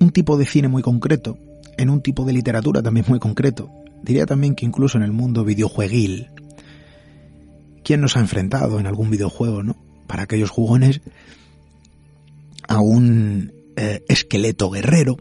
un 0.00 0.10
tipo 0.10 0.36
de 0.36 0.46
cine 0.46 0.68
muy 0.68 0.82
concreto, 0.82 1.38
en 1.76 1.90
un 1.90 2.02
tipo 2.02 2.24
de 2.24 2.32
literatura 2.32 2.82
también 2.82 3.06
muy 3.08 3.18
concreto. 3.18 3.70
Diría 4.02 4.26
también 4.26 4.54
que 4.54 4.66
incluso 4.66 4.98
en 4.98 5.04
el 5.04 5.12
mundo 5.12 5.44
videojueguil. 5.44 6.28
¿Quién 7.82 8.00
nos 8.00 8.16
ha 8.16 8.20
enfrentado 8.20 8.78
en 8.78 8.86
algún 8.86 9.10
videojuego, 9.10 9.62
no? 9.62 9.76
Para 10.06 10.24
aquellos 10.24 10.50
jugones 10.50 11.00
a 12.68 12.80
un 12.80 13.52
eh, 13.76 14.02
esqueleto 14.08 14.70
guerrero. 14.70 15.16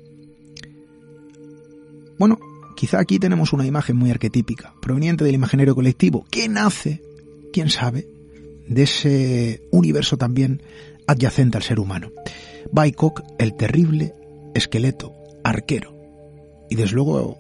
Bueno, 2.20 2.38
quizá 2.76 3.00
aquí 3.00 3.20
tenemos 3.20 3.54
una 3.54 3.66
imagen 3.66 3.98
muy 3.98 4.12
arquetípica, 4.12 4.74
proveniente 4.82 5.24
del 5.24 5.36
imaginario 5.36 5.76
colectivo, 5.76 6.26
que 6.30 6.48
nace, 6.48 7.02
quién 7.52 7.70
sabe, 7.70 8.08
de 8.68 8.84
ese 8.84 9.62
universo 9.72 10.18
también 10.18 10.62
adyacente 11.08 11.58
al 11.58 11.64
ser 11.64 11.80
humano. 11.80 12.12
Baikok, 12.72 13.22
el 13.40 13.56
terrible 13.56 14.14
esqueleto 14.54 15.14
arquero. 15.44 15.94
Y 16.70 16.76
desde 16.76 16.96
luego, 16.96 17.38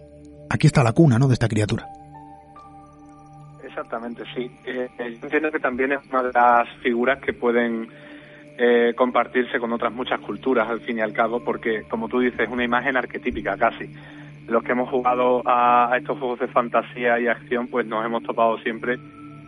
aquí 0.49 0.67
está 0.67 0.83
la 0.83 0.93
cuna, 0.93 1.17
¿no?, 1.17 1.27
de 1.27 1.33
esta 1.33 1.47
criatura. 1.47 1.87
Exactamente, 3.63 4.23
sí. 4.35 4.51
Eh, 4.65 4.87
eh, 4.99 5.17
yo 5.19 5.23
entiendo 5.23 5.51
que 5.51 5.59
también 5.59 5.93
es 5.93 5.99
una 6.11 6.23
de 6.23 6.31
las 6.31 6.69
figuras 6.83 7.19
que 7.19 7.33
pueden 7.33 7.87
eh, 8.55 8.93
compartirse 8.95 9.59
con 9.59 9.73
otras 9.73 9.91
muchas 9.91 10.19
culturas 10.19 10.69
al 10.69 10.81
fin 10.81 10.99
y 10.99 11.01
al 11.01 11.11
cabo, 11.11 11.43
porque 11.43 11.83
como 11.89 12.07
tú 12.07 12.19
dices, 12.19 12.41
es 12.41 12.49
una 12.49 12.63
imagen 12.63 12.95
arquetípica 12.95 13.57
casi. 13.57 13.89
Los 14.47 14.63
que 14.63 14.73
hemos 14.73 14.89
jugado 14.89 15.41
a, 15.45 15.91
estos 15.97 16.19
juegos 16.19 16.39
de 16.39 16.47
fantasía 16.47 17.19
y 17.19 17.27
acción, 17.27 17.67
pues 17.67 17.87
nos 17.87 18.05
hemos 18.05 18.21
topado 18.21 18.59
siempre 18.59 18.99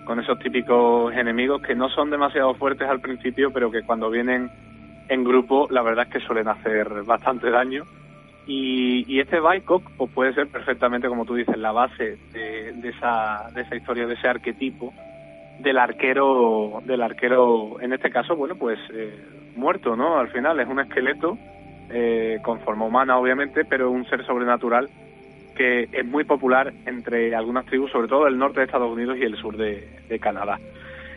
con 0.06 0.20
esos 0.20 0.40
típicos 0.40 1.14
enemigos 1.14 1.62
que 1.62 1.76
no 1.76 1.90
son 1.90 2.10
demasiado 2.10 2.54
fuertes 2.54 2.88
al 2.88 3.02
principio, 3.02 3.52
pero 3.52 3.72
que 3.72 3.84
cuando 3.84 4.10
vienen 4.10 4.50
en 5.10 5.24
grupo, 5.24 5.68
la 5.70 5.82
verdad 5.82 6.08
es 6.08 6.14
que 6.14 6.26
suelen 6.26 6.48
hacer 6.48 7.04
bastante 7.04 7.50
daño. 7.50 7.84
Y, 8.48 9.20
este 9.20 9.40
Baicock 9.40 9.90
pues 9.98 10.12
puede 10.12 10.34
ser 10.34 10.48
perfectamente, 10.48 11.08
como 11.08 11.26
tú 11.26 11.34
dices, 11.34 11.58
la 11.58 11.72
base 11.72 12.18
de, 12.32 12.74
de, 12.74 12.90
esa, 12.90 13.50
de 13.54 13.62
esa 13.62 13.76
historia, 13.76 14.06
de 14.06 14.14
ese 14.14 14.28
arquetipo 14.28 14.94
del 15.60 15.78
arquero, 15.78 16.82
del 16.86 17.02
arquero, 17.02 17.80
en 17.82 17.94
este 17.94 18.10
caso, 18.10 18.36
bueno, 18.36 18.56
pues 18.56 18.78
eh, 18.94 19.18
muerto, 19.56 19.96
¿no? 19.96 20.18
Al 20.20 20.28
final 20.30 20.60
es 20.60 20.68
un 20.68 20.80
esqueleto 20.80 21.38
eh, 21.90 22.40
con 22.44 22.60
forma 22.60 22.86
humana, 22.86 23.18
obviamente, 23.18 23.66
pero 23.66 23.90
un 23.90 24.06
ser 24.06 24.26
sobrenatural 24.26 24.90
que 25.56 25.90
es 25.92 26.06
muy 26.06 26.24
popular 26.24 26.74
entre 26.86 27.34
algunas 27.34 27.66
tribus, 27.66 27.92
sobre 27.92 28.08
todo 28.08 28.28
el 28.28 28.38
norte 28.38 28.60
de 28.60 28.66
Estados 28.66 28.92
Unidos 28.92 29.18
y 29.18 29.24
el 29.24 29.36
sur 29.38 29.58
de, 29.58 30.20
Canadá. 30.20 30.60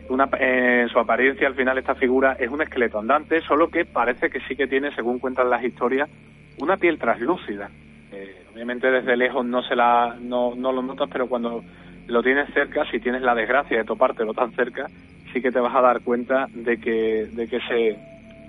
Una, 0.09 0.27
en 0.39 0.89
su 0.89 0.97
apariencia, 0.97 1.47
al 1.47 1.55
final, 1.55 1.77
esta 1.77 1.95
figura 1.95 2.35
es 2.39 2.49
un 2.49 2.61
esqueleto 2.61 2.99
andante, 2.99 3.41
solo 3.41 3.69
que 3.69 3.85
parece 3.85 4.29
que 4.29 4.39
sí 4.41 4.55
que 4.55 4.67
tiene, 4.67 4.93
según 4.95 5.19
cuentan 5.19 5.49
las 5.49 5.63
historias, 5.63 6.09
una 6.57 6.77
piel 6.77 6.97
translúcida. 6.97 7.69
Eh, 8.11 8.43
obviamente 8.53 8.89
desde 8.89 9.15
lejos 9.15 9.45
no 9.45 9.61
se 9.61 9.75
la 9.75 10.17
no, 10.19 10.55
no 10.55 10.71
lo 10.71 10.81
notas, 10.81 11.09
pero 11.11 11.27
cuando 11.27 11.63
lo 12.07 12.23
tienes 12.23 12.51
cerca, 12.53 12.85
si 12.89 12.99
tienes 12.99 13.21
la 13.21 13.35
desgracia 13.35 13.77
de 13.77 13.83
topártelo 13.83 14.33
tan 14.33 14.51
cerca, 14.53 14.87
sí 15.31 15.41
que 15.41 15.51
te 15.51 15.59
vas 15.59 15.75
a 15.75 15.81
dar 15.81 16.01
cuenta 16.01 16.47
de 16.53 16.77
que, 16.77 17.27
de 17.31 17.47
que 17.47 17.57
ese 17.57 17.99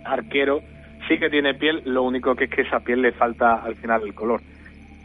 arquero 0.04 0.62
sí 1.08 1.18
que 1.18 1.28
tiene 1.28 1.54
piel, 1.54 1.82
lo 1.84 2.02
único 2.02 2.34
que 2.34 2.44
es 2.44 2.50
que 2.50 2.62
esa 2.62 2.80
piel 2.80 3.02
le 3.02 3.12
falta 3.12 3.56
al 3.56 3.76
final 3.76 4.02
el 4.02 4.14
color. 4.14 4.40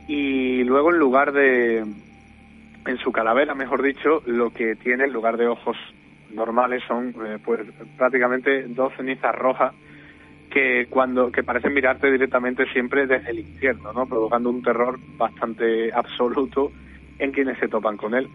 Y 0.07 0.63
luego 0.63 0.91
en 0.91 0.99
lugar 0.99 1.31
de, 1.31 1.79
en 1.79 2.97
su 2.97 3.11
calavera, 3.11 3.55
mejor 3.55 3.81
dicho, 3.81 4.21
lo 4.25 4.51
que 4.51 4.75
tiene 4.75 5.05
en 5.05 5.13
lugar 5.13 5.37
de 5.37 5.47
ojos 5.47 5.77
normales 6.33 6.83
son 6.87 7.15
eh, 7.25 7.39
pues 7.43 7.61
prácticamente 7.97 8.63
dos 8.67 8.93
cenizas 8.95 9.33
rojas 9.33 9.73
que 10.51 10.87
cuando 10.89 11.31
que 11.31 11.43
parecen 11.43 11.73
mirarte 11.73 12.11
directamente 12.11 12.65
siempre 12.71 13.07
desde 13.07 13.31
el 13.31 13.39
infierno, 13.39 13.91
¿no? 13.93 14.05
provocando 14.05 14.49
un 14.49 14.61
terror 14.61 14.97
bastante 15.17 15.91
absoluto 15.91 16.71
en 17.19 17.31
quienes 17.31 17.57
se 17.57 17.67
topan 17.67 17.97
con 17.97 18.13
él. 18.13 18.29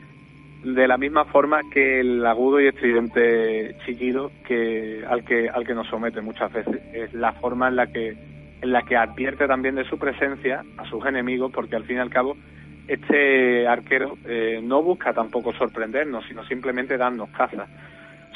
De 0.65 0.87
la 0.87 0.99
misma 0.99 1.25
forma 1.25 1.63
que 1.73 2.01
el 2.01 2.27
agudo 2.27 2.61
y 2.61 2.67
estridente 2.67 3.77
chillido 3.87 4.31
que 4.47 5.03
al 5.09 5.25
que 5.25 5.49
al 5.49 5.67
que 5.67 5.75
nos 5.75 5.87
somete 5.89 6.21
muchas 6.21 6.53
veces 6.53 6.79
es 6.93 7.15
la 7.15 7.33
forma 7.33 7.69
en 7.69 7.77
la 7.77 7.87
que 7.87 8.15
en 8.61 8.73
la 8.73 8.83
que 8.83 8.97
advierte 8.97 9.47
también 9.47 9.75
de 9.75 9.85
su 9.85 9.99
presencia 9.99 10.63
a 10.77 10.85
sus 10.87 11.05
enemigos, 11.07 11.51
porque 11.53 11.77
al 11.77 11.85
fin 11.85 11.97
y 11.97 12.01
al 12.01 12.11
cabo 12.11 12.37
este 12.89 13.67
arquero 13.69 14.19
eh, 14.27 14.61
no 14.63 14.83
busca 14.83 15.13
tampoco 15.13 15.53
sorprendernos, 15.53 16.25
sino 16.27 16.45
simplemente 16.45 16.97
darnos 16.97 17.31
caza. 17.31 17.67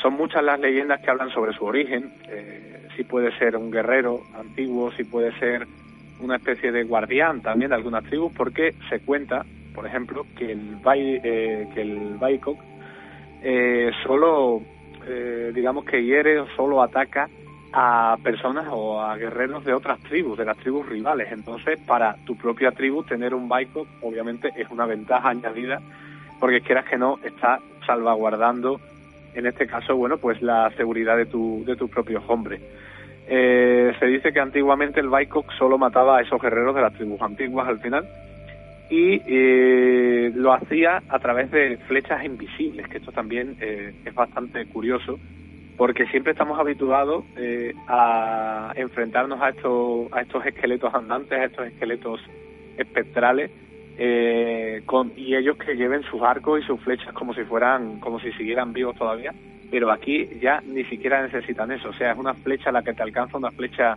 Son 0.01 0.15
muchas 0.15 0.45
las 0.45 0.61
leyendas 0.61 1.01
que 1.01 1.11
hablan 1.11 1.31
sobre 1.31 1.53
su 1.55 1.65
origen, 1.65 2.13
eh, 2.29 2.87
si 2.97 3.05
puede 3.05 3.37
ser 3.39 3.57
un 3.57 3.71
guerrero 3.71 4.23
antiguo, 4.39 4.93
si 4.93 5.05
puede 5.05 5.33
ser 5.39 5.67
una 6.21 6.37
especie 6.37 6.71
de 6.71 6.85
guardián 6.85 7.43
también 7.43 7.71
de 7.71 7.77
algunas 7.77 8.05
tribus, 8.05 8.33
porque 8.37 8.75
se 8.89 9.01
cuenta, 9.01 9.45
por 9.75 9.87
ejemplo, 9.87 10.27
que 10.37 10.53
el, 10.53 10.77
eh, 10.95 11.67
que 11.75 11.83
el 11.83 12.15
Baikok 12.21 12.59
eh, 13.43 13.91
solo, 14.05 14.63
digamos 15.53 15.85
que 15.85 16.03
hiere 16.03 16.39
o 16.39 16.47
solo 16.57 16.83
ataca 16.83 17.29
a 17.77 18.17
personas 18.23 18.67
o 18.71 19.03
a 19.03 19.17
guerreros 19.17 19.65
de 19.65 19.75
otras 19.75 19.99
tribus, 20.01 20.39
de 20.39 20.45
las 20.45 20.57
tribus 20.59 20.89
rivales. 20.89 21.33
Entonces, 21.33 21.77
para 21.85 22.15
tu 22.25 22.37
propia 22.37 22.71
tribu, 22.71 23.03
tener 23.03 23.35
un 23.35 23.49
Baikok 23.49 23.89
obviamente 24.01 24.53
es 24.57 24.71
una 24.71 24.87
ventaja 24.87 25.31
añadida, 25.31 25.81
porque 26.39 26.61
quieras 26.61 26.85
que 26.85 26.97
no, 26.97 27.19
está 27.25 27.59
salvaguardando, 27.85 28.81
en 29.35 29.47
este 29.47 29.67
caso, 29.67 29.97
bueno, 29.97 30.19
pues 30.19 30.41
la 30.41 30.71
seguridad 30.77 31.17
de, 31.17 31.27
tu, 31.27 31.65
de 31.67 31.75
tus 31.75 31.91
propios 31.91 32.23
hombres. 32.29 32.63
Eh, 33.27 33.93
se 33.99 34.07
dice 34.07 34.33
que 34.33 34.39
antiguamente 34.39 35.01
el 35.01 35.09
Baikok 35.09 35.51
solo 35.59 35.77
mataba 35.77 36.19
a 36.19 36.23
esos 36.23 36.41
guerreros 36.41 36.77
de 36.77 36.83
las 36.83 36.93
tribus 36.93 37.21
antiguas 37.23 37.67
al 37.67 37.81
final, 37.81 38.07
y 38.89 39.21
eh, 39.27 40.31
lo 40.37 40.53
hacía 40.53 41.03
a 41.09 41.19
través 41.19 41.51
de 41.51 41.77
flechas 41.89 42.25
invisibles, 42.25 42.87
que 42.87 42.99
esto 42.99 43.11
también 43.11 43.57
eh, 43.61 43.95
es 44.05 44.15
bastante 44.15 44.65
curioso, 44.67 45.19
porque 45.77 46.07
siempre 46.07 46.33
estamos 46.33 46.59
habituados 46.59 47.25
eh, 47.37 47.75
a 47.89 48.73
enfrentarnos 48.77 49.41
a 49.41 49.51
estos, 49.51 50.13
a 50.13 50.21
estos 50.21 50.47
esqueletos 50.47 50.95
andantes, 50.95 51.39
a 51.39 51.45
estos 51.45 51.67
esqueletos 51.67 52.21
espectrales, 52.77 53.51
eh, 53.99 54.83
con, 54.87 55.13
y 55.17 55.35
ellos 55.35 55.57
que 55.57 55.77
lleven 55.77 56.03
sus 56.05 56.23
arcos 56.23 56.61
y 56.61 56.67
sus 56.67 56.81
flechas 56.81 57.13
como 57.13 57.35
si 57.35 57.43
fueran, 57.45 58.01
como 58.01 58.21
si 58.21 58.33
siguieran 58.33 58.73
vivos 58.73 58.97
todavía, 58.97 59.33
pero 59.71 59.91
aquí 59.91 60.29
ya 60.41 60.61
ni 60.65 60.85
siquiera 60.85 61.23
necesitan 61.23 61.73
eso, 61.73 61.89
o 61.89 61.95
sea, 61.95 62.13
es 62.13 62.19
una 62.19 62.35
flecha 62.35 62.71
la 62.71 62.83
que 62.83 62.93
te 62.93 63.03
alcanza, 63.03 63.39
una 63.39 63.51
flecha 63.51 63.97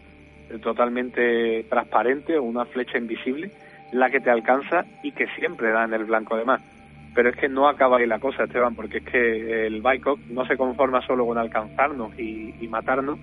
totalmente 0.61 1.65
transparente 1.69 2.37
o 2.37 2.43
una 2.43 2.65
flecha 2.65 2.97
invisible, 2.97 3.51
la 3.91 4.09
que 4.09 4.19
te 4.19 4.29
alcanza 4.29 4.85
y 5.03 5.11
que 5.11 5.27
siempre 5.35 5.71
da 5.71 5.83
en 5.83 5.93
el 5.93 6.05
blanco 6.05 6.37
de 6.37 6.45
más 6.45 6.76
pero 7.13 7.29
es 7.29 7.35
que 7.35 7.49
no 7.49 7.67
acaba 7.67 7.97
ahí 7.97 8.05
la 8.05 8.19
cosa, 8.19 8.43
Esteban, 8.43 8.75
porque 8.75 8.99
es 8.99 9.03
que 9.03 9.67
el 9.67 9.81
Baikok 9.81 10.19
no 10.29 10.45
se 10.45 10.57
conforma 10.57 11.01
solo 11.01 11.25
con 11.25 11.37
alcanzarnos 11.37 12.17
y, 12.19 12.67
matarnos, 12.69 13.19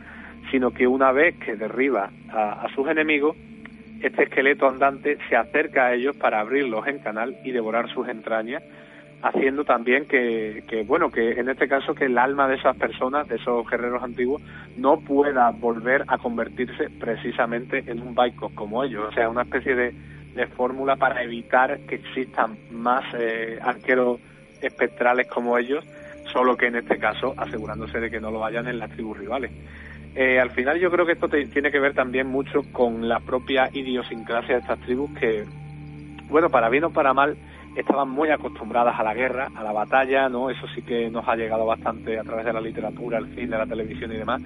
sino 0.51 0.73
que 0.73 0.87
una 0.87 1.13
vez 1.13 1.37
que 1.37 1.57
derriba 1.57 2.11
a, 2.31 2.67
sus 2.75 2.89
enemigos, 2.89 3.37
este 4.01 4.25
esqueleto 4.25 4.69
andante 4.69 5.19
se 5.29 5.37
acerca 5.37 5.87
a 5.87 5.95
ellos 5.95 6.17
para 6.17 6.41
abrirlos 6.41 6.87
en 6.87 6.99
canal 6.99 7.37
y 7.45 7.53
devorar 7.53 7.89
sus 7.91 8.09
entrañas, 8.09 8.63
haciendo 9.23 9.65
también 9.65 10.07
que, 10.07 10.65
que, 10.69 10.83
bueno, 10.83 11.11
que 11.11 11.33
en 11.33 11.49
este 11.49 11.69
caso 11.69 11.95
que 11.95 12.07
el 12.07 12.19
alma 12.19 12.49
de 12.49 12.57
esas 12.57 12.77
personas, 12.77 13.29
de 13.29 13.37
esos 13.37 13.69
guerreros 13.69 14.03
antiguos, 14.03 14.43
no 14.77 15.01
pueda 15.01 15.51
volver 15.51 16.05
a 16.09 16.19
convertirse 16.19 16.91
precisamente 17.01 17.85
en 17.87 18.01
un 18.01 18.15
Baikok 18.15 18.55
como 18.55 18.85
ellos, 18.85 19.07
o 19.09 19.13
sea, 19.13 19.29
una 19.29 19.43
especie 19.43 19.75
de 19.75 19.95
de 20.35 20.47
fórmula 20.49 20.97
para 20.97 21.23
evitar 21.23 21.81
que 21.81 21.97
existan 21.97 22.59
más 22.71 23.05
eh, 23.15 23.59
arqueros 23.63 24.21
espectrales 24.61 25.27
como 25.29 25.59
ellos, 25.59 25.85
solo 26.33 26.57
que 26.57 26.67
en 26.67 26.77
este 26.77 26.99
caso 26.99 27.35
asegurándose 27.37 28.01
de 28.01 28.11
que 28.11 28.21
no 28.21 28.31
lo 28.31 28.41
vayan 28.41 28.67
en 28.69 28.79
las 28.79 28.91
tribus 28.91 29.19
rivales. 29.19 29.51
Eh, 30.15 30.39
al 30.39 30.51
final 30.51 30.79
yo 30.79 30.91
creo 30.91 31.05
que 31.05 31.13
esto 31.13 31.29
tiene 31.29 31.71
que 31.71 31.81
ver 31.81 31.95
también 31.95 32.29
mucho 32.29 32.63
con 32.73 33.09
la 33.09 33.21
propia 33.21 33.69
idiosincrasia 33.73 34.55
de 34.55 34.61
estas 34.61 34.79
tribus 34.81 35.11
que, 35.19 35.45
bueno, 36.29 36.51
para 36.51 36.69
bien 36.69 36.85
o 36.85 36.91
para 36.91 37.13
mal, 37.13 37.37
estaban 37.77 38.09
muy 38.09 38.31
acostumbradas 38.31 38.99
a 38.99 39.03
la 39.03 39.15
guerra, 39.15 39.51
a 39.55 39.63
la 39.65 39.73
batalla, 39.73 40.29
¿no? 40.29 40.51
Eso 40.51 40.67
sí 40.75 40.83
que 40.83 41.11
nos 41.11 41.27
ha 41.29 41.35
llegado 41.35 41.67
bastante 41.67 42.19
a 42.19 42.23
través 42.23 42.45
de 42.45 42.53
la 42.53 42.61
literatura, 42.61 43.19
el 43.19 43.35
cine, 43.35 43.59
la 43.59 43.67
televisión 43.67 44.13
y 44.13 44.17
demás. 44.17 44.41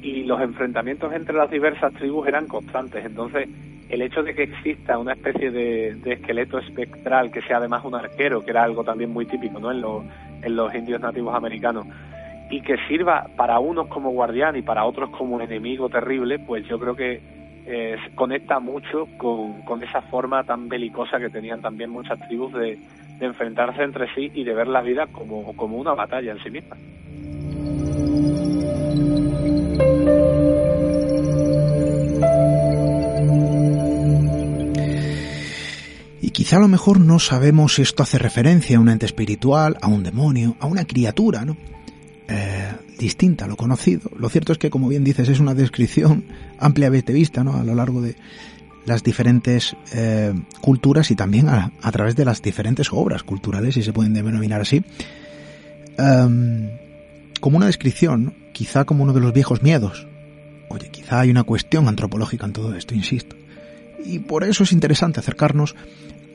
Y 0.00 0.24
los 0.24 0.40
enfrentamientos 0.40 1.12
entre 1.12 1.36
las 1.36 1.50
diversas 1.50 1.92
tribus 1.92 2.26
eran 2.26 2.46
constantes. 2.46 3.04
Entonces, 3.04 3.48
el 3.92 4.00
hecho 4.00 4.22
de 4.22 4.34
que 4.34 4.44
exista 4.44 4.96
una 4.96 5.12
especie 5.12 5.50
de, 5.50 6.00
esqueleto 6.06 6.58
espectral 6.58 7.30
que 7.30 7.42
sea 7.42 7.58
además 7.58 7.84
un 7.84 7.94
arquero, 7.94 8.42
que 8.42 8.50
era 8.50 8.64
algo 8.64 8.82
también 8.82 9.10
muy 9.10 9.26
típico 9.26 9.60
¿no? 9.60 9.70
en, 9.70 9.82
los, 9.82 10.02
en 10.40 10.56
los 10.56 10.74
indios 10.74 10.98
nativos 10.98 11.34
americanos, 11.34 11.86
y 12.50 12.62
que 12.62 12.78
sirva 12.88 13.26
para 13.36 13.58
unos 13.58 13.88
como 13.88 14.08
guardián 14.08 14.56
y 14.56 14.62
para 14.62 14.86
otros 14.86 15.10
como 15.10 15.38
enemigo 15.42 15.90
terrible, 15.90 16.38
pues 16.38 16.66
yo 16.66 16.78
creo 16.78 16.96
que 16.96 17.20
eh, 17.66 17.96
conecta 18.14 18.60
mucho 18.60 19.08
con, 19.18 19.60
con, 19.60 19.82
esa 19.82 20.00
forma 20.00 20.42
tan 20.44 20.70
belicosa 20.70 21.18
que 21.18 21.28
tenían 21.28 21.60
también 21.60 21.90
muchas 21.90 22.18
tribus 22.26 22.54
de, 22.54 22.78
de 23.18 23.26
enfrentarse 23.26 23.82
entre 23.82 24.12
sí 24.14 24.30
y 24.32 24.42
de 24.42 24.54
ver 24.54 24.68
la 24.68 24.80
vida 24.80 25.06
como, 25.08 25.54
como 25.54 25.76
una 25.76 25.92
batalla 25.92 26.32
en 26.32 26.42
sí 26.42 26.50
misma. 26.50 26.76
Quizá 36.52 36.58
a 36.58 36.64
lo 36.64 36.68
mejor 36.68 37.00
no 37.00 37.18
sabemos 37.18 37.76
si 37.76 37.80
esto 37.80 38.02
hace 38.02 38.18
referencia 38.18 38.76
a 38.76 38.80
un 38.80 38.90
ente 38.90 39.06
espiritual, 39.06 39.78
a 39.80 39.86
un 39.86 40.02
demonio, 40.02 40.54
a 40.60 40.66
una 40.66 40.84
criatura, 40.84 41.46
¿no? 41.46 41.56
Eh, 42.28 42.70
distinta 42.98 43.46
a 43.46 43.48
lo 43.48 43.56
conocido. 43.56 44.10
Lo 44.18 44.28
cierto 44.28 44.52
es 44.52 44.58
que, 44.58 44.68
como 44.68 44.86
bien 44.86 45.02
dices, 45.02 45.30
es 45.30 45.40
una 45.40 45.54
descripción 45.54 46.24
ampliamente 46.58 47.14
vista, 47.14 47.42
¿no? 47.42 47.56
A 47.56 47.64
lo 47.64 47.74
largo 47.74 48.02
de 48.02 48.16
las 48.84 49.02
diferentes 49.02 49.74
eh, 49.94 50.34
culturas 50.60 51.10
y 51.10 51.16
también 51.16 51.48
a, 51.48 51.72
través 51.90 52.16
de 52.16 52.26
las 52.26 52.42
diferentes 52.42 52.88
obras 52.92 53.22
culturales, 53.22 53.72
si 53.72 53.82
se 53.82 53.94
pueden 53.94 54.12
denominar 54.12 54.60
así, 54.60 54.84
em, 55.96 56.68
como 57.40 57.56
una 57.56 57.64
descripción, 57.64 58.34
quizá 58.52 58.84
como 58.84 59.04
uno 59.04 59.14
de 59.14 59.20
los 59.20 59.32
viejos 59.32 59.62
miedos. 59.62 60.06
Oye, 60.68 60.90
quizá 60.90 61.20
hay 61.20 61.30
una 61.30 61.44
cuestión 61.44 61.88
antropológica 61.88 62.44
en 62.44 62.52
todo 62.52 62.74
esto, 62.74 62.94
insisto. 62.94 63.36
Y 64.04 64.18
por 64.18 64.44
eso 64.44 64.64
es 64.64 64.72
interesante 64.72 65.18
acercarnos 65.18 65.76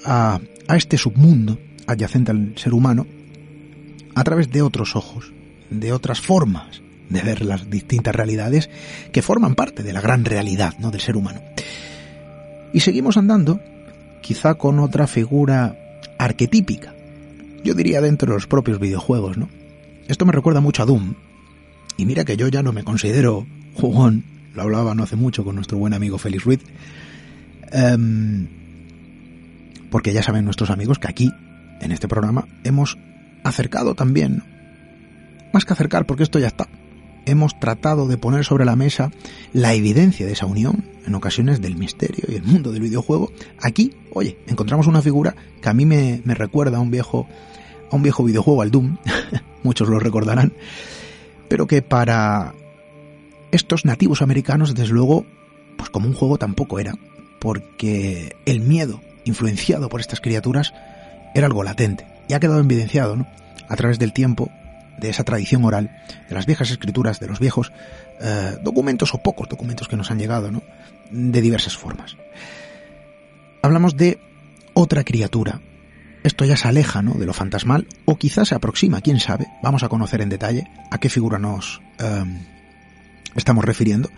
a, 0.08 0.40
este 0.76 0.98
submundo 0.98 1.60
adyacente 1.86 2.32
al 2.32 2.54
ser 2.58 2.74
humano 2.74 3.06
a 4.16 4.24
través 4.24 4.50
de 4.50 4.62
otros 4.62 4.96
ojos, 4.96 5.32
de 5.70 5.92
otras 5.92 6.22
formas 6.22 6.82
de 7.10 7.22
ver 7.22 7.46
las 7.46 7.70
distintas 7.70 8.16
realidades 8.16 8.70
que 9.12 9.22
forman 9.22 9.56
parte 9.56 9.84
de 9.84 9.94
la 9.94 10.02
gran 10.02 10.26
realidad 10.26 10.74
¿no? 10.80 10.92
del 10.92 11.02
ser 11.02 11.16
humano. 11.16 11.42
Y 12.74 12.80
seguimos 12.80 13.18
andando, 13.18 13.62
quizá 14.22 14.56
con 14.56 14.80
otra 14.80 15.08
figura 15.08 15.78
arquetípica, 16.18 16.94
yo 17.64 17.74
diría 17.74 18.02
dentro 18.02 18.32
de 18.32 18.36
los 18.36 18.48
propios 18.48 18.80
videojuegos, 18.80 19.38
¿no? 19.38 19.50
Esto 20.08 20.26
me 20.26 20.32
recuerda 20.32 20.62
mucho 20.62 20.84
a 20.84 20.86
Doom, 20.86 21.16
y 21.98 22.06
mira 22.06 22.26
que 22.26 22.38
yo 22.38 22.48
ya 22.48 22.64
no 22.64 22.72
me 22.72 22.84
considero 22.84 23.46
jugón, 23.74 24.24
lo 24.54 24.64
hablaba 24.64 24.96
no 24.96 25.04
hace 25.04 25.16
mucho 25.16 25.44
con 25.44 25.56
nuestro 25.56 25.78
buen 25.78 25.94
amigo 25.94 26.18
Félix 26.18 26.44
Ruiz, 26.44 26.60
em, 27.72 28.48
porque 29.90 30.14
ya 30.14 30.24
saben 30.24 30.46
nuestros 30.46 30.70
amigos 30.70 31.00
que 31.00 31.08
aquí, 31.08 31.32
en 31.82 31.92
este 31.92 32.08
programa, 32.08 32.48
hemos 32.64 32.98
acercado 33.44 33.96
también, 33.96 34.44
más 35.54 35.66
que 35.66 35.74
acercar, 35.74 36.06
porque 36.06 36.24
esto 36.24 36.40
ya 36.40 36.48
está, 36.48 36.68
hemos 37.26 37.60
tratado 37.60 38.08
de 38.08 38.18
poner 38.18 38.46
sobre 38.46 38.66
la 38.66 38.76
mesa 38.76 39.12
la 39.54 39.74
evidencia 39.74 40.26
de 40.26 40.34
esa 40.34 40.46
unión, 40.46 40.86
en 41.06 41.16
ocasiones 41.16 41.62
del 41.62 41.78
misterio 41.78 42.26
y 42.28 42.36
el 42.36 42.44
mundo 42.44 42.72
del 42.72 42.82
videojuego. 42.82 43.32
Aquí, 43.62 43.94
oye, 44.14 44.38
encontramos 44.48 44.88
una 44.88 45.02
figura 45.02 45.36
que 45.62 45.70
a 45.70 45.74
mí 45.74 45.86
me, 45.86 46.22
me 46.26 46.36
recuerda 46.36 46.78
a 46.78 46.82
un 46.82 46.92
viejo, 46.92 47.28
a 47.92 47.96
un 47.96 48.04
viejo 48.04 48.24
videojuego, 48.24 48.62
al 48.62 48.72
Doom, 48.72 48.98
muchos 49.64 49.88
lo 49.90 50.00
recordarán, 50.00 50.54
pero 51.48 51.68
que 51.68 51.82
para 51.82 52.54
estos 53.52 53.86
nativos 53.86 54.22
americanos, 54.22 54.76
desde 54.76 54.94
luego, 54.94 55.26
pues 55.78 55.90
como 55.90 56.08
un 56.08 56.14
juego 56.14 56.38
tampoco 56.38 56.80
era. 56.80 56.94
porque 57.40 58.36
el 58.46 58.62
miedo 58.62 59.02
influenciado 59.28 59.90
por 59.90 60.02
estas 60.02 60.22
criaturas 60.22 60.74
era 61.34 61.48
algo 61.48 61.64
latente 61.64 62.08
y 62.28 62.34
ha 62.34 62.40
quedado 62.40 62.60
evidenciado 62.60 63.16
¿no? 63.16 63.28
a 63.68 63.76
través 63.76 64.00
del 64.00 64.14
tiempo 64.14 64.52
de 64.98 65.10
esa 65.10 65.24
tradición 65.24 65.64
oral, 65.64 65.92
de 66.28 66.36
las 66.36 66.46
viejas 66.46 66.72
escrituras, 66.72 67.20
de 67.20 67.28
los 67.28 67.40
viejos 67.40 67.72
eh, 68.20 68.58
documentos 68.64 69.14
o 69.14 69.20
pocos 69.20 69.48
documentos 69.48 69.88
que 69.88 69.96
nos 69.96 70.10
han 70.10 70.20
llegado, 70.20 70.52
¿no? 70.52 70.64
de 71.12 71.42
diversas 71.42 71.78
formas. 71.78 72.18
Hablamos 73.62 73.96
de 73.96 74.20
otra 74.74 75.04
criatura. 75.04 75.62
Esto 76.24 76.46
ya 76.46 76.58
se 76.58 76.68
aleja 76.68 77.02
¿no? 77.02 77.14
de 77.14 77.26
lo 77.26 77.34
fantasmal 77.34 77.88
o 78.06 78.18
quizás 78.18 78.50
se 78.50 78.56
aproxima, 78.56 79.02
quién 79.02 79.20
sabe. 79.20 79.48
Vamos 79.62 79.84
a 79.84 79.90
conocer 79.90 80.22
en 80.22 80.30
detalle 80.30 80.70
a 80.92 80.98
qué 80.98 81.10
figura 81.10 81.38
nos 81.38 81.82
eh, 82.00 82.24
estamos 83.36 83.64
refiriendo. 83.64 84.10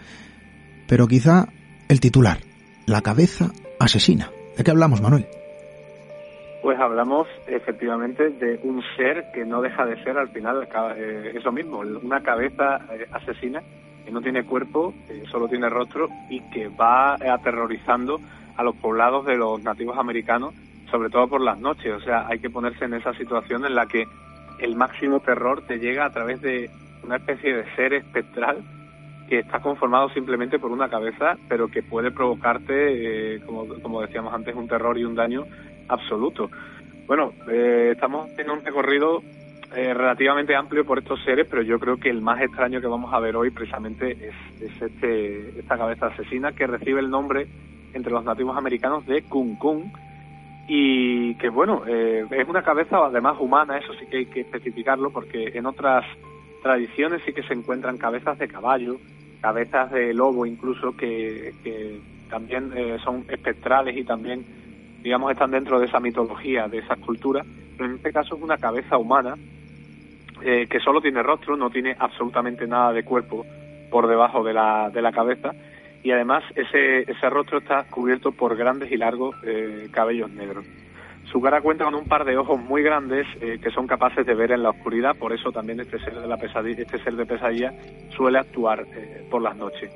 Pero 0.88 1.08
quizá 1.08 1.50
el 1.88 2.00
titular, 2.00 2.40
la 2.86 3.02
cabeza 3.02 3.52
asesina. 3.80 4.32
¿De 4.60 4.66
qué 4.66 4.72
hablamos, 4.72 5.00
Manuel? 5.00 5.26
Pues 6.62 6.78
hablamos 6.78 7.30
efectivamente 7.48 8.30
de 8.30 8.60
un 8.64 8.84
ser 8.98 9.32
que 9.34 9.46
no 9.46 9.62
deja 9.62 9.86
de 9.86 10.04
ser 10.04 10.18
al 10.18 10.28
final 10.28 10.68
eh, 10.98 11.32
eso 11.34 11.54
mismo, 11.54 11.80
una 11.80 12.22
cabeza 12.22 12.82
eh, 12.92 13.08
asesina 13.14 13.64
que 14.04 14.12
no 14.12 14.20
tiene 14.20 14.44
cuerpo, 14.44 14.94
solo 15.32 15.48
tiene 15.48 15.70
rostro 15.70 16.10
y 16.30 16.42
que 16.52 16.68
va 16.68 17.14
aterrorizando 17.14 18.20
a 18.58 18.64
los 18.64 18.76
poblados 18.76 19.26
de 19.26 19.38
los 19.38 19.64
nativos 19.64 19.98
americanos, 19.98 20.54
sobre 20.92 21.10
todo 21.10 21.30
por 21.30 21.40
las 21.40 21.58
noches. 21.58 21.94
O 21.94 22.02
sea, 22.02 22.28
hay 22.28 22.40
que 22.40 22.50
ponerse 22.50 22.84
en 22.84 22.96
esa 22.96 23.14
situación 23.14 23.64
en 23.66 23.76
la 23.76 23.86
que 23.86 24.04
el 24.60 24.76
máximo 24.76 25.22
terror 25.22 25.62
te 25.66 25.80
llega 25.80 26.04
a 26.04 26.12
través 26.12 26.42
de 26.42 26.70
una 27.06 27.16
especie 27.16 27.56
de 27.56 27.76
ser 27.78 27.94
espectral 27.94 28.58
que 29.30 29.40
está 29.40 29.60
conformado 29.62 30.10
simplemente 30.10 30.58
por 30.58 30.72
una 30.72 30.90
cabeza, 30.90 31.38
pero 31.48 31.68
que 31.68 31.84
puede 31.84 32.10
provocarte, 32.10 33.36
eh, 33.36 33.42
como, 33.46 34.02
decíamos 34.02 34.34
antes, 34.34 34.56
un 34.56 34.68
terror 34.68 34.98
y 34.98 35.06
un 35.06 35.14
daño 35.14 35.46
absoluto. 35.88 36.50
Bueno, 37.06 37.34
eh, 37.48 37.92
estamos 37.94 38.28
en 38.40 38.50
un 38.50 38.66
recorrido 38.66 39.22
eh, 39.76 39.94
relativamente 39.94 40.56
amplio 40.56 40.84
por 40.84 40.98
estos 40.98 41.24
seres, 41.24 41.48
pero 41.48 41.62
yo 41.62 41.80
creo 41.80 41.98
que 41.98 42.10
el 42.10 42.22
más 42.22 42.42
extraño 42.42 42.82
que 42.82 42.88
vamos 42.88 43.14
a 43.14 43.20
ver 43.20 43.36
hoy 43.36 43.52
precisamente 43.52 44.18
es, 44.60 44.82
este, 44.82 45.60
esta 45.60 45.78
cabeza 45.78 46.08
asesina 46.08 46.54
que 46.54 46.66
recibe 46.66 47.00
el 47.00 47.12
nombre 47.12 47.48
entre 47.94 48.12
los 48.12 48.26
nativos 48.26 48.58
americanos 48.58 49.06
de 49.06 49.22
Kun 49.22 49.58
Kun 49.58 49.92
y 50.68 51.36
que 51.36 51.50
bueno, 51.50 51.84
es 51.88 52.48
una 52.48 52.62
cabeza 52.62 52.98
además 52.98 53.38
humana, 53.40 53.80
eso 53.80 53.92
sí 54.00 54.06
que 54.06 54.18
hay 54.18 54.26
que 54.28 54.42
especificarlo 54.42 55.10
porque 55.10 55.52
en 55.56 55.66
otras 55.66 56.06
tradiciones 56.62 57.24
sí 57.26 57.34
que 57.34 57.42
se 57.42 57.54
encuentran 57.54 57.98
cabezas 57.98 58.38
de 58.38 58.48
caballo, 58.48 58.98
cabezas 59.42 59.92
de 59.92 60.14
lobo 60.14 60.46
incluso 60.46 60.96
que, 60.96 61.54
también 62.30 62.72
eh, 62.76 62.98
son 63.04 63.26
espectrales 63.30 63.98
y 63.98 64.04
también 64.04 64.46
digamos 65.02 65.32
están 65.32 65.52
dentro 65.52 65.80
de 65.80 65.88
esa 65.88 66.00
mitología, 66.00 66.68
de 66.68 66.80
esa 66.80 66.96
cultura, 66.98 67.44
pero 67.76 67.90
en 67.90 67.96
este 67.96 68.12
caso 68.12 68.36
es 68.36 68.42
una 68.42 68.58
cabeza 68.58 68.98
humana 68.98 69.36
eh, 70.44 70.68
que 70.70 70.80
solo 70.80 71.02
tiene 71.02 71.24
rostro, 71.24 71.58
no 71.58 71.70
tiene 71.70 71.96
absolutamente 71.98 72.68
nada 72.68 72.94
de 72.94 73.04
cuerpo 73.04 73.46
por 73.90 74.08
debajo 74.08 74.44
de 74.44 74.54
la, 74.54 74.90
de 74.94 75.02
la 75.02 75.12
cabeza 75.12 75.52
y 76.04 76.12
además 76.12 76.44
ese, 76.56 77.02
ese 77.12 77.30
rostro 77.30 77.58
está 77.58 77.84
cubierto 77.90 78.32
por 78.32 78.56
grandes 78.56 78.92
y 78.92 78.98
largos 78.98 79.36
eh, 79.44 79.88
cabellos 79.92 80.30
negros. 80.32 80.66
Su 81.32 81.40
cara 81.42 81.62
cuenta 81.62 81.86
con 81.86 81.94
un 81.94 82.06
par 82.06 82.26
de 82.26 82.38
ojos 82.38 82.60
muy 82.60 82.82
grandes 82.82 83.28
eh, 83.40 83.60
que 83.62 83.70
son 83.70 83.86
capaces 83.86 84.26
de 84.26 84.34
ver 84.34 84.52
en 84.52 84.64
la 84.64 84.72
oscuridad, 84.72 85.16
por 85.16 85.32
eso 85.32 85.52
también 85.52 85.80
este 85.80 86.00
ser 86.00 86.20
de 86.20 86.28
la 86.28 86.38
pesadilla, 86.38 86.82
este 86.82 86.98
ser 86.98 87.16
de 87.16 87.26
pesadilla 87.26 87.72
suele 88.16 88.40
actuar 88.40 88.84
eh, 88.96 89.28
por 89.30 89.42
las 89.42 89.56
noches. 89.56 89.92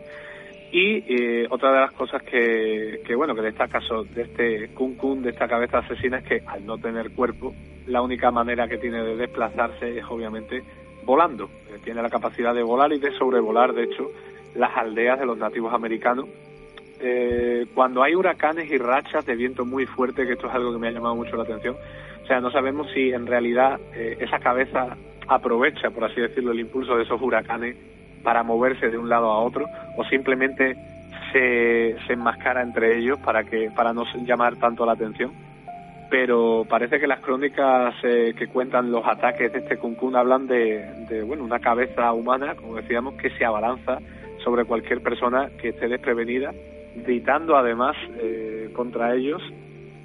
Y 0.72 1.04
eh, 1.08 1.48
otra 1.50 1.74
de 1.74 1.80
las 1.80 1.92
cosas 1.94 2.22
que, 2.22 3.02
que, 3.06 3.16
bueno, 3.16 3.34
que 3.34 3.42
de 3.42 3.54
caso, 3.54 4.04
de 4.04 4.24
este 4.24 4.70
Kun 4.76 4.96
Kun, 4.96 5.24
de 5.24 5.32
esta 5.32 5.48
cabeza 5.48 5.80
asesina, 5.80 6.20
es 6.20 6.24
que 6.24 6.42
al 6.46 6.66
no 6.66 6.78
tener 6.78 7.12
cuerpo, 7.12 7.54
la 7.88 8.02
única 8.02 8.30
manera 8.30 8.68
que 8.68 8.78
tiene 8.78 9.04
de 9.04 9.16
desplazarse 9.16 9.98
es 9.98 10.06
obviamente 10.06 10.62
volando. 11.04 11.50
tiene 11.84 12.02
la 12.02 12.10
capacidad 12.10 12.54
de 12.54 12.64
volar 12.64 12.94
y 12.94 13.00
de 13.00 13.12
sobrevolar, 13.18 13.74
de 13.74 13.84
hecho, 13.84 14.08
las 14.56 14.76
aldeas 14.78 15.20
de 15.20 15.26
los 15.26 15.38
nativos 15.38 15.74
americanos 15.74 16.28
eh, 17.04 17.66
cuando 17.76 18.02
hay 18.02 18.16
huracanes 18.16 18.72
y 18.72 18.78
rachas 18.78 19.26
de 19.26 19.36
viento 19.36 19.66
muy 19.66 19.86
fuerte, 19.86 20.26
que 20.26 20.34
esto 20.34 20.48
es 20.48 20.54
algo 20.54 20.72
que 20.72 20.80
me 20.80 20.88
ha 20.88 20.92
llamado 20.92 21.16
mucho 21.16 21.36
la 21.36 21.44
atención, 21.44 21.76
o 22.24 22.26
sea, 22.26 22.40
no 22.40 22.50
sabemos 22.52 22.88
si 22.94 23.12
en 23.12 23.28
realidad 23.28 23.80
eh, 23.94 24.18
esa 24.22 24.40
cabeza 24.40 24.96
aprovecha, 25.28 25.90
por 25.90 26.06
así 26.06 26.22
decirlo, 26.22 26.54
el 26.54 26.62
impulso 26.62 26.96
de 26.96 27.04
esos 27.04 27.22
huracanes 27.22 27.76
para 28.24 28.44
moverse 28.44 28.90
de 28.90 28.98
un 28.98 29.10
lado 29.10 29.30
a 29.30 29.40
otro 29.40 29.66
o 29.98 30.06
simplemente 30.06 30.78
se, 31.34 31.98
se 32.08 32.14
enmascara 32.14 32.62
entre 32.62 32.98
ellos 32.98 33.20
para 33.20 33.44
que 33.44 33.70
para 33.76 33.92
no 33.92 34.06
llamar 34.26 34.56
tanto 34.56 34.86
la 34.86 34.94
atención. 34.94 35.32
Pero 36.10 36.66
parece 36.70 37.00
que 37.00 37.08
las 37.08 37.20
crónicas 37.20 37.96
eh, 38.04 38.34
que 38.38 38.48
cuentan 38.48 38.92
los 38.92 39.06
ataques 39.06 39.52
de 39.52 39.60
este 39.60 39.78
Kun 39.78 40.16
hablan 40.16 40.48
de, 40.48 40.86
de 41.10 41.24
bueno 41.24 41.44
una 41.44 41.60
cabeza 41.60 42.14
humana, 42.14 42.56
como 42.56 42.76
decíamos, 42.76 43.16
que 43.16 43.32
se 43.32 43.44
abalanza 43.44 43.98
sobre 44.44 44.64
cualquier 44.64 45.02
persona 45.02 45.50
que 45.60 45.70
esté 45.70 45.88
desprevenida 45.88 46.54
gritando 46.96 47.56
además 47.56 47.96
eh, 48.20 48.70
contra 48.74 49.16
ellos 49.16 49.42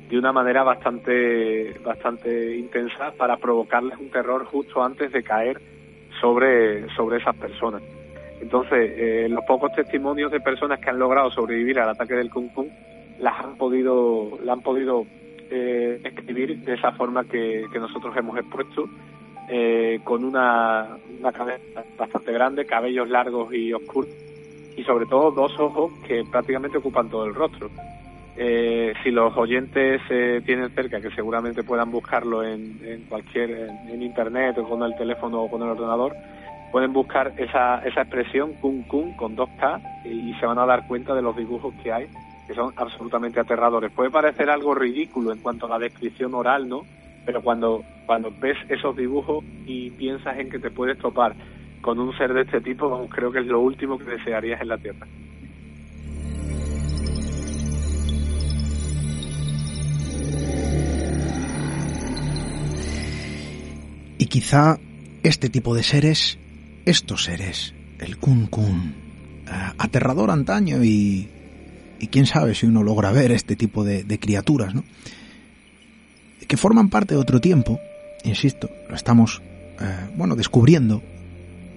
de 0.09 0.18
una 0.18 0.32
manera 0.32 0.62
bastante 0.62 1.74
bastante 1.84 2.57
intensa 2.57 3.12
para 3.16 3.36
provocarles 3.36 3.99
un 3.99 4.11
terror 4.11 4.45
justo 4.47 4.82
antes 4.82 5.12
de 5.12 5.22
caer 5.22 5.61
sobre 6.20 6.89
sobre 6.95 7.18
esas 7.18 7.36
personas. 7.36 7.82
Entonces, 8.41 8.93
eh, 8.97 9.26
los 9.28 9.45
pocos 9.45 9.72
testimonios 9.72 10.30
de 10.30 10.41
personas 10.41 10.78
que 10.78 10.91
han 10.91 10.99
logrado 10.99 11.30
sobrevivir 11.30 11.80
al 11.80 11.91
ataque 11.91 12.14
del 12.14 12.30
Kung 12.30 12.51
Fu 12.53 12.68
las 13.18 13.39
han 13.45 13.57
podido 13.57 14.39
la 14.43 14.53
han 14.53 14.62
podido 14.62 15.05
eh, 15.51 16.01
escribir 16.05 16.59
de 16.59 16.74
esa 16.74 16.93
forma 16.93 17.24
que, 17.24 17.66
que 17.72 17.78
nosotros 17.78 18.16
hemos 18.16 18.39
expuesto, 18.39 18.89
con 20.05 20.24
una, 20.24 20.99
una 21.18 21.32
cabeza 21.32 21.82
bastante 21.97 22.32
grande, 22.32 22.66
cabellos 22.66 23.09
largos 23.09 23.53
y 23.55 23.72
oscuros 23.72 24.11
y 24.79 24.85
sobre 24.85 25.07
todo 25.07 25.33
dos 25.33 25.59
ojos 25.59 25.93
que 26.07 26.24
prácticamente 26.31 26.79
ocupan 26.79 27.11
todo 27.11 27.26
el 27.26 27.35
rostro. 27.35 27.68
Eh, 28.37 28.95
si 29.03 29.11
los 29.11 29.37
oyentes 29.37 30.01
eh, 30.09 30.41
tienen 30.47 30.70
cerca, 30.70 31.01
que 31.01 31.11
seguramente 31.11 31.64
puedan 31.64 31.91
buscarlo 31.91 32.45
en, 32.45 32.79
en 32.85 33.03
cualquier, 33.09 33.51
en, 33.51 34.01
internet 34.01 34.57
o 34.59 34.68
con 34.68 34.85
el 34.85 34.97
teléfono 34.97 35.43
o 35.43 35.51
con 35.51 35.62
el 35.62 35.70
ordenador, 35.70 36.14
pueden 36.70 36.93
buscar 36.93 37.33
esa, 37.39 37.85
esa 37.85 38.03
expresión 38.03 38.53
kun 38.61 38.85
kun 38.85 39.14
con 39.14 39.35
dos 39.35 39.49
K 39.59 39.81
y, 40.05 40.33
se 40.35 40.47
van 40.47 40.61
a 40.61 40.66
dar 40.66 40.87
cuenta 40.87 41.12
de 41.12 41.22
los 41.22 41.37
dibujos 41.37 41.74
que 41.83 41.93
hay, 41.93 42.07
que 42.47 42.55
son 42.55 42.72
absolutamente 42.76 43.41
aterradores. 43.41 43.91
Puede 43.91 44.11
parecer 44.11 44.49
algo 44.49 44.76
ridículo 44.76 45.33
en 45.33 45.41
cuanto 45.41 45.66
a 45.66 45.70
la 45.70 45.81
descripción 45.81 46.35
oral, 46.35 46.68
¿no? 46.68 46.83
Pero 47.26 47.43
cuando, 47.43 47.83
cuando 48.07 48.33
ves 48.41 48.57
esos 48.68 48.97
dibujos 48.97 49.45
y 49.66 49.91
piensas 49.91 50.39
en 50.39 50.49
que 50.49 50.61
te 50.61 50.70
puedes 50.70 50.99
topar 50.99 51.35
con 51.89 52.01
un 52.01 52.14
ser 52.18 52.34
de 52.34 52.43
este 52.43 52.61
tipo, 52.61 53.09
creo 53.09 53.32
que 53.32 53.39
es 53.39 53.47
lo 53.47 53.61
último 53.61 53.97
que 53.97 54.05
desearías 54.05 54.61
en 54.61 54.68
la 54.68 54.76
Tierra. 54.76 55.07
Y 64.18 64.26
quizá 64.26 64.78
este 65.22 65.49
tipo 65.49 65.74
de 65.74 65.82
seres, 65.82 66.39
estos 66.84 67.24
seres, 67.24 67.74
el 67.99 68.18
Kun 68.18 68.49
Kun, 68.49 68.95
eh, 69.47 69.51
aterrador 69.78 70.30
antaño 70.30 70.84
y, 70.84 71.26
y 71.99 72.07
quién 72.09 72.26
sabe 72.26 72.55
si 72.55 72.66
uno 72.66 72.82
logra 72.82 73.12
ver 73.12 73.32
este 73.32 73.57
tipo 73.57 73.82
de, 73.82 74.05
de 74.05 74.18
criaturas, 74.18 74.74
¿no? 74.74 74.84
Que 76.47 76.59
forman 76.59 76.91
parte 76.91 77.14
de 77.14 77.20
otro 77.22 77.41
tiempo, 77.41 77.80
insisto, 78.24 78.68
lo 78.91 78.95
estamos, 78.95 79.41
eh, 79.80 80.11
bueno, 80.18 80.36
descubriendo 80.36 81.03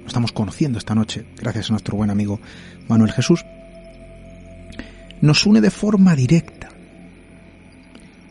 lo 0.02 0.08
estamos 0.08 0.32
conociendo 0.32 0.78
esta 0.78 0.96
noche, 0.96 1.26
gracias 1.38 1.70
a 1.70 1.74
nuestro 1.74 1.98
buen 1.98 2.10
amigo 2.10 2.40
Manuel 2.88 3.12
Jesús, 3.12 3.46
nos 5.22 5.46
une 5.46 5.62
de 5.62 5.72
forma 5.72 6.16
directa 6.16 6.70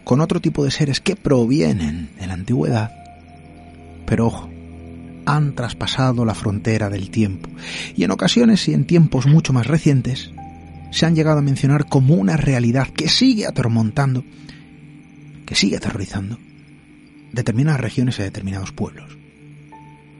con 0.05 0.21
otro 0.21 0.41
tipo 0.41 0.65
de 0.65 0.71
seres 0.71 1.01
que 1.01 1.17
provienen 1.17 2.11
de 2.19 2.27
la 2.27 2.35
antigüedad, 2.35 2.91
pero 4.07 4.27
ojo, 4.27 4.51
han 5.25 5.55
traspasado 5.55 6.25
la 6.25 6.35
frontera 6.35 6.91
del 6.91 7.11
tiempo 7.11 7.49
y 7.95 8.05
en 8.05 8.11
ocasiones 8.11 8.67
y 8.69 8.75
en 8.75 8.87
tiempos 8.87 9.27
mucho 9.27 9.53
más 9.53 9.67
recientes 9.67 10.33
se 10.91 11.07
han 11.07 11.15
llegado 11.15 11.39
a 11.39 11.43
mencionar 11.43 11.87
como 11.89 12.15
una 12.15 12.37
realidad 12.37 12.89
que 12.89 13.09
sigue 13.09 13.47
atormontando, 13.47 14.25
que 15.47 15.55
sigue 15.55 15.77
aterrorizando 15.77 16.39
determinadas 17.33 17.81
regiones 17.81 18.19
y 18.19 18.23
determinados 18.23 18.73
pueblos. 18.73 19.17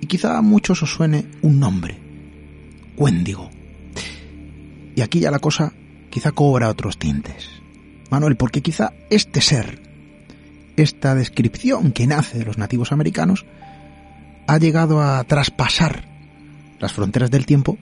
Y 0.01 0.07
quizá 0.07 0.39
a 0.39 0.43
muchos 0.43 0.83
os 0.83 0.93
suene 0.93 1.27
un 1.43 1.61
nombre, 1.61 1.99
Wendigo. 2.97 3.51
Y 4.97 5.03
aquí 5.03 5.21
ya 5.21 5.31
la 5.31 5.39
cosa 5.39 5.73
quizá 6.11 6.33
cobra 6.33 6.69
otros 6.69 6.99
tintes. 6.99 7.49
Manuel, 8.11 8.37
porque 8.37 8.61
quizá 8.61 8.93
este 9.09 9.41
ser, 9.41 9.81
esta 10.77 11.15
descripción 11.15 11.93
que 11.93 12.07
nace 12.07 12.39
de 12.39 12.45
los 12.45 12.59
nativos 12.59 12.93
americanos, 12.93 13.47
ha 14.47 14.59
llegado 14.59 15.01
a 15.01 15.23
traspasar 15.25 16.05
las 16.81 16.93
fronteras 16.93 17.31
del 17.31 17.47
tiempo, 17.47 17.79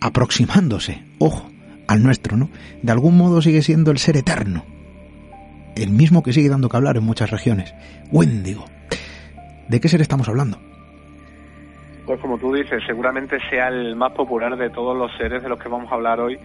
aproximándose, 0.00 1.02
ojo, 1.18 1.50
al 1.86 2.02
nuestro, 2.02 2.36
¿no? 2.36 2.48
De 2.82 2.92
algún 2.92 3.16
modo 3.16 3.42
sigue 3.42 3.62
siendo 3.62 3.90
el 3.90 3.98
ser 3.98 4.16
eterno, 4.16 4.64
el 5.74 5.90
mismo 5.90 6.22
que 6.22 6.32
sigue 6.32 6.48
dando 6.48 6.68
que 6.68 6.76
hablar 6.76 6.96
en 6.96 7.04
muchas 7.04 7.30
regiones. 7.30 7.74
Wendigo. 8.10 8.64
¿De 9.68 9.80
qué 9.80 9.88
ser 9.88 10.00
estamos 10.00 10.28
hablando? 10.28 10.60
Pues 12.06 12.20
como 12.20 12.38
tú 12.38 12.54
dices, 12.54 12.82
seguramente 12.86 13.38
sea 13.50 13.68
el 13.68 13.96
más 13.96 14.12
popular 14.12 14.56
de 14.56 14.70
todos 14.70 14.96
los 14.96 15.10
seres 15.16 15.42
de 15.42 15.48
los 15.48 15.58
que 15.58 15.68
vamos 15.68 15.90
a 15.90 15.96
hablar 15.96 16.20
hoy, 16.20 16.38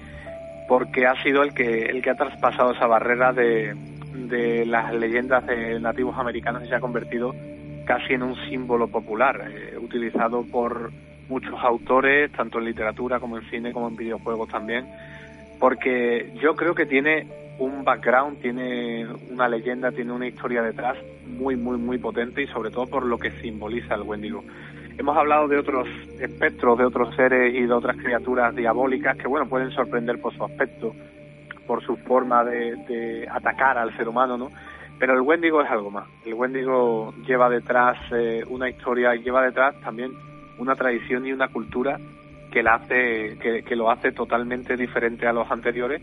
porque 0.67 1.05
ha 1.05 1.21
sido 1.21 1.43
el 1.43 1.53
que 1.53 1.83
el 1.85 2.01
que 2.01 2.09
ha 2.09 2.15
traspasado 2.15 2.71
esa 2.71 2.87
barrera 2.87 3.31
de, 3.31 3.75
de 4.13 4.65
las 4.65 4.93
leyendas 4.93 5.45
de 5.45 5.79
nativos 5.79 6.17
americanos 6.17 6.63
y 6.63 6.67
se 6.67 6.75
ha 6.75 6.79
convertido 6.79 7.35
casi 7.85 8.13
en 8.13 8.23
un 8.23 8.35
símbolo 8.49 8.87
popular, 8.87 9.51
eh, 9.51 9.77
utilizado 9.77 10.43
por 10.43 10.91
muchos 11.29 11.55
autores, 11.61 12.31
tanto 12.31 12.59
en 12.59 12.65
literatura 12.65 13.19
como 13.19 13.37
en 13.37 13.49
cine, 13.49 13.71
como 13.71 13.87
en 13.87 13.95
videojuegos 13.95 14.49
también, 14.49 14.85
porque 15.59 16.31
yo 16.41 16.55
creo 16.55 16.73
que 16.73 16.85
tiene 16.85 17.27
un 17.59 17.83
background, 17.83 18.39
tiene 18.41 19.05
una 19.29 19.47
leyenda, 19.47 19.91
tiene 19.91 20.11
una 20.11 20.27
historia 20.27 20.63
detrás 20.63 20.97
muy, 21.27 21.55
muy, 21.55 21.77
muy 21.77 21.99
potente 21.99 22.41
y 22.41 22.47
sobre 22.47 22.71
todo 22.71 22.87
por 22.87 23.05
lo 23.05 23.17
que 23.17 23.31
simboliza 23.41 23.95
el 23.95 24.01
Wendigo. 24.01 24.43
Hemos 24.97 25.17
hablado 25.17 25.47
de 25.47 25.57
otros 25.57 25.87
espectros, 26.19 26.77
de 26.77 26.85
otros 26.85 27.15
seres 27.15 27.53
y 27.55 27.61
de 27.61 27.73
otras 27.73 27.97
criaturas 27.97 28.55
diabólicas 28.55 29.17
que, 29.17 29.27
bueno, 29.27 29.47
pueden 29.47 29.71
sorprender 29.71 30.19
por 30.21 30.35
su 30.35 30.43
aspecto, 30.43 30.93
por 31.65 31.83
su 31.83 31.95
forma 31.97 32.43
de, 32.43 33.27
atacar 33.31 33.77
al 33.77 33.95
ser 33.97 34.07
humano, 34.07 34.37
¿no? 34.37 34.51
Pero 34.99 35.13
el 35.13 35.21
Wendigo 35.21 35.61
es 35.61 35.71
algo 35.71 35.89
más. 35.89 36.07
El 36.25 36.35
Wendigo 36.35 37.13
lleva 37.25 37.49
detrás 37.49 37.97
eh, 38.11 38.43
una 38.49 38.69
historia 38.69 39.15
y 39.15 39.23
lleva 39.23 39.41
detrás 39.43 39.79
también 39.81 40.11
una 40.59 40.75
tradición 40.75 41.25
y 41.25 41.33
una 41.33 41.47
cultura 41.47 41.99
que, 42.51 42.61
la 42.61 42.75
hace, 42.75 43.37
que, 43.39 43.75
lo 43.75 43.89
hace 43.89 44.11
totalmente 44.11 44.75
diferente 44.75 45.25
a 45.25 45.33
los 45.33 45.49
anteriores 45.49 46.01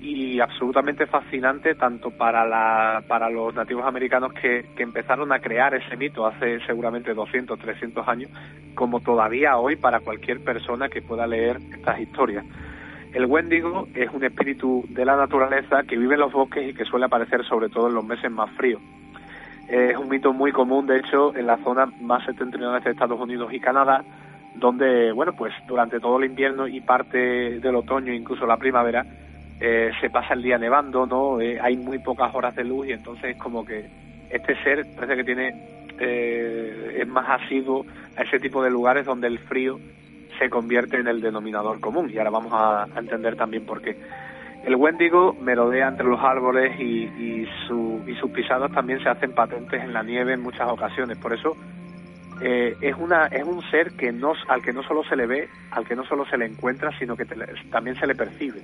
y 0.00 0.40
absolutamente 0.40 1.06
fascinante 1.06 1.74
tanto 1.74 2.10
para, 2.10 2.46
la, 2.46 3.02
para 3.06 3.28
los 3.30 3.54
nativos 3.54 3.84
americanos 3.84 4.32
que, 4.32 4.66
que, 4.76 4.82
empezaron 4.82 5.32
a 5.32 5.40
crear 5.40 5.74
ese 5.74 5.96
mito 5.96 6.26
hace 6.26 6.60
seguramente 6.66 7.14
200, 7.14 7.58
300 7.58 8.06
años, 8.08 8.30
como 8.74 9.00
todavía 9.00 9.56
hoy 9.56 9.76
para 9.76 10.00
cualquier 10.00 10.42
persona 10.42 10.88
que 10.88 11.02
pueda 11.02 11.26
leer 11.26 11.58
estas 11.72 12.00
historias. 12.00 12.44
El 13.12 13.24
Wendigo 13.26 13.88
es 13.94 14.10
un 14.12 14.22
espíritu 14.22 14.84
de 14.90 15.04
la 15.04 15.16
naturaleza 15.16 15.82
que 15.82 15.96
vive 15.96 16.14
en 16.14 16.20
los 16.20 16.32
bosques 16.32 16.68
y 16.68 16.74
que 16.74 16.84
suele 16.84 17.06
aparecer 17.06 17.44
sobre 17.44 17.68
todo 17.68 17.88
en 17.88 17.94
los 17.94 18.04
meses 18.04 18.30
más 18.30 18.50
fríos. 18.50 18.80
Es 19.68 19.96
un 19.96 20.08
mito 20.08 20.32
muy 20.32 20.52
común, 20.52 20.86
de 20.86 20.98
hecho, 20.98 21.34
en 21.36 21.46
la 21.46 21.58
zona 21.58 21.86
más 22.00 22.24
septentrional 22.24 22.82
de 22.82 22.90
Estados 22.90 23.20
Unidos 23.20 23.52
y 23.52 23.60
Canadá, 23.60 24.04
donde, 24.54 25.12
bueno, 25.12 25.32
pues 25.32 25.52
durante 25.66 26.00
todo 26.00 26.18
el 26.18 26.24
invierno 26.24 26.66
y 26.66 26.80
parte 26.80 27.60
del 27.60 27.76
otoño, 27.76 28.12
incluso 28.12 28.46
la 28.46 28.56
primavera, 28.56 29.04
eh, 29.60 29.90
se 30.00 30.10
pasa 30.10 30.34
el 30.34 30.42
día 30.42 30.58
nevando, 30.58 31.06
¿no? 31.06 31.40
Eh, 31.40 31.58
hay 31.60 31.76
muy 31.76 31.98
pocas 31.98 32.34
horas 32.34 32.54
de 32.54 32.64
luz 32.64 32.88
y 32.88 32.92
entonces 32.92 33.36
como 33.36 33.64
que 33.64 33.86
este 34.30 34.54
ser 34.62 34.86
parece 34.94 35.16
que 35.16 35.24
tiene 35.24 35.54
eh, 35.98 36.98
es 37.00 37.08
más 37.08 37.28
asiduo 37.28 37.84
a 38.16 38.22
ese 38.22 38.38
tipo 38.38 38.62
de 38.62 38.70
lugares 38.70 39.04
donde 39.04 39.26
el 39.26 39.38
frío 39.38 39.80
se 40.38 40.48
convierte 40.48 40.98
en 40.98 41.08
el 41.08 41.20
denominador 41.20 41.80
común 41.80 42.10
y 42.12 42.18
ahora 42.18 42.30
vamos 42.30 42.52
a, 42.54 42.86
entender 42.96 43.36
también 43.36 43.66
por 43.66 43.82
qué. 43.82 43.96
El 44.64 44.76
Wendigo 44.76 45.34
merodea 45.40 45.88
entre 45.88 46.06
los 46.06 46.20
árboles 46.20 46.78
y, 46.78 47.04
y, 47.04 47.48
su, 47.66 48.02
y 48.06 48.14
sus 48.16 48.30
pisadas 48.30 48.70
también 48.72 49.02
se 49.02 49.08
hacen 49.08 49.32
patentes 49.32 49.82
en 49.82 49.92
la 49.92 50.02
nieve 50.02 50.34
en 50.34 50.42
muchas 50.42 50.68
ocasiones. 50.68 51.16
Por 51.16 51.32
eso 51.32 51.56
eh, 52.40 52.76
es 52.80 52.94
una 52.96 53.26
es 53.26 53.42
un 53.42 53.62
ser 53.70 53.92
que 53.92 54.12
no 54.12 54.32
al 54.48 54.62
que 54.62 54.72
no 54.72 54.82
solo 54.84 55.02
se 55.04 55.16
le 55.16 55.26
ve, 55.26 55.48
al 55.72 55.86
que 55.86 55.96
no 55.96 56.04
solo 56.04 56.24
se 56.26 56.38
le 56.38 56.46
encuentra, 56.46 56.96
sino 56.98 57.16
que 57.16 57.24
también 57.70 57.96
se 57.96 58.06
le 58.06 58.14
percibe, 58.14 58.60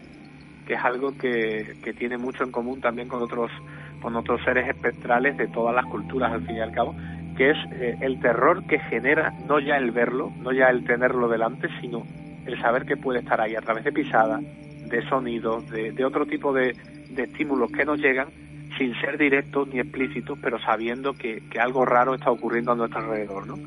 que 0.66 0.74
es 0.74 0.84
algo 0.84 1.16
que, 1.16 1.76
que 1.82 1.92
tiene 1.92 2.18
mucho 2.18 2.44
en 2.44 2.52
común 2.52 2.80
también 2.80 3.08
con 3.08 3.22
otros 3.22 3.50
con 4.00 4.16
otros 4.16 4.42
seres 4.44 4.68
espectrales 4.68 5.36
de 5.38 5.46
todas 5.48 5.74
las 5.74 5.86
culturas 5.86 6.30
al 6.30 6.46
fin 6.46 6.56
y 6.56 6.60
al 6.60 6.72
cabo, 6.72 6.94
que 7.38 7.50
es 7.50 7.56
eh, 7.72 7.96
el 8.02 8.20
terror 8.20 8.66
que 8.66 8.78
genera 8.78 9.32
no 9.48 9.58
ya 9.60 9.76
el 9.76 9.92
verlo, 9.92 10.30
no 10.42 10.52
ya 10.52 10.66
el 10.66 10.84
tenerlo 10.84 11.26
delante, 11.26 11.68
sino 11.80 12.02
el 12.44 12.60
saber 12.60 12.84
que 12.84 12.98
puede 12.98 13.20
estar 13.20 13.40
ahí 13.40 13.56
a 13.56 13.62
través 13.62 13.82
de 13.84 13.92
pisadas, 13.92 14.42
de 14.42 15.08
sonidos, 15.08 15.70
de, 15.70 15.92
de 15.92 16.04
otro 16.04 16.26
tipo 16.26 16.52
de, 16.52 16.76
de 17.14 17.22
estímulos 17.22 17.70
que 17.70 17.84
nos 17.84 17.98
llegan 17.98 18.28
sin 18.76 18.94
ser 19.00 19.18
directos 19.18 19.68
ni 19.68 19.80
explícitos, 19.80 20.38
pero 20.42 20.58
sabiendo 20.58 21.14
que, 21.14 21.42
algo 21.58 21.84
raro 21.84 22.14
está 22.14 22.30
ocurriendo 22.30 22.72
a 22.72 22.74
nuestro 22.74 23.00
alrededor, 23.00 23.46
¿no? 23.46 23.58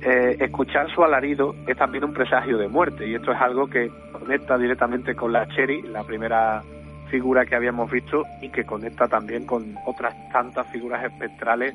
Eh, 0.00 0.36
escuchar 0.38 0.88
su 0.94 1.02
alarido 1.02 1.56
es 1.66 1.76
también 1.76 2.04
un 2.04 2.12
presagio 2.12 2.56
de 2.56 2.68
muerte 2.68 3.06
y 3.06 3.14
esto 3.14 3.32
es 3.32 3.40
algo 3.40 3.66
que 3.68 3.90
conecta 4.12 4.56
directamente 4.56 5.14
con 5.16 5.32
la 5.32 5.48
Cherry, 5.48 5.82
la 5.82 6.04
primera 6.04 6.62
figura 7.10 7.44
que 7.44 7.56
habíamos 7.56 7.90
visto 7.90 8.24
y 8.40 8.48
que 8.50 8.64
conecta 8.64 9.08
también 9.08 9.44
con 9.44 9.74
otras 9.86 10.14
tantas 10.30 10.68
figuras 10.68 11.04
espectrales 11.04 11.74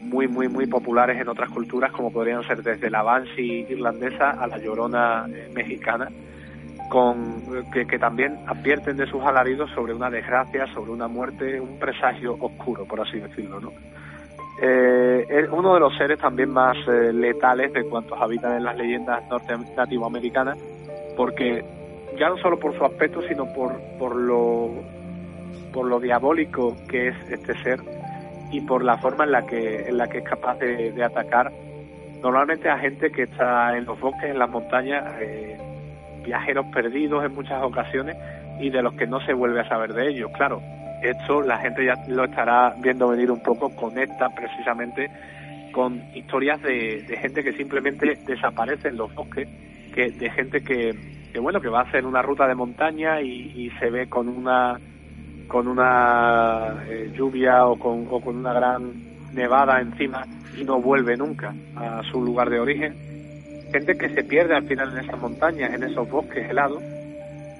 muy 0.00 0.28
muy 0.28 0.48
muy 0.48 0.66
populares 0.66 1.20
en 1.20 1.28
otras 1.28 1.50
culturas 1.50 1.90
como 1.90 2.12
podrían 2.12 2.46
ser 2.46 2.62
desde 2.62 2.88
la 2.88 3.02
Banshee 3.02 3.66
irlandesa 3.68 4.30
a 4.30 4.46
la 4.46 4.58
Llorona 4.58 5.26
eh, 5.28 5.50
mexicana 5.52 6.08
con, 6.90 7.42
que, 7.72 7.98
también 7.98 8.36
advierten 8.46 8.96
de 8.96 9.06
sus 9.06 9.22
alaridos 9.22 9.70
sobre 9.70 9.94
una 9.94 10.10
desgracia, 10.10 10.66
sobre 10.74 10.90
una 10.90 11.06
muerte, 11.06 11.60
un 11.60 11.78
presagio 11.78 12.36
oscuro, 12.40 12.84
por 12.84 13.00
así 13.00 13.20
decirlo, 13.20 13.60
¿no? 13.60 13.72
Eh, 14.62 15.26
es 15.28 15.48
uno 15.50 15.72
de 15.74 15.80
los 15.80 15.96
seres 15.96 16.18
también 16.18 16.50
más 16.50 16.76
eh, 16.86 17.12
letales 17.14 17.72
de 17.72 17.84
cuantos 17.84 18.20
habitan 18.20 18.56
en 18.56 18.64
las 18.64 18.76
leyendas 18.76 19.26
norte 19.30 19.54
nativoamericanas, 19.74 20.58
porque 21.16 21.64
ya 22.18 22.28
no 22.28 22.36
solo 22.38 22.58
por 22.58 22.76
su 22.76 22.84
aspecto, 22.84 23.22
sino 23.22 23.50
por, 23.54 23.80
por 23.98 24.16
lo 24.16 24.70
por 25.72 25.86
lo 25.86 26.00
diabólico 26.00 26.76
que 26.88 27.08
es 27.08 27.16
este 27.30 27.54
ser 27.62 27.80
y 28.50 28.60
por 28.60 28.84
la 28.84 28.98
forma 28.98 29.24
en 29.24 29.32
la 29.32 29.46
que 29.46 29.88
en 29.88 29.96
la 29.96 30.08
que 30.08 30.18
es 30.18 30.24
capaz 30.24 30.58
de, 30.58 31.02
atacar 31.02 31.52
normalmente 32.20 32.68
a 32.68 32.76
gente 32.78 33.10
que 33.10 33.22
está 33.22 33.78
en 33.78 33.86
los 33.86 33.98
bosques, 33.98 34.30
en 34.30 34.38
las 34.38 34.50
montañas, 34.50 35.04
eh, 35.20 35.56
viajeros 36.22 36.66
perdidos 36.66 37.24
en 37.24 37.34
muchas 37.34 37.62
ocasiones 37.62 38.16
y 38.60 38.68
de 38.68 38.82
los 38.82 38.92
que 38.94 39.06
no 39.06 39.24
se 39.24 39.32
vuelve 39.32 39.60
a 39.60 39.68
saber 39.68 39.94
de 39.94 40.08
ellos. 40.08 40.30
Claro, 40.36 40.60
esto 41.02 41.42
la 41.42 41.58
gente 41.58 41.84
ya 41.84 41.94
lo 42.08 42.24
estará 42.24 42.74
viendo 42.78 43.08
venir 43.08 43.30
un 43.30 43.42
poco, 43.42 43.74
conecta 43.74 44.28
precisamente 44.30 45.10
con 45.72 46.02
historias 46.14 46.60
de, 46.62 47.04
gente 47.20 47.42
que 47.42 47.52
simplemente 47.52 48.18
desaparece 48.26 48.88
en 48.88 48.96
los 48.96 49.14
bosques, 49.14 49.48
que 49.94 50.10
de 50.10 50.30
gente 50.30 50.62
que, 50.62 50.94
que 51.32 51.38
bueno 51.38 51.60
que 51.60 51.68
va 51.68 51.80
a 51.80 51.84
hacer 51.84 52.04
una 52.04 52.22
ruta 52.22 52.46
de 52.46 52.54
montaña 52.54 53.20
y, 53.20 53.70
se 53.78 53.90
ve 53.90 54.08
con 54.08 54.28
una 54.28 54.78
con 55.46 55.66
una 55.66 56.84
eh, 56.88 57.10
lluvia 57.12 57.66
o 57.66 57.76
con, 57.76 58.06
o 58.08 58.20
con 58.20 58.36
una 58.36 58.52
gran 58.52 58.92
nevada 59.32 59.80
encima 59.80 60.24
y 60.56 60.64
no 60.64 60.80
vuelve 60.80 61.16
nunca 61.16 61.52
a 61.74 62.02
su 62.04 62.22
lugar 62.22 62.50
de 62.50 62.60
origen. 62.60 62.94
Gente 63.72 63.96
que 63.96 64.10
se 64.10 64.22
pierde 64.22 64.54
al 64.54 64.66
final 64.68 64.92
en 64.92 65.04
esas 65.04 65.20
montañas, 65.20 65.72
en 65.72 65.82
esos 65.82 66.08
bosques 66.08 66.48
helados 66.48 66.80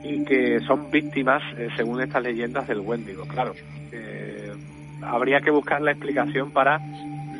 y 0.02 0.24
que 0.24 0.60
son 0.60 0.90
víctimas, 0.90 1.42
eh, 1.56 1.68
según 1.76 2.00
estas 2.00 2.22
leyendas, 2.22 2.66
del 2.66 2.80
Wendigo. 2.80 3.24
Claro, 3.24 3.54
eh, 3.92 4.52
habría 5.02 5.40
que 5.40 5.50
buscar 5.50 5.80
la 5.82 5.92
explicación 5.92 6.50
para 6.50 6.80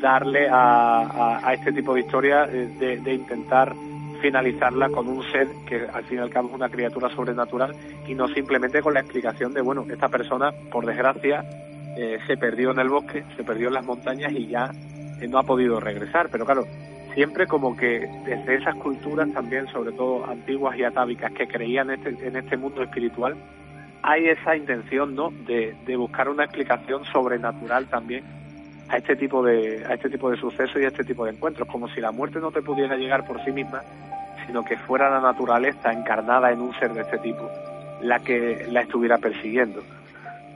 darle 0.01 0.47
a, 0.51 1.53
este 1.53 1.71
tipo 1.71 1.93
de 1.93 2.01
historia, 2.01 2.45
eh, 2.51 2.99
de, 3.03 3.13
intentar 3.13 3.73
finalizarla 4.21 4.89
con 4.89 5.07
un 5.07 5.23
ser 5.31 5.47
que 5.67 5.87
al 5.91 6.03
fin 6.03 6.19
y 6.19 6.21
al 6.21 6.29
cabo 6.29 6.49
es 6.49 6.53
una 6.53 6.69
criatura 6.69 7.09
sobrenatural 7.09 7.75
y 8.07 8.13
no 8.13 8.27
simplemente 8.27 8.81
con 8.81 8.93
la 8.93 8.99
explicación 8.99 9.53
de, 9.53 9.61
bueno, 9.61 9.85
esta 9.89 10.09
persona, 10.09 10.51
por 10.71 10.85
desgracia, 10.85 11.43
se 12.25 12.37
perdió 12.37 12.71
en 12.71 12.79
el 12.79 12.89
bosque, 12.89 13.23
se 13.35 13.43
perdió 13.43 13.67
en 13.67 13.73
las 13.73 13.85
montañas 13.85 14.31
y 14.31 14.47
ya 14.47 14.71
no 15.27 15.39
ha 15.39 15.43
podido 15.43 15.79
regresar. 15.79 16.29
Pero 16.31 16.45
claro, 16.45 16.65
siempre 17.13 17.47
como 17.47 17.75
que 17.75 18.07
desde 18.25 18.55
esas 18.55 18.75
culturas 18.75 19.31
también, 19.33 19.67
sobre 19.67 19.91
todo 19.91 20.25
antiguas 20.25 20.77
y 20.77 20.83
atávicas, 20.83 21.31
que 21.33 21.47
creían 21.47 21.89
este, 21.91 22.09
en 22.25 22.35
este 22.35 22.57
mundo 22.57 22.81
espiritual, 22.83 23.35
hay 24.03 24.27
esa 24.27 24.55
intención, 24.55 25.15
¿no?, 25.15 25.31
de, 25.45 25.75
buscar 25.95 26.29
una 26.29 26.45
explicación 26.45 27.05
sobrenatural 27.05 27.85
también 27.87 28.23
a 28.89 28.97
este 28.97 29.15
tipo 29.15 29.43
de 29.43 29.85
a 29.87 29.93
este 29.93 30.09
tipo 30.09 30.29
de 30.29 30.37
sucesos 30.37 30.81
y 30.81 30.85
a 30.85 30.87
este 30.87 31.03
tipo 31.03 31.25
de 31.25 31.31
encuentros, 31.31 31.67
como 31.67 31.87
si 31.89 32.01
la 32.01 32.11
muerte 32.11 32.39
no 32.39 32.51
te 32.51 32.61
pudiera 32.61 32.97
llegar 32.97 33.25
por 33.25 33.43
sí 33.45 33.51
misma, 33.51 33.81
sino 34.45 34.65
que 34.65 34.75
fuera 34.77 35.09
la 35.09 35.21
naturaleza 35.21 35.93
encarnada 35.93 36.51
en 36.51 36.59
un 36.59 36.73
ser 36.79 36.91
de 36.93 37.01
este 37.01 37.19
tipo 37.19 37.49
la 38.01 38.19
que 38.19 38.67
la 38.69 38.81
estuviera 38.81 39.17
persiguiendo. 39.17 39.81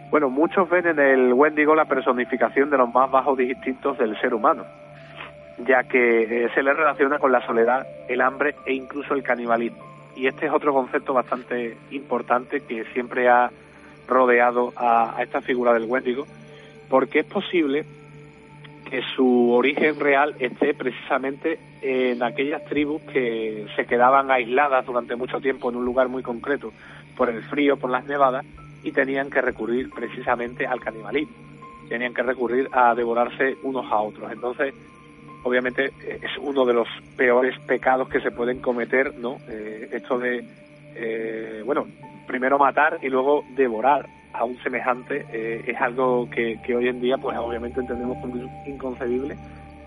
Bueno, 0.09 0.29
muchos 0.29 0.69
ven 0.69 0.87
en 0.87 0.99
el 0.99 1.33
Wendigo 1.33 1.75
la 1.75 1.85
personificación 1.85 2.69
de 2.69 2.77
los 2.77 2.93
más 2.93 3.09
bajos 3.11 3.39
instintos 3.39 3.97
del 3.97 4.19
ser 4.19 4.33
humano, 4.33 4.65
ya 5.59 5.83
que 5.83 6.23
eh, 6.45 6.49
se 6.53 6.63
le 6.63 6.73
relaciona 6.73 7.19
con 7.19 7.31
la 7.31 7.45
soledad, 7.45 7.85
el 8.07 8.21
hambre 8.21 8.55
e 8.65 8.73
incluso 8.73 9.13
el 9.13 9.23
canibalismo. 9.23 9.83
Y 10.15 10.27
este 10.27 10.45
es 10.45 10.51
otro 10.51 10.73
concepto 10.73 11.13
bastante 11.13 11.77
importante 11.91 12.61
que 12.61 12.85
siempre 12.93 13.27
ha 13.27 13.51
rodeado 14.07 14.73
a, 14.75 15.17
esta 15.21 15.41
figura 15.41 15.73
del 15.73 15.85
Wendigo, 15.85 16.25
porque 16.89 17.19
es 17.19 17.25
posible 17.25 17.83
que 17.83 18.05
que 18.85 19.01
su 19.15 19.51
origen 19.51 19.99
real 19.99 20.35
esté 20.39 20.73
precisamente 20.73 21.59
en 21.81 22.23
aquellas 22.23 22.63
tribus 22.65 23.01
que 23.01 23.65
se 23.75 23.85
quedaban 23.85 24.31
aisladas 24.31 24.85
durante 24.85 25.15
mucho 25.15 25.41
tiempo 25.41 25.69
en 25.69 25.77
un 25.77 25.85
lugar 25.85 26.07
muy 26.07 26.23
concreto 26.23 26.71
por 27.17 27.29
el 27.29 27.43
frío, 27.43 27.77
por 27.77 27.89
las 27.89 28.05
nevadas, 28.05 28.45
y 28.83 28.91
tenían 28.91 29.29
que 29.29 29.41
recurrir 29.41 29.89
precisamente 29.89 30.67
al 30.67 30.79
canibalismo. 30.79 31.33
Tenían 31.89 32.13
que 32.13 32.23
recurrir 32.23 32.69
a 32.71 32.93
devorarse 32.95 33.57
unos 33.63 33.91
a 33.91 33.99
otros. 33.99 34.31
Entonces, 34.31 34.73
obviamente, 35.45 35.91
es 36.07 36.37
uno 36.41 36.65
de 36.65 36.73
los 36.73 36.87
peores 37.15 37.57
pecados 37.61 38.09
que 38.09 38.19
se 38.19 38.31
pueden 38.31 38.59
cometer, 38.61 39.15
¿no? 39.15 39.37
Eh, 39.47 39.89
esto 39.91 40.17
de, 40.17 40.43
eh, 40.95 41.61
bueno, 41.63 41.85
primero 42.25 42.57
matar 42.57 42.97
y 43.03 43.09
luego 43.09 43.45
devorar 43.55 44.07
a 44.33 44.43
un 44.43 44.57
semejante 44.63 45.25
eh, 45.31 45.63
es 45.67 45.79
algo 45.79 46.27
que, 46.29 46.59
hoy 46.75 46.87
en 46.87 46.99
día, 46.99 47.17
pues 47.17 47.37
obviamente 47.37 47.79
entendemos 47.79 48.17
como 48.17 48.35
inconcebible, 48.65 49.37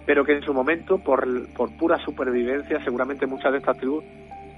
pero 0.06 0.24
que 0.24 0.34
en 0.34 0.42
su 0.42 0.54
momento, 0.54 0.98
por, 0.98 1.26
por 1.48 1.76
pura 1.76 1.98
supervivencia, 1.98 2.82
seguramente 2.84 3.26
muchas 3.26 3.50
de 3.50 3.58
estas 3.58 3.76
tribus 3.78 4.04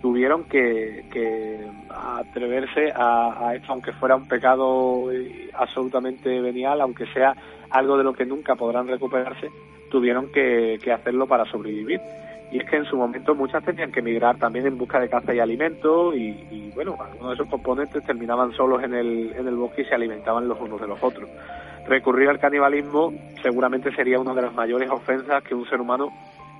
tuvieron 0.03 0.45
que, 0.45 1.67
atreverse 1.89 2.93
a, 2.95 3.55
esto, 3.55 3.73
aunque 3.73 3.93
fuera 3.93 4.17
un 4.17 4.29
pecado 4.29 5.11
eh, 5.11 5.51
absolutamente 5.55 6.41
venial, 6.43 6.83
aunque 6.83 7.07
sea 7.07 7.35
algo 7.71 7.97
de 7.97 8.05
lo 8.05 8.13
que 8.13 8.27
nunca 8.27 8.55
podrán 8.55 8.87
recuperarse, 8.87 9.49
tuvieron 9.91 10.31
que, 10.33 10.79
hacerlo 10.93 11.27
para 11.27 11.45
sobrevivir. 11.45 12.01
Y 12.53 12.59
es 12.59 12.69
que 12.69 12.77
en 12.77 12.85
su 12.85 12.97
momento 12.97 13.35
muchas 13.35 13.65
tenían 13.65 13.93
que 13.93 14.01
emigrar 14.01 14.37
también 14.39 14.67
en 14.67 14.77
busca 14.77 14.99
de 14.99 15.09
caza 15.09 15.33
y 15.33 15.39
alimento 15.39 16.15
y, 16.15 16.73
bueno, 16.75 16.97
algunos 16.99 17.29
de 17.29 17.35
esos 17.35 17.49
componentes 17.49 18.05
terminaban 18.05 18.53
solos 18.53 18.83
en 18.83 18.95
el, 18.95 19.33
en 19.37 19.47
el 19.47 19.55
bosque 19.55 19.83
y 19.83 19.85
se 19.85 19.95
alimentaban 19.95 20.49
los 20.49 20.59
unos 20.61 20.81
de 20.81 20.89
los 20.89 21.01
otros. 21.03 21.29
Recurrir 21.87 22.29
al 22.29 22.41
canibalismo 22.41 23.13
seguramente 23.43 23.95
sería 23.95 24.19
una 24.19 24.35
de 24.35 24.43
las 24.43 24.55
mayores 24.55 24.91
ofensas 24.91 25.43
que 25.45 25.55
un 25.55 25.69
ser 25.69 25.81
humano 25.81 26.11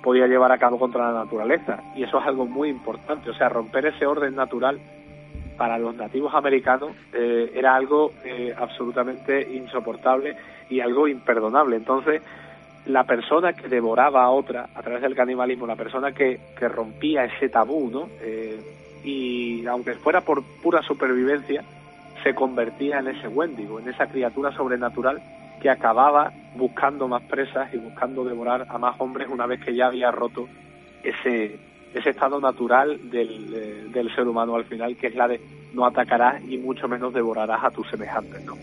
podía 0.01 0.27
llevar 0.27 0.51
a 0.51 0.57
cabo 0.57 0.79
contra 0.79 1.11
la 1.11 1.23
naturaleza. 1.23 1.79
Y 1.95 2.03
eso 2.03 2.19
es 2.19 2.25
algo 2.25 2.45
muy 2.45 2.69
importante. 2.69 3.29
O 3.29 3.33
sea, 3.33 3.49
romper 3.49 3.85
ese 3.85 4.05
orden 4.05 4.35
natural 4.35 4.79
para 5.57 5.77
los 5.77 5.95
nativos 5.95 6.33
americanos 6.33 6.91
eh, 7.13 7.51
era 7.53 7.75
algo 7.75 8.13
eh, 8.25 8.53
absolutamente 8.57 9.47
insoportable 9.53 10.35
y 10.69 10.79
algo 10.79 11.07
imperdonable. 11.07 11.75
Entonces, 11.75 12.21
la 12.85 13.03
persona 13.03 13.53
que 13.53 13.67
devoraba 13.67 14.23
a 14.23 14.29
otra 14.29 14.69
a 14.73 14.81
través 14.81 15.01
del 15.01 15.15
canibalismo, 15.15 15.67
la 15.67 15.75
persona 15.75 16.11
que, 16.11 16.39
que 16.57 16.67
rompía 16.67 17.25
ese 17.25 17.49
tabú, 17.49 17.89
¿no? 17.89 18.09
Eh, 18.21 18.59
y 19.03 19.65
aunque 19.65 19.93
fuera 19.93 20.21
por 20.21 20.43
pura 20.61 20.81
supervivencia, 20.81 21.63
se 22.23 22.33
convertía 22.33 22.99
en 22.99 23.07
ese 23.07 23.27
Wendigo, 23.27 23.79
en 23.79 23.89
esa 23.89 24.07
criatura 24.07 24.51
sobrenatural 24.51 25.21
que 25.61 25.69
acababa 25.69 26.31
buscando 26.55 27.07
más 27.07 27.21
presas 27.23 27.73
y 27.73 27.77
buscando 27.77 28.23
devorar 28.23 28.65
a 28.69 28.77
más 28.77 28.95
hombres 28.99 29.27
una 29.29 29.45
vez 29.45 29.63
que 29.63 29.75
ya 29.75 29.87
había 29.87 30.11
roto 30.11 30.47
ese, 31.03 31.59
ese 31.93 32.09
estado 32.09 32.39
natural 32.39 33.09
del, 33.09 33.53
eh, 33.53 33.85
del 33.89 34.13
ser 34.13 34.27
humano 34.27 34.55
al 34.55 34.65
final, 34.65 34.95
que 34.97 35.07
es 35.07 35.15
la 35.15 35.27
de 35.27 35.39
no 35.73 35.85
atacarás 35.85 36.43
y 36.43 36.57
mucho 36.57 36.87
menos 36.87 37.13
devorarás 37.13 37.63
a 37.63 37.71
tus 37.71 37.87
semejantes, 37.89 38.43
¿no? 38.43 38.55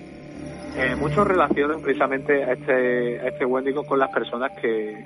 Eh, 0.78 0.94
muchos 0.94 1.26
relacionan 1.26 1.82
precisamente 1.82 2.44
a 2.44 2.52
este, 2.52 3.18
a 3.18 3.26
este 3.26 3.44
Wendigo 3.44 3.84
con 3.84 3.98
las 3.98 4.10
personas 4.10 4.52
que, 4.60 5.04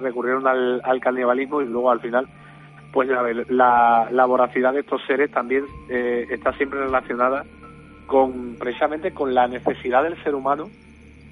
recurrieron 0.00 0.48
al, 0.48 0.80
al, 0.82 1.00
canibalismo 1.00 1.62
y 1.62 1.66
luego 1.66 1.92
al 1.92 2.00
final, 2.00 2.26
pues 2.92 3.08
la, 3.08 4.08
la, 4.10 4.24
voracidad 4.26 4.72
de 4.72 4.80
estos 4.80 5.00
seres 5.06 5.30
también 5.30 5.64
eh, 5.88 6.26
está 6.28 6.52
siempre 6.54 6.80
relacionada 6.80 7.44
con 8.06 8.56
precisamente 8.58 9.12
con 9.12 9.32
la 9.32 9.46
necesidad 9.46 10.02
del 10.02 10.20
ser 10.24 10.34
humano 10.34 10.68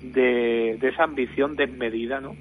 de, 0.03 0.79
esa 0.81 1.03
ambición 1.03 1.57
desmedida, 1.57 2.21
¿no? 2.21 2.37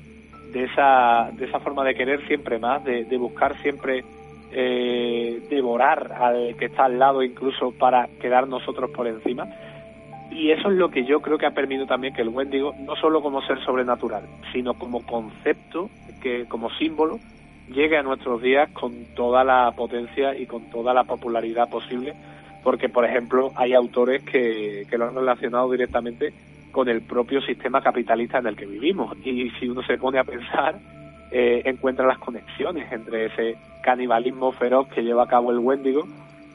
De 0.53 0.65
esa, 0.65 1.31
de 1.33 1.45
esa 1.45 1.59
forma 1.61 1.83
de 1.83 1.95
querer 1.95 2.27
siempre 2.27 2.59
más, 2.59 2.83
de, 2.83 3.17
buscar 3.17 3.59
siempre 3.63 4.03
eh, 4.51 5.41
devorar 5.49 6.11
al 6.13 6.55
que 6.57 6.65
está 6.65 6.85
al 6.85 6.99
lado 6.99 7.23
incluso 7.23 7.71
para 7.71 8.07
quedar 8.21 8.47
nosotros 8.47 8.91
por 8.91 9.07
encima. 9.07 9.47
Y 10.31 10.51
eso 10.51 10.69
es 10.69 10.77
lo 10.77 10.89
que 10.89 11.05
yo 11.05 11.21
creo 11.21 11.37
que 11.37 11.45
ha 11.45 11.51
permitido 11.51 11.87
también 11.87 12.13
que 12.13 12.21
el 12.21 12.29
Wendigo, 12.29 12.73
no 12.79 12.95
solo 12.95 13.21
como 13.21 13.41
ser 13.41 13.63
sobrenatural, 13.63 14.23
sino 14.53 14.73
como 14.73 15.05
concepto, 15.05 15.89
que 16.21 16.45
como 16.45 16.69
símbolo, 16.71 17.19
llegue 17.67 17.97
a 17.97 18.03
nuestros 18.03 18.41
días 18.41 18.69
con 18.71 19.05
toda 19.15 19.43
la 19.43 19.71
potencia 19.75 20.35
y 20.37 20.45
con 20.45 20.69
toda 20.69 20.93
la 20.93 21.03
popularidad 21.03 21.69
posible, 21.69 22.13
porque, 22.63 22.89
por 22.89 23.05
ejemplo, 23.05 23.51
hay 23.55 23.73
autores 23.73 24.23
que, 24.23 24.85
que 24.89 24.97
lo 24.97 25.07
han 25.07 25.15
relacionado 25.15 25.71
directamente 25.71 26.33
con 26.71 26.87
el 26.89 27.01
propio 27.01 27.41
sistema 27.41 27.81
capitalista 27.81 28.37
en 28.37 28.47
el 28.47 28.55
que 28.55 28.65
vivimos. 28.65 29.17
Y 29.25 29.49
si 29.51 29.67
uno 29.67 29.81
se 29.83 29.97
pone 29.97 30.19
a 30.19 30.23
pensar, 30.23 30.75
eh, 31.31 31.61
encuentra 31.65 32.05
las 32.05 32.19
conexiones 32.19 32.91
entre 32.91 33.25
ese 33.25 33.57
canibalismo 33.81 34.51
feroz 34.51 34.87
que 34.89 35.03
lleva 35.03 35.23
a 35.23 35.27
cabo 35.27 35.51
el 35.51 35.59
Wendigo 35.59 36.07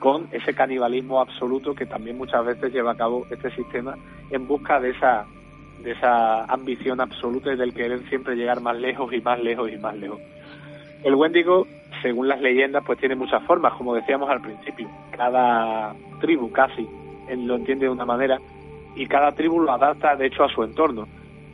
con 0.04 0.28
ese 0.32 0.52
canibalismo 0.52 1.18
absoluto 1.18 1.74
que 1.74 1.86
también 1.86 2.18
muchas 2.18 2.44
veces 2.44 2.70
lleva 2.74 2.92
a 2.92 2.94
cabo 2.94 3.26
este 3.30 3.50
sistema 3.52 3.96
en 4.28 4.46
busca 4.46 4.78
de 4.78 4.90
esa 4.90 5.24
de 5.82 5.92
esa 5.92 6.44
ambición 6.44 7.00
absoluta 7.00 7.50
y 7.50 7.56
del 7.56 7.72
querer 7.72 8.06
siempre 8.10 8.36
llegar 8.36 8.60
más 8.60 8.76
lejos 8.76 9.10
y 9.14 9.22
más 9.22 9.42
lejos 9.42 9.72
y 9.72 9.78
más 9.78 9.96
lejos. 9.96 10.20
El 11.02 11.14
Wendigo, 11.14 11.66
según 12.02 12.28
las 12.28 12.38
leyendas, 12.42 12.84
pues 12.84 12.98
tiene 12.98 13.14
muchas 13.14 13.42
formas, 13.44 13.72
como 13.78 13.94
decíamos 13.94 14.28
al 14.28 14.42
principio. 14.42 14.90
Cada 15.16 15.94
tribu 16.20 16.52
casi 16.52 16.86
lo 17.34 17.54
entiende 17.54 17.86
de 17.86 17.92
una 17.92 18.04
manera 18.04 18.38
y 18.94 19.06
cada 19.06 19.32
tribu 19.32 19.58
lo 19.58 19.72
adapta 19.72 20.16
de 20.16 20.26
hecho 20.26 20.44
a 20.44 20.50
su 20.50 20.62
entorno. 20.64 21.08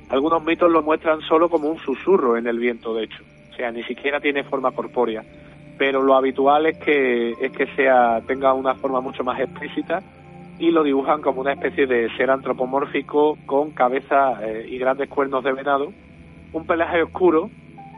Algunos 0.08 0.42
mitos 0.42 0.68
lo 0.68 0.82
muestran 0.82 1.20
solo 1.20 1.48
como 1.48 1.68
un 1.68 1.78
susurro 1.78 2.36
en 2.36 2.48
el 2.48 2.58
viento, 2.58 2.94
de 2.94 3.04
hecho, 3.04 3.22
o 3.52 3.54
sea, 3.54 3.70
ni 3.70 3.84
siquiera 3.84 4.18
tiene 4.18 4.42
forma 4.42 4.72
corpórea, 4.72 5.22
pero 5.80 6.02
lo 6.02 6.14
habitual 6.14 6.66
es 6.66 6.76
que 6.76 7.30
es 7.40 7.52
que 7.52 7.66
sea 7.74 8.20
tenga 8.26 8.52
una 8.52 8.74
forma 8.74 9.00
mucho 9.00 9.24
más 9.24 9.40
explícita 9.40 10.02
y 10.58 10.72
lo 10.72 10.82
dibujan 10.82 11.22
como 11.22 11.40
una 11.40 11.54
especie 11.54 11.86
de 11.86 12.14
ser 12.18 12.30
antropomórfico 12.30 13.38
con 13.46 13.70
cabeza 13.70 14.46
eh, 14.46 14.66
y 14.68 14.76
grandes 14.76 15.08
cuernos 15.08 15.42
de 15.42 15.54
venado, 15.54 15.90
un 16.52 16.66
pelaje 16.66 17.02
oscuro 17.02 17.48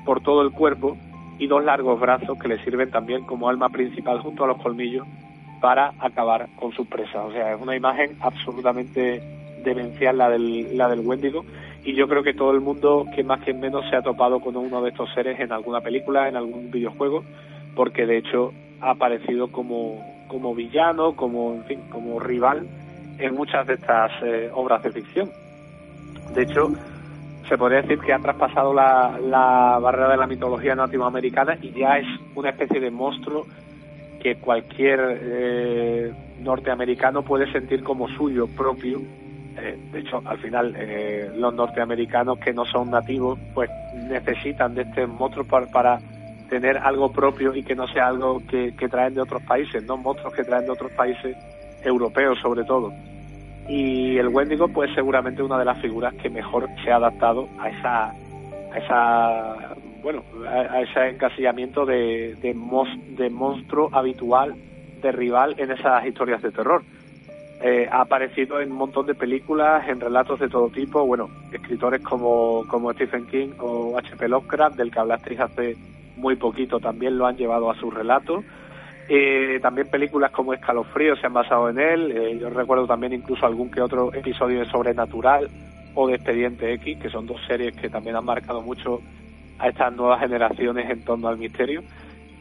por 0.05 0.21
todo 0.21 0.43
el 0.43 0.53
cuerpo 0.53 0.97
y 1.41 1.49
dos 1.49 1.65
largos 1.65 1.99
brazos 1.99 2.39
que 2.39 2.47
le 2.47 2.63
sirven 2.63 2.93
también 2.93 3.25
como 3.25 3.49
alma 3.49 3.69
principal 3.69 4.21
junto 4.21 4.45
a 4.45 4.47
los 4.47 4.63
colmillos 4.63 5.05
para 5.61 5.93
acabar 5.99 6.51
con 6.55 6.71
sus 6.71 6.87
presas. 6.87 7.25
O 7.25 7.33
sea, 7.33 7.53
es 7.53 7.61
una 7.61 7.75
imagen 7.75 8.17
absolutamente 8.21 9.21
demencial 9.65 10.19
la 10.19 10.31
del, 10.31 10.79
la 10.79 10.89
del 10.89 11.01
Wendigo 11.01 11.45
y 11.83 11.95
yo 11.95 12.07
creo 12.07 12.23
que 12.23 12.33
todo 12.33 12.53
el 12.53 12.61
mundo, 12.61 13.07
que 13.13 13.25
más 13.25 13.41
que 13.41 13.53
menos, 13.53 13.85
se 13.91 13.97
ha 13.97 14.03
topado 14.03 14.39
con 14.39 14.57
uno 14.57 14.83
de 14.83 14.91
estos 14.91 15.13
seres 15.15 15.41
en 15.41 15.51
alguna 15.51 15.81
película, 15.81 16.29
en 16.29 16.37
algún 16.37 16.71
videojuego, 16.71 17.25
porque 17.75 18.07
de 18.07 18.19
hecho 18.19 18.53
ha 18.81 18.91
aparecido 18.91 19.49
como, 19.51 20.05
como 20.29 20.55
villano, 20.55 21.15
como, 21.15 21.55
en 21.55 21.65
fin, 21.65 21.81
como 21.91 22.21
rival 22.21 22.67
en 23.19 23.35
muchas 23.35 23.67
de 23.67 23.75
estas 23.75 24.11
eh, 24.23 24.51
obras 24.53 24.83
de 24.83 24.93
ficción. 24.93 25.31
De 26.35 26.43
hecho, 26.43 26.73
se 27.49 27.59
podría 27.59 27.83
decir 27.83 27.99
que 27.99 28.13
ha 28.13 28.19
traspasado 28.19 28.73
la, 28.73 29.19
la 29.21 29.79
barrera 29.81 30.11
de 30.11 30.17
la 30.17 30.27
mitología 30.27 30.75
latinoamericana 30.75 31.59
y 31.61 31.71
ya 31.73 31.99
es 31.99 32.07
una 32.35 32.51
especie 32.51 32.81
de 32.81 32.91
monstruo 32.91 33.47
que 34.23 34.37
cualquier 34.37 35.19
eh, 35.21 36.13
norteamericano 36.41 37.23
puede 37.23 37.51
sentir 37.53 37.83
como 37.83 38.09
suyo 38.09 38.47
propio. 38.47 39.01
Eh, 39.59 39.79
de 39.93 39.99
hecho, 39.99 40.23
al 40.25 40.39
final, 40.39 40.75
eh, 40.79 41.31
los 41.37 41.53
norteamericanos 41.53 42.39
que 42.39 42.53
no 42.53 42.65
son 42.65 42.91
nativos, 42.91 43.39
pues 43.53 43.69
necesitan 44.09 44.75
de 44.75 44.83
este 44.83 45.07
monstruo 45.07 45.45
para, 45.45 45.99
tener 46.53 46.77
algo 46.77 47.11
propio 47.11 47.55
y 47.55 47.63
que 47.63 47.75
no 47.75 47.89
sea 47.89 48.09
algo 48.09 48.43
que, 48.47 48.75
traen 48.91 49.15
de 49.15 49.23
otros 49.23 49.43
países, 49.45 49.83
no 49.85 49.97
monstruos 49.97 50.35
que 50.35 50.45
traen 50.45 50.67
de 50.67 50.71
otros 50.73 50.93
países 50.93 51.35
europeos 51.83 52.39
sobre 52.41 52.63
todo. 52.65 52.93
Y 53.71 54.19
el 54.19 54.29
Wendigo, 54.29 54.69
pues 54.69 54.91
seguramente 54.95 55.43
una 55.43 55.59
de 55.59 55.65
las 55.65 55.81
figuras 55.81 56.13
que 56.13 56.29
mejor 56.29 56.69
se 56.85 56.93
ha 56.93 56.97
adaptado 56.97 57.49
a 57.59 57.71
esa, 57.71 58.11
a 58.71 58.79
esa 58.79 59.75
bueno, 60.03 60.25
a, 60.47 60.83
ese 60.83 61.09
encasillamiento 61.09 61.87
de, 61.87 62.55
monstruo 62.55 63.89
habitual, 63.91 64.55
de 65.01 65.11
rival 65.11 65.55
en 65.57 65.71
esas 65.71 66.05
historias 66.05 66.43
de 66.43 66.51
terror. 66.51 66.83
Eh, 67.63 67.89
ha 67.91 68.03
aparecido 68.03 68.61
en 68.61 68.73
un 68.73 68.77
montón 68.77 69.07
de 69.07 69.15
películas, 69.15 69.89
en 69.89 70.01
relatos 70.01 70.39
de 70.39 70.51
todo 70.51 70.69
tipo, 70.69 71.07
bueno, 71.07 71.31
escritores 71.51 72.03
como, 72.03 72.67
como 72.69 72.93
Stephen 72.93 73.25
King 73.27 73.53
o 73.59 73.97
H.P. 73.97 74.29
Lovecraft, 74.29 74.77
del 74.77 74.91
que 74.91 74.99
hablasteis 74.99 75.41
hace 75.41 75.77
muy 76.17 76.37
poquito, 76.37 76.81
también 76.81 77.19
lo 77.19 77.27
han 77.27 77.37
llevado 77.37 77.71
a 77.71 77.77
sus 77.77 77.93
relatos. 77.93 78.45
Eh, 79.09 79.59
también 79.61 79.89
películas 79.89 80.31
como 80.31 80.55
Escalofrío 80.55 81.17
se 81.17 81.27
han 81.27 81.33
basado 81.33 81.69
en 81.69 81.79
él. 81.79 82.13
Eh, 82.13 82.39
yo 82.41 82.51
recuerdo 82.51 82.87
también 82.87 83.13
incluso 83.13 83.47
algún 83.47 83.71
que 83.71 83.81
otro 83.81 84.13
episodio 84.15 84.61
de 84.61 84.67
Sobrenatural 84.67 85.49
o 85.95 86.07
de 86.07 86.15
Expediente 86.15 86.73
X, 86.75 86.99
que 86.99 87.11
son 87.11 87.27
dos 87.27 87.41
series 87.47 87.77
que 87.77 87.89
también 87.89 88.17
han 88.17 88.25
marcado 88.25 88.63
mucho 88.63 89.01
a 89.59 89.69
estas 89.69 89.95
nuevas 89.95 90.21
generaciones 90.21 90.89
en 90.89 91.05
torno 91.05 91.29
al 91.29 91.39
misterio. 91.39 91.83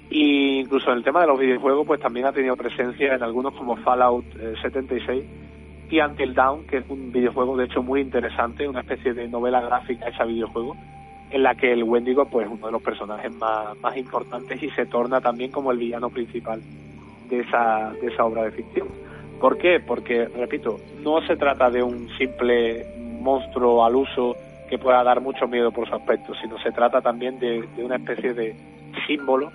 Y 0.09 0.59
incluso 0.59 0.91
en 0.91 0.97
el 0.97 1.03
tema 1.03 1.21
de 1.21 1.27
los 1.27 1.39
videojuegos, 1.39 1.87
pues 1.87 1.99
también 1.99 2.25
ha 2.25 2.33
tenido 2.33 2.55
presencia 2.57 3.15
en 3.15 3.23
algunos 3.23 3.53
como 3.53 3.77
Fallout 3.77 4.25
76 4.61 5.23
eh, 5.23 5.27
y 5.89 5.99
Until 5.99 6.33
Dawn, 6.33 6.65
que 6.67 6.77
es 6.77 6.85
un 6.89 7.11
videojuego 7.11 7.57
de 7.57 7.65
hecho 7.65 7.81
muy 7.81 8.01
interesante, 8.01 8.67
una 8.67 8.81
especie 8.81 9.13
de 9.13 9.27
novela 9.27 9.61
gráfica 9.61 10.09
hecha 10.09 10.25
videojuego, 10.25 10.75
en 11.31 11.43
la 11.43 11.55
que 11.55 11.71
el 11.71 11.83
Wendigo 11.83 12.25
pues 12.25 12.47
uno 12.49 12.65
de 12.65 12.71
los 12.71 12.81
personajes 12.81 13.31
más, 13.33 13.97
importantes 13.97 14.61
y 14.61 14.69
se 14.71 14.85
torna 14.85 15.21
también 15.21 15.51
como 15.51 15.71
el 15.71 15.77
villano 15.77 16.09
principal 16.09 16.61
de 17.29 17.39
esa, 17.39 17.93
de 18.01 18.07
esa 18.07 18.25
obra 18.25 18.43
de 18.43 18.51
ficción. 18.51 18.87
¿Por 19.39 19.57
qué? 19.57 19.79
Porque, 19.79 20.25
repito, 20.25 20.79
no 21.03 21.25
se 21.25 21.35
trata 21.35 21.69
de 21.69 21.81
un 21.81 22.09
simple 22.17 22.85
monstruo 23.21 23.83
al 23.83 23.95
uso 23.95 24.35
que 24.69 24.77
pueda 24.77 25.03
dar 25.03 25.21
mucho 25.21 25.47
miedo 25.47 25.71
por 25.71 25.87
su 25.87 25.95
aspecto, 25.95 26.33
sino 26.35 26.57
se 26.59 26.71
trata 26.71 27.01
también 27.01 27.39
de, 27.39 27.67
una 27.77 27.95
especie 27.95 28.33
de 28.33 28.55
símbolo 29.07 29.51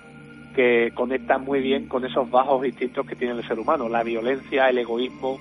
que 0.55 0.91
conecta 0.93 1.37
muy 1.37 1.61
bien 1.61 1.87
con 1.87 2.03
esos 2.03 2.29
bajos 2.29 2.65
instintos 2.65 3.05
que 3.05 3.15
tiene 3.15 3.33
el 3.33 3.47
ser 3.47 3.59
humano, 3.59 3.87
la 3.87 4.03
violencia, 4.03 4.69
el 4.69 4.79
egoísmo, 4.79 5.39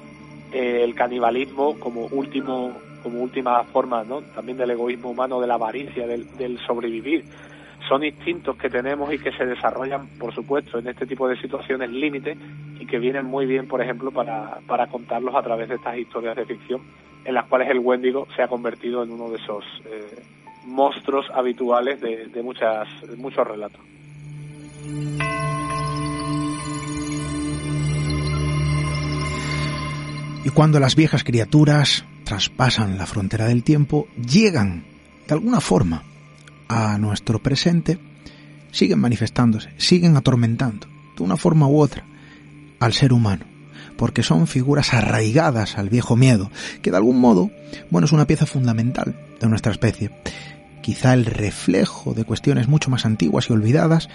eh, 0.53 0.83
el 0.85 0.95
canibalismo 0.95 1.79
como 1.79 2.07
último 2.07 2.73
como 3.07 3.23
última 3.23 3.63
forma 3.63 4.03
¿no? 4.03 4.21
también 4.35 4.59
del 4.59 4.73
egoísmo 4.73 5.11
humano, 5.11 5.41
de 5.41 5.47
la 5.47 5.55
avaricia, 5.55 6.09
del, 6.09 6.59
sobrevivir. 6.67 7.25
Son 7.89 8.03
instintos 8.03 8.57
que 8.57 8.69
tenemos 8.69 9.15
y 9.15 9.19
que 9.21 9.31
se 9.31 9.47
desarrollan, 9.47 10.09
por 10.19 10.35
supuesto, 10.35 10.81
en 10.81 10.89
este 10.89 11.07
tipo 11.07 11.29
de 11.29 11.41
situaciones 11.41 11.89
límite 11.91 12.37
y 12.81 12.85
que 12.85 12.99
vienen 12.99 13.25
muy 13.25 13.47
bien, 13.47 13.69
por 13.69 13.81
ejemplo, 13.81 14.11
para, 14.11 14.59
para 14.67 14.89
contarlos 14.89 15.37
a 15.37 15.43
través 15.43 15.69
de 15.69 15.77
estas 15.77 15.97
historias 15.97 16.35
de 16.35 16.47
ficción 16.47 16.81
en 17.25 17.35
las 17.35 17.47
cuales 17.47 17.71
el 17.71 17.79
Wendigo 17.79 18.27
se 18.35 18.43
ha 18.43 18.49
convertido 18.49 19.05
en 19.05 19.13
uno 19.13 19.31
de 19.31 19.37
esos 19.37 19.65
eh, 19.85 20.21
monstruos 20.65 21.27
habituales 21.33 22.01
de, 22.01 22.27
de, 22.27 22.43
muchas, 22.43 22.89
de 23.09 23.15
muchos 23.15 23.47
relatos. 23.47 23.81
Y 30.47 30.51
cuando 30.51 30.79
las 30.79 30.95
viejas 30.95 31.25
criaturas 31.25 32.05
traspasan 32.23 32.99
la 32.99 33.07
frontera 33.07 33.47
del 33.47 33.65
tiempo, 33.65 34.07
llegan 34.15 34.85
de 35.27 35.35
alguna 35.35 35.61
forma 35.61 36.05
a 36.69 36.99
nuestro 36.99 37.43
presente, 37.43 37.99
siguen 38.71 39.01
manifestándose, 39.01 39.71
siguen 39.77 40.17
atormentando, 40.17 40.87
de 41.17 41.25
una 41.25 41.37
forma 41.37 41.67
u 41.67 41.81
otra, 41.81 42.05
al 42.79 42.93
ser 42.93 43.13
humano, 43.13 43.45
porque 43.97 44.23
son 44.23 44.47
figuras 44.47 44.95
arraigadas 44.95 45.79
al 45.79 45.89
viejo 45.89 46.15
miedo, 46.15 46.53
que 46.81 46.93
de 46.93 46.97
algún 46.97 47.19
modo, 47.19 47.51
bueno, 47.91 48.05
es 48.05 48.13
una 48.13 48.29
pieza 48.29 48.47
fundamental 48.47 49.17
de 49.41 49.49
nuestra 49.49 49.73
especie. 49.73 50.13
Quizá 50.81 51.13
el 51.13 51.25
reflejo 51.25 52.15
de 52.15 52.23
cuestiones 52.23 52.69
mucho 52.69 52.89
más 52.89 53.05
antiguas 53.05 53.51
y 53.51 53.53
olvidadas 53.53 54.09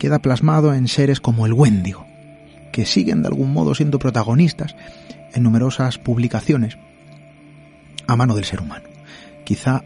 queda 0.00 0.18
plasmado 0.18 0.74
en 0.74 0.88
seres 0.88 1.20
como 1.20 1.46
el 1.46 1.52
Wendigo, 1.52 2.08
que 2.76 2.84
siguen 2.84 3.22
de 3.22 3.28
algún 3.28 3.54
modo 3.54 3.74
siendo 3.74 3.98
protagonistas 3.98 4.76
en 5.32 5.42
numerosas 5.42 5.96
publicaciones 5.96 6.76
a 8.06 8.16
mano 8.16 8.34
del 8.34 8.44
ser 8.44 8.60
humano. 8.60 8.84
Quizá 9.46 9.82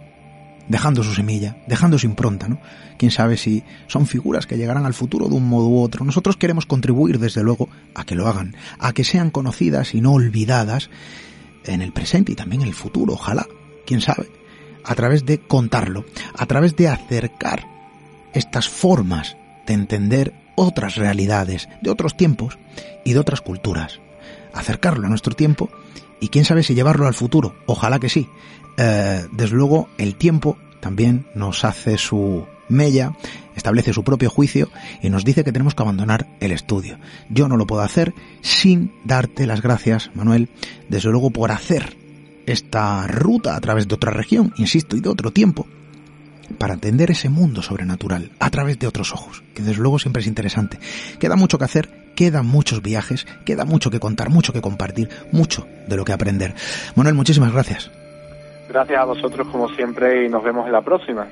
dejando 0.66 1.05
su 1.05 1.14
semilla, 1.14 1.57
dejando 1.68 2.01
su 2.01 2.07
impronta, 2.07 2.49
¿no? 2.49 2.59
Quién 2.99 3.12
sabe 3.12 3.36
si 3.36 3.62
son 3.86 4.09
figuras 4.09 4.49
que 4.49 4.57
llegarán 4.57 4.86
al 4.86 4.95
futuro 4.95 5.28
de 5.28 5.36
un 5.36 5.49
modo 5.49 5.68
u 5.68 5.80
otro. 5.80 6.05
Nosotros 6.05 6.36
queremos 6.36 6.66
contribuir, 6.66 7.20
desde 7.20 7.45
luego, 7.45 7.68
a 7.95 8.03
que 8.03 8.16
lo 8.16 8.26
hagan, 8.26 8.57
a 8.80 8.93
que 8.93 9.05
sean 9.05 9.30
conocidas 9.30 9.95
y 9.95 10.01
no 10.01 10.14
olvidadas 10.14 10.91
en 11.66 11.82
el 11.82 11.93
presente 11.93 12.32
y 12.32 12.34
también 12.34 12.62
en 12.62 12.68
el 12.68 12.74
futuro, 12.74 13.12
ojalá, 13.12 13.47
quién 13.86 14.01
sabe, 14.01 14.26
a 14.84 14.97
través 14.97 15.24
de 15.24 15.38
contarlo, 15.38 16.07
a 16.36 16.45
través 16.47 16.74
de 16.74 16.88
acercar 16.88 17.68
estas 18.34 18.68
formas 18.68 19.36
de 19.68 19.74
entender 19.74 20.39
otras 20.61 20.96
realidades, 20.96 21.68
de 21.80 21.90
otros 21.90 22.16
tiempos 22.16 22.58
y 23.02 23.14
de 23.14 23.18
otras 23.18 23.40
culturas. 23.40 23.98
Acercarlo 24.52 25.06
a 25.06 25.08
nuestro 25.08 25.34
tiempo 25.34 25.70
y 26.20 26.28
quién 26.28 26.44
sabe 26.44 26.62
si 26.62 26.74
llevarlo 26.74 27.06
al 27.06 27.14
futuro. 27.14 27.54
Ojalá 27.64 27.98
que 27.98 28.11
sí. 28.11 28.28
Eh, 28.76 29.24
desde 29.32 29.56
luego, 29.56 29.88
el 29.96 30.16
tiempo 30.16 30.58
también 30.80 31.26
nos 31.34 31.64
hace 31.64 31.96
su 31.96 32.46
mella, 32.68 33.14
establece 33.56 33.94
su 33.94 34.04
propio 34.04 34.28
juicio 34.28 34.68
y 35.02 35.08
nos 35.08 35.24
dice 35.24 35.44
que 35.44 35.52
tenemos 35.52 35.74
que 35.74 35.82
abandonar 35.82 36.28
el 36.40 36.52
estudio. 36.52 36.98
Yo 37.30 37.48
no 37.48 37.56
lo 37.56 37.66
puedo 37.66 37.82
hacer 37.82 38.12
sin 38.42 38.92
darte 39.04 39.46
las 39.46 39.62
gracias, 39.62 40.11
Manuel, 40.14 40.50
desde 40.90 41.11
luego 41.11 41.30
por 41.30 41.52
hacer 41.52 41.96
esta 42.46 43.06
ruta 43.06 43.56
a 43.56 43.61
través 43.61 43.88
de 43.88 43.94
otra 43.94 44.12
región, 44.12 44.52
insisto, 44.56 44.96
y 44.96 45.00
de 45.00 45.08
otro 45.08 45.30
tiempo, 45.32 45.66
para 46.59 46.74
entender 46.74 47.11
ese 47.11 47.28
mundo 47.28 47.62
sobrenatural 47.62 48.30
a 48.38 48.51
través 48.51 48.78
de 48.78 48.86
otros 48.86 49.12
ojos, 49.12 49.42
que 49.55 49.62
desde 49.62 49.80
luego 49.80 49.98
siempre 49.98 50.22
es 50.22 50.28
interesante. 50.28 50.78
Queda 51.18 51.36
mucho 51.36 51.59
que 51.59 51.64
hacer, 51.64 51.88
quedan 52.14 52.46
muchos 52.46 52.82
viajes, 52.82 53.26
queda 53.44 53.64
mucho 53.64 53.90
que 53.90 54.01
contar, 54.01 54.30
mucho 54.30 54.53
que 54.53 54.61
compartir, 54.61 55.09
mucho 55.32 55.66
de 55.88 55.96
lo 55.96 56.05
que 56.05 56.12
aprender. 56.12 56.55
Manuel, 56.94 57.14
muchísimas 57.14 57.53
gracias. 57.53 57.90
Gracias 58.68 58.98
a 58.98 59.05
vosotros 59.05 59.48
como 59.48 59.68
siempre 59.70 60.26
y 60.26 60.28
nos 60.28 60.44
vemos 60.44 60.66
en 60.66 60.72
la 60.72 60.82
próxima. 60.82 61.26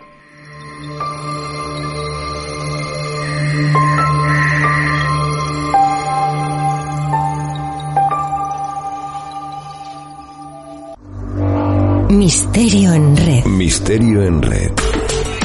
Misterio 12.10 12.94
en 12.94 13.16
red. 13.16 13.44
Misterio 13.44 14.22
en 14.22 14.42
red 14.42 14.88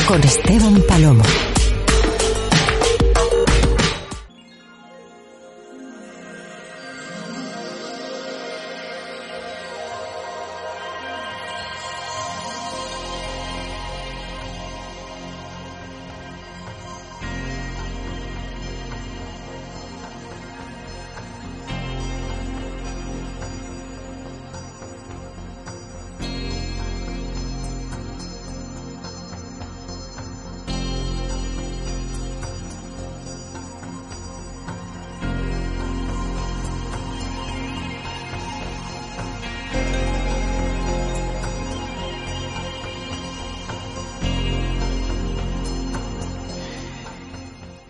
con 0.06 0.22
Esteban 0.24 0.82
Palomo. 0.88 1.53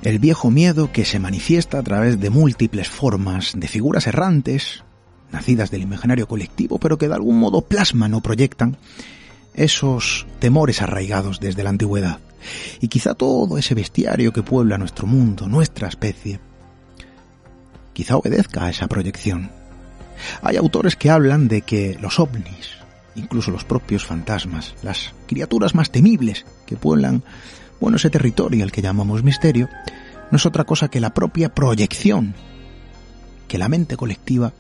El 0.04 0.20
viejo 0.20 0.51
miedo 0.51 0.91
que 0.91 1.06
se 1.06 1.20
manifiesta 1.20 1.80
a 1.80 1.84
través 1.84 2.20
de 2.20 2.30
múltiples 2.30 2.89
formas, 2.89 3.54
de 3.56 3.68
figuras 3.68 4.06
errantes, 4.06 4.84
nacidas 5.32 5.72
del 5.72 5.82
imaginario 5.82 6.28
colectivo, 6.28 6.78
pero 6.78 6.97
que 6.97 7.08
de 7.08 7.16
algún 7.16 7.39
modo 7.39 7.62
plasman 7.62 8.14
o 8.14 8.22
proyectan 8.22 8.78
esos 9.54 10.28
temores 10.39 10.82
arraigados 10.82 11.39
desde 11.39 11.64
la 11.64 11.70
antigüedad. 11.70 12.20
Y 12.82 12.89
quizá 12.89 13.14
todo 13.14 13.58
ese 13.58 13.76
bestiario 13.76 14.34
que 14.34 14.43
puebla 14.43 14.78
nuestro 14.78 15.08
mundo, 15.08 15.47
nuestra 15.47 15.88
especie, 15.88 16.39
quizá 17.93 18.18
obedezca 18.18 18.66
a 18.66 18.70
esa 18.70 18.88
proyección. 18.88 19.51
Hay 20.41 20.58
autores 20.58 20.97
que 20.97 21.12
hablan 21.12 21.47
de 21.47 21.62
que 21.62 21.97
los 22.01 22.20
ovnis, 22.20 22.72
incluso 23.16 23.51
los 23.51 23.64
propios 23.64 24.06
fantasmas, 24.06 24.76
las 24.84 25.14
criaturas 25.28 25.76
más 25.76 25.91
temibles 25.91 26.45
que 26.66 26.76
pueblan 26.76 27.24
bueno, 27.84 27.97
ese 27.97 28.09
territorio 28.09 28.63
al 28.63 28.71
que 28.71 28.81
llamamos 28.81 29.23
misterio 29.23 29.67
no 30.31 30.38
es 30.38 30.45
otra 30.45 30.63
cosa 30.63 30.88
que 30.88 31.01
la 31.01 31.13
propia 31.13 31.53
proyección 31.53 32.34
que 33.49 33.57
la 33.57 33.67
mente 33.67 33.97
colectiva 33.97 34.53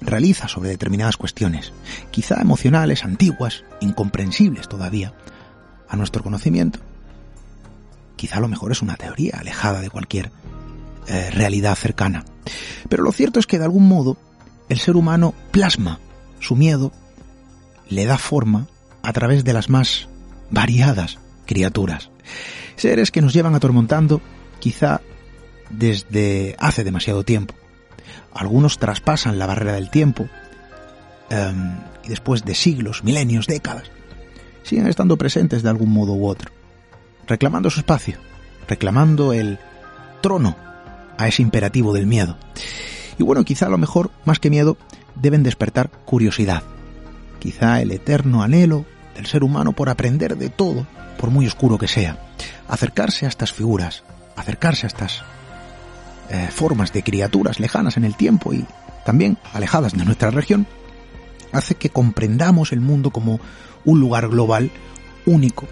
realiza 0.00 0.48
sobre 0.48 0.70
determinadas 0.70 1.18
cuestiones, 1.18 1.74
quizá 2.10 2.40
emocionales, 2.40 3.04
antiguas, 3.04 3.64
incomprensibles 3.82 4.70
todavía 4.70 5.12
a 5.86 5.96
nuestro 5.96 6.22
conocimiento. 6.22 6.78
Quizá 8.16 8.38
a 8.38 8.40
lo 8.40 8.48
mejor 8.48 8.72
es 8.72 8.80
una 8.80 8.96
teoría 8.96 9.36
alejada 9.38 9.82
de 9.82 9.90
cualquier 9.90 10.32
eh, 11.08 11.30
realidad 11.32 11.74
cercana. 11.74 12.24
Pero 12.88 13.02
lo 13.02 13.12
cierto 13.12 13.38
es 13.38 13.46
que 13.46 13.58
de 13.58 13.64
algún 13.64 13.86
modo 13.86 14.16
el 14.70 14.78
ser 14.78 14.96
humano 14.96 15.34
plasma 15.50 16.00
su 16.38 16.56
miedo, 16.56 16.90
le 17.90 18.06
da 18.06 18.16
forma 18.16 18.66
a 19.02 19.12
través 19.12 19.44
de 19.44 19.52
las 19.52 19.68
más 19.68 20.08
variadas 20.50 21.18
criaturas. 21.50 22.10
Seres 22.76 23.10
que 23.10 23.20
nos 23.20 23.32
llevan 23.32 23.56
atormentando 23.56 24.20
quizá 24.60 25.00
desde 25.68 26.54
hace 26.60 26.84
demasiado 26.84 27.24
tiempo. 27.24 27.54
Algunos 28.32 28.78
traspasan 28.78 29.36
la 29.36 29.46
barrera 29.46 29.72
del 29.72 29.90
tiempo 29.90 30.28
em, 31.28 31.76
y 32.04 32.08
después 32.08 32.44
de 32.44 32.54
siglos, 32.54 33.02
milenios, 33.02 33.48
décadas, 33.48 33.90
siguen 34.62 34.86
estando 34.86 35.16
presentes 35.16 35.64
de 35.64 35.70
algún 35.70 35.90
modo 35.90 36.12
u 36.12 36.28
otro, 36.28 36.52
reclamando 37.26 37.68
su 37.68 37.80
espacio, 37.80 38.16
reclamando 38.68 39.32
el 39.32 39.58
trono 40.20 40.56
a 41.18 41.26
ese 41.26 41.42
imperativo 41.42 41.92
del 41.92 42.06
miedo. 42.06 42.38
Y 43.18 43.24
bueno, 43.24 43.44
quizá 43.44 43.66
a 43.66 43.70
lo 43.70 43.78
mejor, 43.78 44.12
más 44.24 44.38
que 44.38 44.50
miedo, 44.50 44.76
deben 45.16 45.42
despertar 45.42 45.90
curiosidad, 46.04 46.62
quizá 47.40 47.82
el 47.82 47.90
eterno 47.90 48.44
anhelo 48.44 48.84
del 49.16 49.26
ser 49.26 49.42
humano 49.42 49.72
por 49.72 49.88
aprender 49.88 50.36
de 50.36 50.48
todo, 50.48 50.86
por 51.20 51.30
muy 51.30 51.46
oscuro 51.46 51.76
que 51.76 51.86
sea. 51.86 52.16
Acercarse 52.66 53.26
a 53.26 53.28
estas 53.28 53.52
figuras, 53.52 54.02
acercarse 54.36 54.86
a 54.86 54.88
estas 54.88 55.22
eh, 56.30 56.48
formas 56.50 56.94
de 56.94 57.02
criaturas 57.02 57.60
lejanas 57.60 57.98
en 57.98 58.04
el 58.04 58.16
tiempo 58.16 58.54
y 58.54 58.64
también 59.04 59.36
alejadas 59.52 59.92
de 59.92 60.04
nuestra 60.04 60.30
región, 60.30 60.66
hace 61.52 61.74
que 61.74 61.90
comprendamos 61.90 62.72
el 62.72 62.80
mundo 62.80 63.10
como 63.10 63.38
un 63.84 64.00
lugar 64.00 64.28
global, 64.28 64.70
único, 65.26 65.68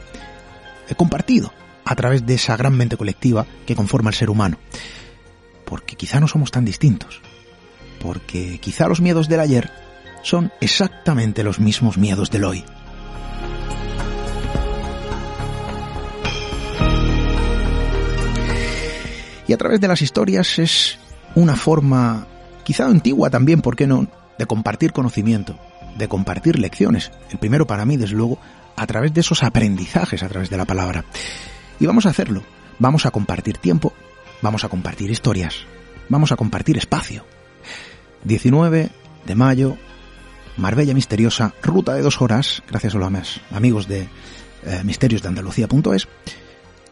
eh, 0.88 0.94
compartido 0.94 1.50
a 1.84 1.96
través 1.96 2.26
de 2.26 2.34
esa 2.34 2.56
gran 2.58 2.76
mente 2.76 2.98
colectiva 2.98 3.46
que 3.66 3.74
conforma 3.74 4.10
el 4.10 4.16
ser 4.16 4.28
humano. 4.28 4.58
Porque 5.64 5.96
quizá 5.96 6.20
no 6.20 6.28
somos 6.28 6.50
tan 6.50 6.66
distintos, 6.66 7.22
porque 8.00 8.58
quizá 8.58 8.86
los 8.86 9.00
miedos 9.00 9.28
del 9.28 9.40
ayer 9.40 9.70
son 10.22 10.52
exactamente 10.60 11.42
los 11.42 11.58
mismos 11.58 11.96
miedos 11.96 12.30
del 12.30 12.44
hoy. 12.44 12.64
Y 19.48 19.54
a 19.54 19.56
través 19.56 19.80
de 19.80 19.88
las 19.88 20.02
historias 20.02 20.58
es 20.58 20.98
una 21.34 21.56
forma, 21.56 22.26
quizá 22.64 22.86
antigua 22.86 23.30
también, 23.30 23.62
¿por 23.62 23.74
qué 23.74 23.86
no?, 23.86 24.06
de 24.38 24.46
compartir 24.46 24.92
conocimiento, 24.92 25.58
de 25.96 26.06
compartir 26.06 26.58
lecciones. 26.58 27.10
El 27.30 27.38
primero 27.38 27.66
para 27.66 27.84
mí, 27.84 27.96
desde 27.96 28.14
luego, 28.14 28.38
a 28.76 28.86
través 28.86 29.12
de 29.14 29.22
esos 29.22 29.42
aprendizajes, 29.42 30.22
a 30.22 30.28
través 30.28 30.50
de 30.50 30.58
la 30.58 30.66
palabra. 30.66 31.04
Y 31.80 31.86
vamos 31.86 32.06
a 32.06 32.10
hacerlo. 32.10 32.42
Vamos 32.78 33.06
a 33.06 33.10
compartir 33.10 33.58
tiempo, 33.58 33.92
vamos 34.40 34.62
a 34.64 34.68
compartir 34.68 35.10
historias, 35.10 35.66
vamos 36.08 36.30
a 36.30 36.36
compartir 36.36 36.76
espacio. 36.76 37.24
19 38.22 38.90
de 39.26 39.34
mayo, 39.34 39.76
Marbella 40.56 40.94
Misteriosa, 40.94 41.54
ruta 41.62 41.94
de 41.94 42.02
dos 42.02 42.20
horas, 42.22 42.62
gracias 42.68 42.94
a 42.94 42.98
los 42.98 43.40
amigos 43.50 43.88
de 43.88 44.02
eh, 44.64 44.82
misteriosdeandalucía.es 44.84 46.06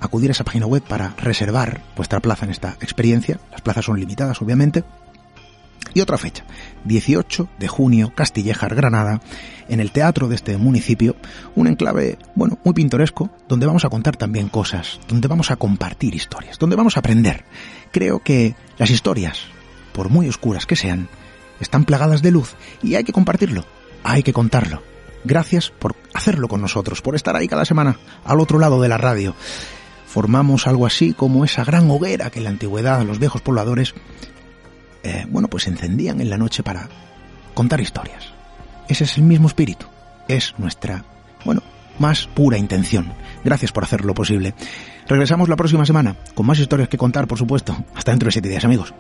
acudir 0.01 0.31
a 0.31 0.33
esa 0.33 0.45
página 0.45 0.67
web 0.67 0.83
para 0.83 1.15
reservar 1.17 1.81
vuestra 1.97 2.21
plaza 2.21 2.45
en 2.45 2.51
esta 2.51 2.77
experiencia. 2.81 3.39
Las 3.51 3.63
plazas 3.63 3.85
son 3.85 3.99
limitadas, 3.99 4.41
obviamente. 4.43 4.85
Y 5.95 6.01
otra 6.01 6.19
fecha, 6.19 6.45
18 6.85 7.49
de 7.59 7.69
junio, 7.69 8.13
Castillejar, 8.15 8.75
Granada, 8.75 9.21
en 9.69 9.81
el 9.81 9.93
teatro 9.93 10.29
de 10.29 10.35
este 10.35 10.57
municipio, 10.59 11.17
un 11.55 11.69
enclave, 11.69 12.19
bueno, 12.35 12.59
muy 12.65 12.75
pintoresco, 12.75 13.31
donde 13.49 13.67
vamos 13.67 13.85
a 13.85 13.89
contar 13.89 14.17
también 14.17 14.49
cosas, 14.49 15.01
donde 15.09 15.29
vamos 15.29 15.51
a 15.51 15.57
compartir 15.57 16.15
historias, 16.15 16.59
donde 16.59 16.77
vamos 16.77 16.97
a 16.97 17.01
aprender. 17.01 17.45
Creo 17.93 18.19
que 18.19 18.55
las 18.79 18.91
historias, 18.91 19.45
por 19.93 20.11
muy 20.11 20.29
oscuras 20.29 20.67
que 20.67 20.77
sean, 20.77 21.09
están 21.61 21.85
plagadas 21.85 22.21
de 22.21 22.31
luz 22.31 22.55
y 22.83 22.97
hay 22.97 23.05
que 23.05 23.13
compartirlo, 23.13 23.65
hay 24.05 24.23
que 24.23 24.35
contarlo. 24.35 24.83
Gracias 25.25 25.71
por 25.71 25.97
hacerlo 26.13 26.47
con 26.47 26.61
nosotros, 26.61 27.01
por 27.01 27.17
estar 27.17 27.35
ahí 27.37 27.49
cada 27.49 27.65
semana 27.65 27.97
al 28.25 28.41
otro 28.41 28.59
lado 28.59 28.83
de 28.83 28.89
la 28.89 28.99
radio 28.99 29.35
formamos 30.07 30.67
algo 30.67 30.87
así 30.87 31.13
como 31.13 31.45
esa 31.45 31.65
gran 31.65 31.91
hoguera 31.91 32.31
que 32.31 32.39
en 32.39 32.45
la 32.45 32.51
antigüedad 32.51 33.05
los 33.05 33.19
viejos 33.19 33.43
pobladores, 33.43 33.95
eh, 35.03 35.27
bueno, 35.29 35.49
pues 35.49 35.67
encendían 35.67 36.21
en 36.21 36.31
la 36.31 36.39
noche 36.39 36.63
para 36.63 36.89
contar 37.55 37.81
historias. 37.81 38.33
Ese 38.89 39.05
es 39.05 39.17
el 39.19 39.25
mismo 39.25 39.49
espíritu, 39.49 39.87
es 40.29 40.55
nuestra, 40.59 41.05
bueno, 41.45 41.63
más 41.99 42.27
pura 42.27 42.59
intención. 42.59 43.13
Gracias 43.45 43.73
por 43.73 43.85
hacerlo 43.85 44.15
posible. 44.15 44.55
Regresamos 45.09 45.49
la 45.49 45.57
próxima 45.57 45.87
semana 45.87 46.17
con 46.35 46.47
más 46.47 46.59
historias 46.59 46.89
que 46.89 46.99
contar, 46.99 47.27
por 47.27 47.39
supuesto. 47.39 47.77
Hasta 47.95 48.13
dentro 48.13 48.27
de 48.27 48.33
siete 48.33 48.49
días, 48.49 48.65
amigos. 48.65 48.95